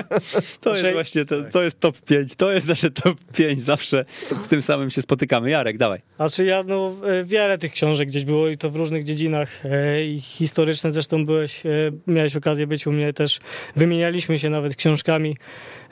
[0.60, 2.34] to jest właśnie, to, to jest top 5.
[2.34, 3.62] To jest nasze top 5.
[3.62, 4.04] Zawsze
[4.42, 5.50] z tym samym się spotykamy.
[5.50, 6.00] Jarek, dawaj.
[6.16, 10.04] Znaczy ja, no, e, wiele tych książek gdzieś było i to w różnych dziedzinach e,
[10.04, 10.90] i historyczne.
[10.90, 11.70] Zresztą byłeś, e,
[12.06, 13.40] miałeś okazję być u mnie też.
[13.76, 15.36] Wymienialiśmy się nawet książkami.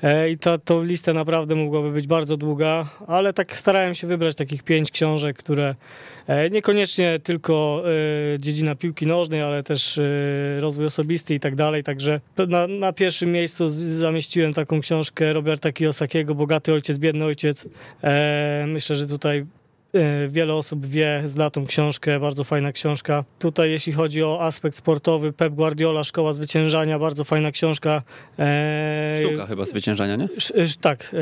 [0.02, 4.34] E, I ta, tą listę naprawdę mogłaby być bardzo długa, ale tak starałem się wybrać
[4.34, 5.74] takich pięć książek, które
[6.26, 7.82] e, niekoniecznie tylko
[8.34, 10.00] e, dziedzina piłki nożnej, ale też
[10.58, 11.82] rozwój osobisty i tak dalej.
[11.82, 17.68] Także na, na pierwszym miejscu zamieściłem taką książkę Roberta Kiyosakiego, Bogaty ojciec, biedny ojciec.
[18.66, 19.46] Myślę, że tutaj
[20.28, 23.24] wiele osób wie, zna tą książkę, bardzo fajna książka.
[23.38, 28.02] Tutaj jeśli chodzi o aspekt sportowy, Pep Guardiola, Szkoła Zwyciężania, bardzo fajna książka.
[28.38, 30.28] E, sztuka chyba zwyciężania, nie?
[30.36, 31.14] Sz, tak,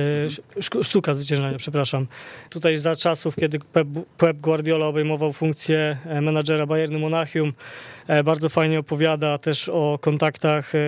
[0.60, 2.06] e, sztuka zwyciężania, przepraszam.
[2.50, 3.88] Tutaj za czasów, kiedy Pep,
[4.18, 7.93] Pep Guardiola obejmował funkcję menadżera Bayernu Monachium, E,
[8.24, 10.78] bardzo fajnie opowiada też o kontaktach e,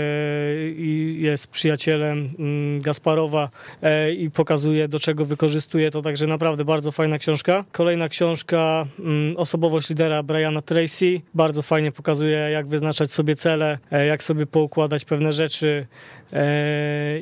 [0.70, 3.50] i jest przyjacielem mm, Gasparowa
[3.82, 7.64] e, i pokazuje do czego wykorzystuje to, także naprawdę bardzo fajna książka.
[7.72, 11.20] Kolejna książka mm, Osobowość lidera Briana Tracy.
[11.34, 13.78] Bardzo fajnie pokazuje jak wyznaczać sobie cele,
[14.08, 15.86] jak sobie poukładać pewne rzeczy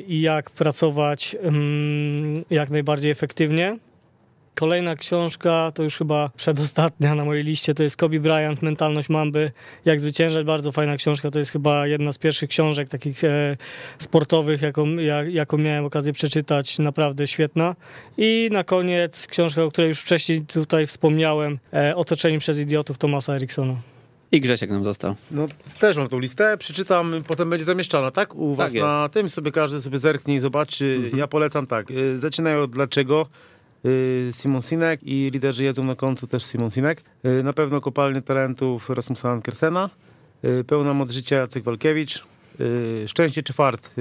[0.07, 3.77] i jak pracować mm, jak najbardziej efektywnie.
[4.55, 9.51] Kolejna książka, to już chyba przedostatnia na mojej liście, to jest Kobe Bryant, Mentalność Mamby.
[9.85, 11.31] Jak zwyciężać, bardzo fajna książka.
[11.31, 13.57] To jest chyba jedna z pierwszych książek takich e,
[13.99, 16.79] sportowych, jaką, jak, jaką miałem okazję przeczytać.
[16.79, 17.75] Naprawdę świetna.
[18.17, 23.35] I na koniec książka, o której już wcześniej tutaj wspomniałem, e, Otoczeni przez idiotów Tomasa
[23.35, 23.75] Eriksona.
[24.31, 25.15] I Grzesiek nam został.
[25.31, 25.47] No
[25.79, 28.35] też mam tą listę, przeczytam, potem będzie zamieszczona, tak?
[28.35, 28.87] U was jest.
[28.87, 31.11] na tym sobie każdy sobie zerknie i zobaczy.
[31.15, 31.91] Ja polecam tak.
[31.91, 33.27] y, Zaczynają od dlaczego.
[33.85, 37.03] Y, Simon Sinek i liderzy jedzą na końcu też Simon Sinek.
[37.25, 39.89] Y, Na pewno kopalnie talentów Rasmusa Ankersena.
[40.45, 42.25] Y, Pełna moc życia Walkiewicz.
[43.07, 43.91] Szczęście czy fart?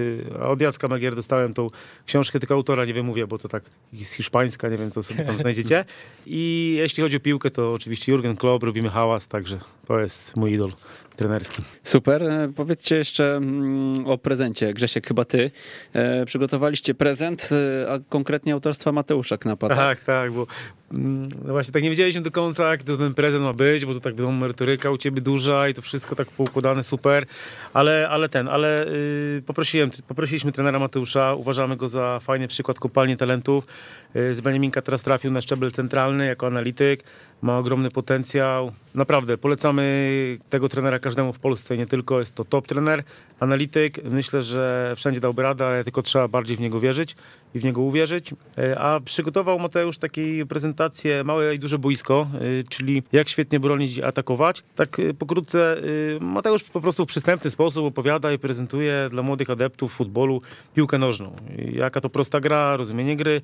[0.42, 1.70] Od Jacka Magier dostałem tą
[2.06, 5.38] książkę, tylko autora nie wymówię, bo to tak jest hiszpańska, nie wiem, to sobie tam
[5.38, 5.84] znajdziecie.
[6.26, 10.52] I jeśli chodzi o piłkę, to oczywiście Jurgen Klopp, robimy hałas, także to jest mój
[10.52, 10.72] idol
[11.16, 11.62] trenerski.
[11.82, 12.22] Super.
[12.22, 14.74] E, Powiedzcie jeszcze mm, o prezencie.
[14.74, 15.50] Grzesiek, chyba ty
[15.92, 19.68] e, przygotowaliście prezent, e, a konkretnie autorstwa Mateusza Knapa.
[19.68, 19.78] tak?
[19.78, 20.46] Tak, tak, bo
[20.92, 23.94] mm, no właśnie tak nie wiedzieliśmy do końca, jak to ten prezent ma być, bo
[23.94, 27.26] to tak wiadomo, merytoryka u ciebie duża i to wszystko tak poukładane super,
[27.72, 33.16] ale, ale ten, ale y, poprosiłem, poprosiliśmy trenera Mateusza, uważamy go za fajny przykład kopalni
[33.16, 33.66] talentów.
[34.16, 37.04] Y, z Beniaminka teraz trafił na szczebel centralny jako analityk,
[37.42, 38.72] ma ogromny potencjał.
[38.94, 43.04] Naprawdę, polecamy tego trenera każdemu w Polsce, nie tylko jest to top trener,
[43.40, 44.04] analityk.
[44.04, 47.16] Myślę, że wszędzie dałby radę, ale tylko trzeba bardziej w niego wierzyć
[47.54, 48.34] i w niego uwierzyć.
[48.58, 50.14] E, A przygotował Mateusz taką
[50.48, 54.62] prezentację małe i duże boisko, e, czyli jak świetnie bronić i atakować.
[54.74, 55.76] Tak pokrótce
[56.20, 60.42] Mateusz po prostu w przystępny sposób opowiada i prezentuje dla młodych adeptów futbolu
[60.74, 61.36] piłkę nożną.
[61.72, 63.40] Jaka to prosta gra, rozumienie gry,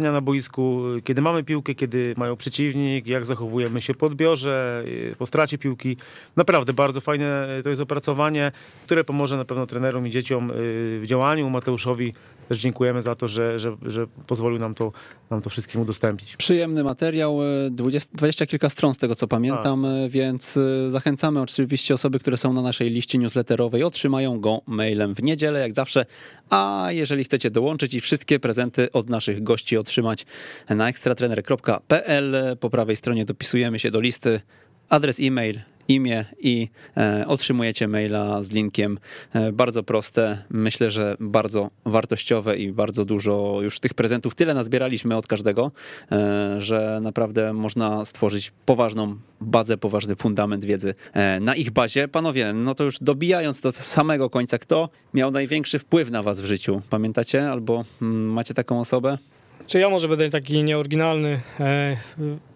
[0.00, 5.26] na boisku, kiedy mamy piłkę, kiedy mają przeciwnik, jak zachowujemy się po odbiorze, e, po
[5.26, 5.96] stracie piłki.
[6.36, 8.52] Naprawdę bardzo fajne e, to jest opracowanie,
[8.84, 10.54] które pomoże na pewno trenerom i dzieciom e,
[11.00, 11.50] w działaniu.
[11.50, 12.14] Mateuszowi
[12.50, 14.92] też dziękujemy za to, że, że, że pozwolił nam to,
[15.30, 16.36] nam to wszystkim udostępnić.
[16.36, 21.40] Przyjemny materiał, e, 20, 20 kilka stron z tego co pamiętam, e, więc e, zachęcamy
[21.40, 26.06] oczywiście osoby, które są na naszej liście newsletterowej, otrzymają go mailem w niedzielę, jak zawsze.
[26.48, 30.26] A jeżeli chcecie dołączyć i wszystkie prezenty od naszych gości otrzymać
[30.68, 34.40] na ekstratrener.pl, po prawej stronie dopisujemy się do listy,
[34.88, 35.60] adres e-mail,
[35.90, 38.98] imię i e, otrzymujecie maila z linkiem.
[39.32, 45.16] E, bardzo proste, myślę, że bardzo wartościowe i bardzo dużo już tych prezentów tyle nazbieraliśmy
[45.16, 45.72] od każdego,
[46.12, 50.94] e, że naprawdę można stworzyć poważną bazę, poważny fundament wiedzy
[51.40, 52.08] na ich bazie.
[52.08, 56.44] Panowie, no to już dobijając do samego końca, kto miał największy wpływ na was w
[56.44, 56.82] życiu?
[56.90, 59.18] Pamiętacie albo mm, macie taką osobę?
[59.66, 61.40] Czy ja może będę taki nieoryginalny?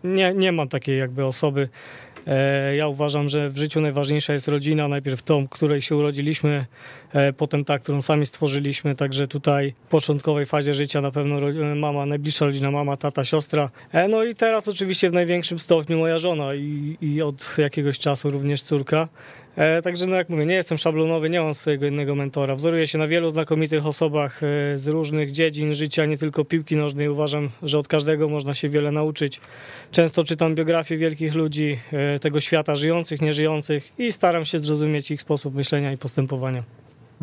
[0.04, 1.68] Nie, nie mam takiej jakby osoby.
[2.26, 6.64] E, Ja uważam, że w życiu najważniejsza jest rodzina, najpierw tą, której się urodziliśmy,
[7.36, 12.06] potem ta, którą sami stworzyliśmy, także tutaj w początkowej fazie życia na pewno ro- mama,
[12.06, 13.70] najbliższa rodzina, mama, tata, siostra.
[13.92, 18.30] E, No i teraz oczywiście w największym stopniu moja żona i, i od jakiegoś czasu
[18.30, 19.08] również córka.
[19.56, 22.54] E, Także, no jak mówię, nie jestem szablonowy, nie mam swojego innego mentora.
[22.54, 27.08] Wzoruję się na wielu znakomitych osobach e, z różnych dziedzin życia, nie tylko piłki nożnej.
[27.08, 29.40] Uważam, że od każdego można się wiele nauczyć.
[29.92, 35.20] Często czytam biografie wielkich ludzi e, tego świata, żyjących, nieżyjących i staram się zrozumieć ich
[35.20, 36.62] sposób myślenia i postępowania.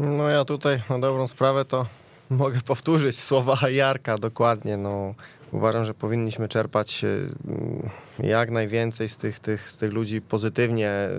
[0.02, 1.86] No ja tutaj na dobrą sprawę to
[2.30, 4.78] mogę powtórzyć słowa Jarka dokładnie.
[4.78, 5.14] No,
[5.52, 11.10] uważam, że powinniśmy czerpać mm, jak najwięcej z tych, tych, z tych ludzi pozytywnie e,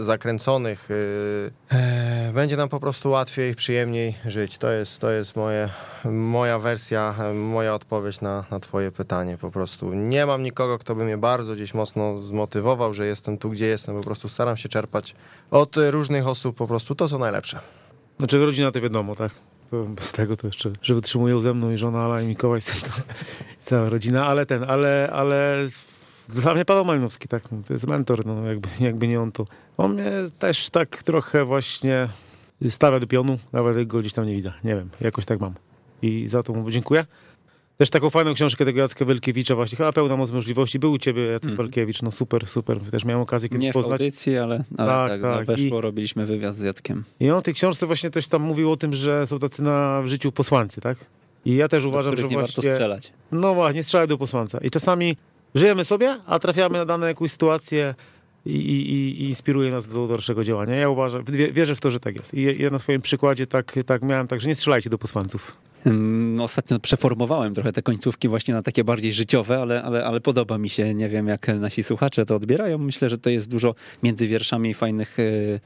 [0.00, 0.88] zakręconych.
[1.70, 4.58] e, e, Będzie nam po prostu łatwiej, przyjemniej żyć.
[4.58, 5.68] To jest, to jest moje,
[6.04, 9.94] moja wersja, moja odpowiedź na, na twoje pytanie po prostu.
[9.94, 13.96] Nie mam nikogo, kto by mnie bardzo gdzieś mocno zmotywował, że jestem tu, gdzie jestem.
[13.96, 15.14] Po prostu staram się czerpać
[15.50, 17.60] od różnych osób po prostu to, co najlepsze.
[18.20, 19.32] Znaczy rodzina to wiadomo, tak?
[19.70, 22.90] To bez tego to jeszcze, że wytrzymują ze mną i żona Ala i Mikołaj, to
[23.68, 25.68] cała rodzina, ale ten, ale, ale
[26.28, 29.46] dla mnie Paweł Malinowski, tak, no, to jest mentor, no jakby, jakby nie on to.
[29.76, 32.08] On mnie też tak trochę właśnie
[32.68, 35.54] stawia do pionu, nawet go gdzieś tam nie widzę, nie wiem, jakoś tak mam.
[36.02, 37.06] I za to mu dziękuję.
[37.80, 40.78] Też taką fajną książkę tego Jacka Wielkiewicza właśnie, chyba pełna moc możliwości.
[40.78, 41.66] Był u ciebie Jacek Mhm.
[41.68, 42.80] Wielkiewicz, no super, super.
[42.90, 43.92] Też miałem okazję kiedyś Nie w poznać.
[44.00, 45.46] audycji, ale, ale Tak, tak, tak.
[45.46, 47.04] weszło, I- robiliśmy wywiad z Jackiem.
[47.20, 50.02] I on w tej książce właśnie też tam mówił o tym, że są tacy na
[50.02, 50.98] w życiu posłańcy, tak?
[51.44, 52.40] I ja też uważam, że nie właśnie...
[52.62, 53.12] warto strzelać.
[53.32, 54.58] No właśnie, strzelaj do posłańca.
[54.58, 55.16] I czasami
[55.54, 57.94] żyjemy sobie, a trafiamy na daną jakąś sytuację
[58.46, 60.74] i, i, i- inspiruje nas do dalszego działania.
[60.74, 62.34] Ja uważam, wie- wierzę w to, że tak jest.
[62.34, 65.56] I ja na swoim przykładzie tak, tak miałem, także nie strzelajcie do posłańców.
[66.40, 70.68] Ostatnio przeformowałem trochę te końcówki właśnie na takie bardziej życiowe, ale, ale, ale podoba mi
[70.68, 70.94] się.
[70.94, 72.78] Nie wiem, jak nasi słuchacze to odbierają.
[72.78, 75.22] Myślę, że to jest dużo między wierszami fajnych, e,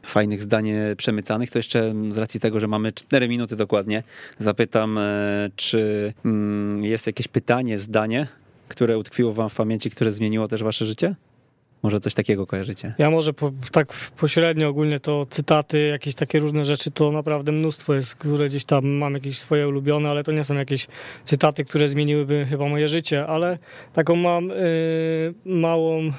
[0.08, 1.50] fajnych zdań e, przemycanych.
[1.50, 4.02] To jeszcze mm, z racji tego, że mamy 4 minuty dokładnie,
[4.38, 8.26] zapytam, e, czy mm, jest jakieś pytanie, zdanie
[8.68, 11.14] które utkwiło wam w pamięci, które zmieniło też wasze życie?
[11.84, 12.94] Może coś takiego kojarzycie?
[12.98, 17.94] Ja może po, tak pośrednio ogólnie to cytaty, jakieś takie różne rzeczy, to naprawdę mnóstwo
[17.94, 20.86] jest, które gdzieś tam mam jakieś swoje ulubione, ale to nie są jakieś
[21.24, 23.58] cytaty, które zmieniłyby chyba moje życie, ale
[23.92, 26.10] taką mam y, małą y,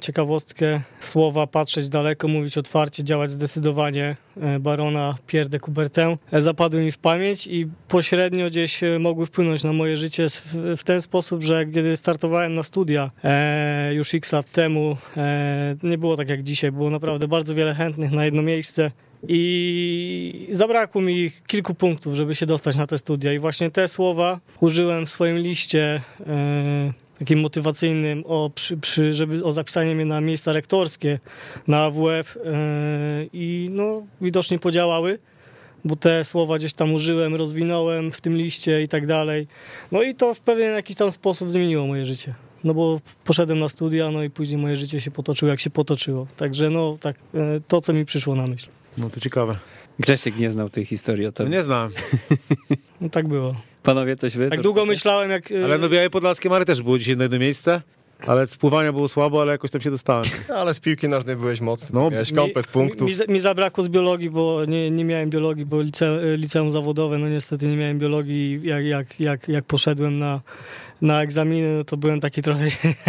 [0.00, 6.84] ciekawostkę słowa patrzeć daleko, mówić otwarcie, działać zdecydowanie y, barona Pierre de Coubertin e, zapadły
[6.84, 10.26] mi w pamięć i pośrednio gdzieś e, mogły wpłynąć na moje życie
[10.76, 15.98] w, ten sposób, że kiedy startowałem na studia e, już x lat temu e, nie
[15.98, 18.90] było tak jak dzisiaj, było naprawdę bardzo wiele chętnych na jedno miejsce
[19.28, 23.32] i zabrakło mi kilku punktów, żeby się dostać na te studia.
[23.32, 29.44] I właśnie te słowa użyłem w swoim liście e, takim motywacyjnym o, przy, przy, żeby,
[29.44, 31.18] o zapisanie mnie na miejsca rektorskie
[31.68, 32.40] na AWF e,
[33.32, 35.18] i no widocznie podziałały
[35.84, 39.46] bo te słowa gdzieś tam użyłem, rozwinąłem w tym liście i tak dalej.
[39.92, 43.68] No i to w pewien jakiś tam sposób zmieniło moje życie no bo poszedłem na
[43.68, 46.26] studia, no i później moje życie się potoczyło, jak się potoczyło.
[46.36, 48.68] Także no, tak, e, to co mi przyszło na myśl.
[48.98, 49.56] No to ciekawe.
[49.98, 51.50] Grzesiek nie znał tej historii o No tym.
[51.50, 51.90] nie znam.
[53.00, 53.54] No tak było.
[53.82, 54.50] Panowie, coś wy?
[54.50, 55.52] Tak długo myślałem, jak...
[55.52, 57.82] e, Ale no Białe Podlaskie Mary też było dzisiaj na jedno miejsce.
[58.26, 60.24] Ale z pływania było słabo, ale jakoś tam się dostałem.
[60.58, 63.08] Ale z piłki nożnej byłeś mocny, No, miałeś mi- komplet punktów.
[63.28, 67.28] Mi, mi zabrakło z biologii, bo nie, nie miałem biologii, bo lice, liceum zawodowe, no
[67.28, 68.60] niestety nie miałem biologii.
[68.64, 70.40] Jak, jak, jak, jak poszedłem na,
[71.02, 72.64] na egzaminy, no to byłem taki trochę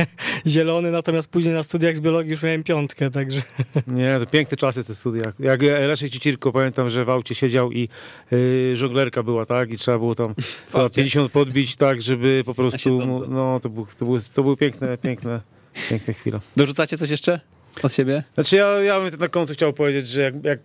[0.48, 3.42] zielony, natomiast później na studiach z biologii już miałem piątkę, także...
[3.88, 5.34] Nie, to piękne czasy te studia.
[5.40, 7.90] Jak Leszek Cicirko, pamiętam, że w aucie siedział i
[8.32, 9.72] yy, żonglerka była, tak?
[9.72, 10.36] I trzeba było tam
[10.72, 13.06] chyba 50 podbić, tak, żeby po prostu...
[13.28, 15.42] No, to, był, to, były, to były piękne, piękne,
[15.90, 16.40] piękne chwile.
[16.56, 17.40] Dorzucacie coś jeszcze
[17.84, 18.24] od siebie?
[18.34, 20.60] Znaczy ja, ja bym na końcu chciał powiedzieć, że jak, jak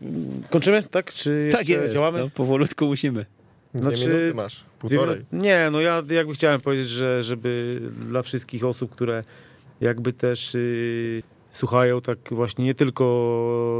[0.50, 1.12] kończymy, tak?
[1.12, 1.92] Czy Tak jest.
[1.92, 2.18] działamy?
[2.18, 3.26] No, powolutku musimy.
[3.74, 5.24] Dwie znaczy- minuty masz, półtorej.
[5.32, 9.24] Nie, no ja jakby chciałem powiedzieć, że żeby dla wszystkich osób, które
[9.80, 13.04] jakby też y, słuchają tak właśnie nie tylko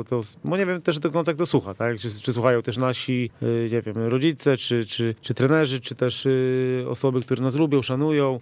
[0.09, 1.98] to, bo nie wiem też do końca kto słucha, tak?
[1.98, 6.27] Czy, czy słuchają też nasi, y, nie wiem, rodzice, czy, czy, czy trenerzy, czy też
[6.27, 8.40] y, osoby, które nas lubią, szanują.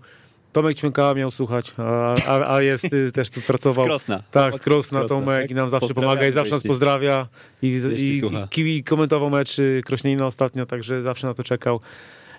[0.57, 3.85] Tomek Ćwiękała miał słuchać, a, a, a jest y, też tu pracował.
[3.85, 4.23] Krosna.
[4.31, 5.51] Tak, z Krosna Krosna, Tomek tak?
[5.51, 7.27] i nam zawsze pomaga i zawsze nas pozdrawia
[7.63, 11.81] i, i, i, i komentował mecz Krośnina ostatnio, także zawsze na to czekał.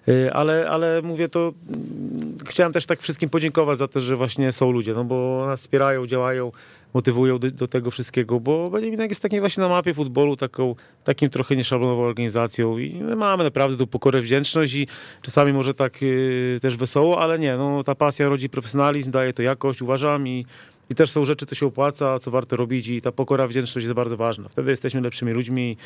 [0.09, 4.51] Y, Ale, ale mówię to, mm, chciałem też tak wszystkim podziękować za to, że właśnie
[4.51, 6.51] są ludzie, no bo nas wspierają, działają,
[6.93, 11.29] motywują do, do tego wszystkiego, bo Benjaminek jest takim właśnie na mapie futbolu, taką, takim
[11.29, 14.87] trochę nieszablonową organizacją i my mamy naprawdę tą pokorę, wdzięczność i
[15.21, 19.41] czasami może tak y, też wesoło, ale nie, no ta pasja rodzi profesjonalizm, daje to
[19.41, 20.45] jakość, uważam i
[20.89, 23.93] i też są rzeczy, co się opłaca, co warto robić i ta pokora, wdzięczność jest
[23.93, 24.49] bardzo ważna.
[24.49, 25.77] Wtedy jesteśmy lepszymi ludźmi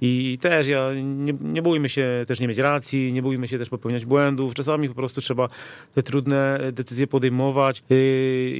[0.00, 3.68] i też ja nie, nie bójmy się też nie mieć racji, nie bójmy się też
[3.68, 4.54] popełniać błędów.
[4.54, 5.48] Czasami po prostu trzeba
[5.94, 7.82] te trudne decyzje podejmować.
[7.90, 7.98] Yy,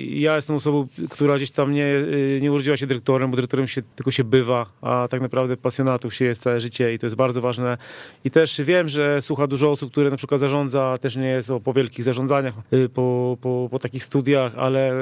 [0.07, 3.83] Ja jestem osobą, która gdzieś tam nie, yy, nie urodziła się dyrektorem, bo dyrektorem się,
[3.83, 7.41] tylko się bywa, a tak naprawdę pasjonatów się jest całe życie i to jest bardzo
[7.41, 7.79] ważne.
[8.25, 11.61] I też wiem, że słucha dużo osób, które na przykład zarządza, też nie jest o
[11.61, 14.95] po wielkich zarządzaniach, yy, po, po, po takich studiach, ale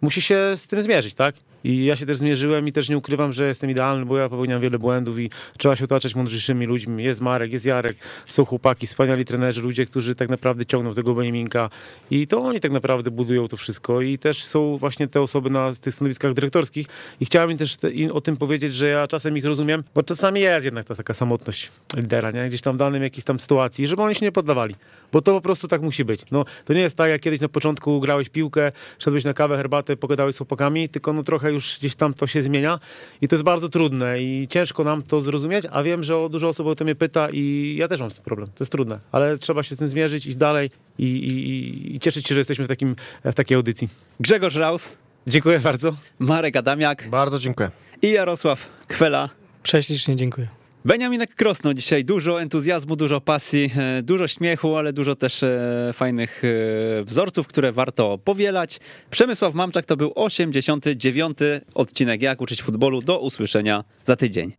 [0.00, 1.34] musi się z tym zmierzyć, tak?
[1.64, 4.60] I ja się też zmierzyłem i też nie ukrywam, że jestem idealny, bo ja popełniam
[4.60, 7.04] wiele błędów i trzeba się otaczać mądrzejszymi ludźmi.
[7.04, 11.70] Jest Marek, jest Jarek, są chłopaki, wspaniali trenerzy, ludzie, którzy tak naprawdę ciągną tego Beniminka
[12.10, 15.74] i to oni tak naprawdę budują to wszystko i też są właśnie te osoby na
[15.74, 16.86] tych stanowiskach dyrektorskich
[17.20, 20.64] i chciałem też te, o tym powiedzieć, że ja czasem ich rozumiem, bo czasami jest
[20.64, 22.48] jednak ta taka samotność lidera, nie?
[22.48, 24.74] Gdzieś tam w danym jakiejś tam sytuacji, żeby oni się nie poddawali,
[25.12, 26.20] bo to po prostu tak musi być.
[26.30, 29.96] No, to nie jest tak, jak kiedyś na początku grałeś piłkę, szedłeś na kawę, herbatę,
[29.96, 32.78] pogadałeś z chłopakami, tylko no trochę już gdzieś tam to się zmienia
[33.22, 36.66] i to jest bardzo trudne i ciężko nam to zrozumieć, a wiem, że dużo osób
[36.66, 38.48] o to mnie pyta i ja też mam z tym problem.
[38.48, 42.00] To jest trudne, ale trzeba się z tym zmierzyć, iść dalej i, i, i- i
[42.00, 43.88] cieszyć się, że jesteśmy w, takim, w takiej audycji.
[44.20, 44.96] Grzegorz Raus,
[45.26, 45.96] Dziękuję bardzo.
[46.18, 47.70] Marek Adamiak Bardzo dziękuję.
[48.02, 49.28] i Jarosław Kwela.
[49.62, 50.48] Prześlicznie dziękuję.
[50.88, 52.04] Beniaminek Krosno dzisiaj.
[52.04, 57.72] Dużo entuzjazmu, dużo pasji, e, dużo śmiechu, ale dużo też e, fajnych e, wzorców, które
[57.72, 58.80] warto powielać.
[59.10, 61.38] Przemysław Mamczak to był 89.
[61.74, 63.02] odcinek Jak uczyć futbolu.
[63.02, 64.52] Do usłyszenia za tydzień.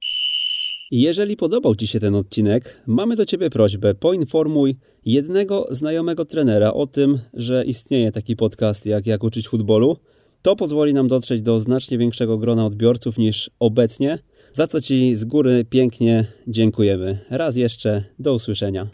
[0.91, 3.95] Jeżeli podobał Ci się ten odcinek, mamy do Ciebie prośbę.
[3.95, 4.75] Poinformuj
[5.05, 9.97] jednego znajomego trenera o tym, że istnieje taki podcast jak Jak uczyć futbolu.
[10.41, 14.19] To pozwoli nam dotrzeć do znacznie większego grona odbiorców niż obecnie,
[14.53, 17.19] za co Ci z góry pięknie dziękujemy.
[17.29, 18.87] Raz jeszcze, do usłyszenia.